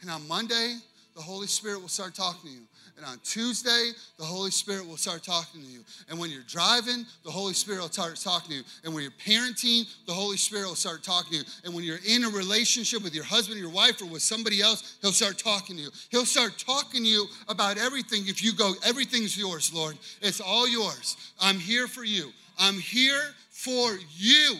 And 0.00 0.10
on 0.10 0.26
Monday, 0.28 0.76
the 1.14 1.20
Holy 1.20 1.48
Spirit 1.48 1.80
will 1.80 1.88
start 1.88 2.14
talking 2.14 2.50
to 2.50 2.56
you. 2.56 2.62
And 3.00 3.08
on 3.08 3.18
Tuesday, 3.24 3.92
the 4.18 4.24
Holy 4.24 4.50
Spirit 4.50 4.86
will 4.86 4.98
start 4.98 5.24
talking 5.24 5.62
to 5.62 5.66
you. 5.66 5.80
And 6.10 6.18
when 6.18 6.28
you're 6.28 6.42
driving, 6.46 7.06
the 7.24 7.30
Holy 7.30 7.54
Spirit 7.54 7.80
will 7.80 7.88
start 7.88 8.16
talking 8.16 8.50
to 8.50 8.56
you. 8.56 8.62
And 8.84 8.92
when 8.92 9.02
you're 9.02 9.12
parenting, 9.12 9.86
the 10.06 10.12
Holy 10.12 10.36
Spirit 10.36 10.68
will 10.68 10.74
start 10.74 11.02
talking 11.02 11.30
to 11.30 11.38
you. 11.38 11.44
And 11.64 11.74
when 11.74 11.82
you're 11.82 12.00
in 12.06 12.24
a 12.24 12.28
relationship 12.28 13.02
with 13.02 13.14
your 13.14 13.24
husband 13.24 13.58
your 13.58 13.70
wife 13.70 14.02
or 14.02 14.04
with 14.04 14.20
somebody 14.20 14.60
else, 14.60 14.98
He'll 15.00 15.12
start 15.12 15.38
talking 15.38 15.76
to 15.76 15.82
you. 15.82 15.88
He'll 16.10 16.26
start 16.26 16.58
talking 16.58 17.02
to 17.02 17.08
you 17.08 17.26
about 17.48 17.78
everything 17.78 18.24
if 18.26 18.44
you 18.44 18.52
go, 18.52 18.74
everything's 18.84 19.34
yours, 19.34 19.72
Lord. 19.72 19.96
It's 20.20 20.42
all 20.42 20.68
yours. 20.68 21.16
I'm 21.40 21.58
here 21.58 21.88
for 21.88 22.04
you. 22.04 22.30
I'm 22.58 22.74
here 22.74 23.22
for 23.48 23.96
you. 24.14 24.56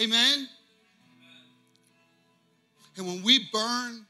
Amen. 0.00 0.48
And 2.96 3.06
when 3.06 3.22
we 3.22 3.46
burn, 3.52 4.06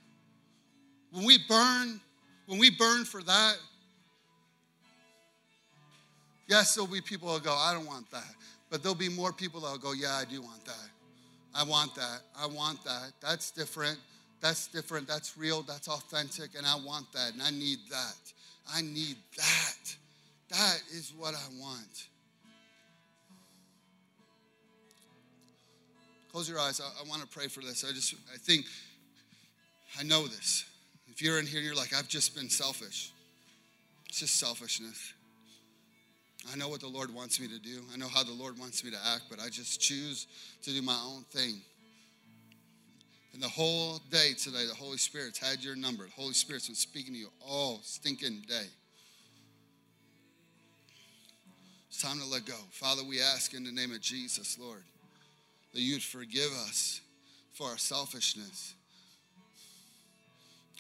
when 1.15 1.25
we 1.25 1.39
burn, 1.49 2.01
when 2.47 2.59
we 2.59 2.71
burn 2.71 3.05
for 3.05 3.23
that, 3.23 3.55
yes, 6.49 6.75
there'll 6.75 6.91
be 6.91 7.01
people 7.01 7.29
that'll 7.29 7.45
go, 7.45 7.55
I 7.57 7.73
don't 7.73 7.87
want 7.87 8.11
that. 8.11 8.35
But 8.69 8.83
there'll 8.83 8.97
be 8.97 9.09
more 9.09 9.33
people 9.33 9.61
that'll 9.61 9.79
go, 9.79 9.93
yeah, 9.93 10.21
I 10.21 10.25
do 10.29 10.43
want 10.43 10.65
that. 10.65 10.89
I 11.55 11.63
want 11.63 11.95
that. 11.95 12.21
I 12.37 12.49
want 12.49 12.83
that. 12.83 13.13
That's 13.21 13.53
different. 13.53 13.99
That's 14.41 14.67
different. 14.67 15.07
That's 15.07 15.39
real. 15.39 15.63
That's 15.63 15.87
authentic. 15.87 16.51
And 16.59 16.67
I 16.67 16.75
want 16.85 17.07
that. 17.13 17.33
And 17.33 17.43
I 17.43 17.51
need 17.53 17.79
that. 17.91 18.33
I 18.75 18.83
need 18.83 19.17
that. 19.37 19.97
That 20.51 20.83
is 20.93 21.13
what 21.17 21.35
I 21.35 21.61
want. 21.61 22.09
Close 26.33 26.49
your 26.49 26.59
eyes. 26.59 26.81
I, 26.81 27.05
I 27.05 27.09
want 27.09 27.23
to 27.23 27.29
pray 27.29 27.47
for 27.47 27.61
this. 27.61 27.85
I 27.89 27.93
just, 27.93 28.17
I 28.35 28.37
think, 28.37 28.65
I 29.97 30.03
know 30.03 30.27
this. 30.27 30.65
If 31.15 31.23
you're 31.23 31.39
in 31.39 31.47
here, 31.47 31.61
you're 31.61 31.77
like, 31.77 31.95
I've 31.95 32.09
just 32.09 32.35
been 32.35 32.51
selfish. 32.51 33.13
It's 34.09 34.19
just 34.19 34.37
selfishness. 34.37 35.13
I 36.53 36.57
know 36.57 36.69
what 36.69 36.81
the 36.81 36.89
Lord 36.89 37.15
wants 37.15 37.41
me 37.41 37.47
to 37.47 37.59
do. 37.61 37.83
I 37.93 37.97
know 37.97 38.09
how 38.09 38.25
the 38.25 38.33
Lord 38.33 38.59
wants 38.59 38.83
me 38.83 38.91
to 38.91 38.97
act, 39.15 39.23
but 39.31 39.39
I 39.39 39.49
just 39.49 39.81
choose 39.81 40.27
to 40.63 40.71
do 40.71 40.83
my 40.83 40.99
own 41.07 41.23
thing. 41.31 41.61
And 43.33 43.41
the 43.41 43.49
whole 43.49 44.01
day 44.11 44.33
today, 44.37 44.67
the 44.67 44.75
Holy 44.75 44.97
Spirit's 44.97 45.39
had 45.39 45.63
your 45.63 45.77
number. 45.77 46.05
The 46.05 46.11
Holy 46.21 46.35
Spirit's 46.35 46.67
been 46.67 46.75
speaking 46.75 47.15
to 47.15 47.21
you 47.21 47.29
all 47.41 47.79
stinking 47.85 48.43
day. 48.49 48.67
It's 51.89 52.03
time 52.03 52.19
to 52.19 52.27
let 52.27 52.45
go. 52.45 52.59
Father, 52.73 53.03
we 53.05 53.21
ask 53.21 53.55
in 53.55 53.63
the 53.63 53.71
name 53.71 53.93
of 53.93 54.01
Jesus, 54.01 54.59
Lord, 54.61 54.83
that 55.73 55.81
you'd 55.81 56.03
forgive 56.03 56.51
us 56.67 57.01
for 57.53 57.69
our 57.69 57.79
selfishness. 57.79 58.75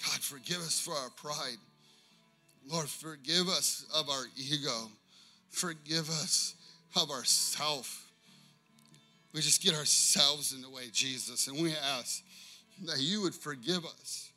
God, 0.02 0.20
forgive 0.20 0.58
us 0.58 0.80
for 0.80 0.92
our 0.92 1.10
pride. 1.10 1.58
Lord, 2.66 2.88
forgive 2.88 3.48
us 3.48 3.84
of 3.94 4.08
our 4.08 4.24
ego. 4.36 4.90
Forgive 5.50 6.08
us 6.08 6.54
of 6.96 7.10
our 7.10 7.24
self. 7.24 8.10
We 9.32 9.40
just 9.40 9.62
get 9.62 9.74
ourselves 9.74 10.52
in 10.52 10.62
the 10.62 10.70
way, 10.70 10.84
Jesus, 10.92 11.48
and 11.48 11.60
we 11.60 11.72
ask 11.72 12.22
that 12.84 13.00
you 13.00 13.22
would 13.22 13.34
forgive 13.34 13.84
us. 13.84 14.30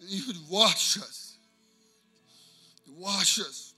You 0.00 0.22
would 0.26 0.50
wash 0.50 0.96
us. 0.98 1.36
Wash 2.98 3.40
us 3.40 3.74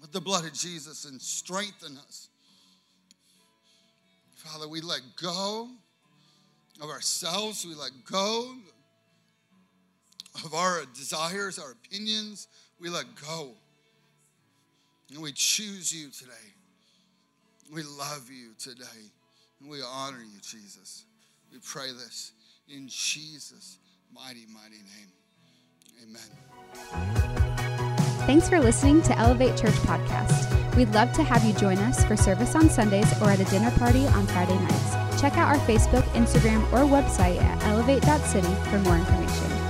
with 0.00 0.12
the 0.12 0.20
blood 0.20 0.44
of 0.44 0.52
Jesus 0.52 1.04
and 1.04 1.20
strengthen 1.20 1.98
us. 1.98 2.28
Father, 4.36 4.68
we 4.68 4.80
let 4.80 5.00
go 5.20 5.68
of 6.80 6.90
ourselves. 6.90 7.66
We 7.66 7.74
let 7.74 7.90
go 8.10 8.54
of 10.44 10.54
our 10.54 10.82
desires, 10.94 11.58
our 11.58 11.72
opinions. 11.72 12.48
We 12.80 12.88
let 12.88 13.06
go. 13.26 13.50
And 15.10 15.22
we 15.22 15.32
choose 15.32 15.92
you 15.92 16.10
today. 16.10 16.32
We 17.72 17.82
love 17.82 18.28
you 18.30 18.50
today. 18.58 19.10
And 19.60 19.70
we 19.70 19.80
honor 19.82 20.20
you, 20.20 20.40
Jesus. 20.40 21.04
We 21.52 21.58
pray 21.64 21.92
this 21.92 22.32
in 22.68 22.88
Jesus' 22.88 23.78
mighty, 24.14 24.46
mighty 24.52 24.76
name. 24.76 25.12
Amen. 26.02 26.28
Thanks 28.26 28.48
for 28.48 28.60
listening 28.60 29.00
to 29.02 29.18
Elevate 29.18 29.56
Church 29.56 29.74
Podcast. 29.74 30.76
We'd 30.76 30.92
love 30.92 31.12
to 31.14 31.22
have 31.22 31.42
you 31.44 31.54
join 31.54 31.78
us 31.78 32.04
for 32.04 32.16
service 32.16 32.54
on 32.54 32.68
Sundays 32.68 33.10
or 33.22 33.30
at 33.30 33.40
a 33.40 33.44
dinner 33.46 33.70
party 33.72 34.06
on 34.08 34.26
Friday 34.26 34.58
nights. 34.58 34.97
Check 35.20 35.36
out 35.36 35.48
our 35.48 35.66
Facebook, 35.66 36.04
Instagram, 36.14 36.62
or 36.72 36.86
website 36.86 37.42
at 37.42 37.62
elevate.city 37.64 38.54
for 38.70 38.78
more 38.78 38.96
information. 38.96 39.67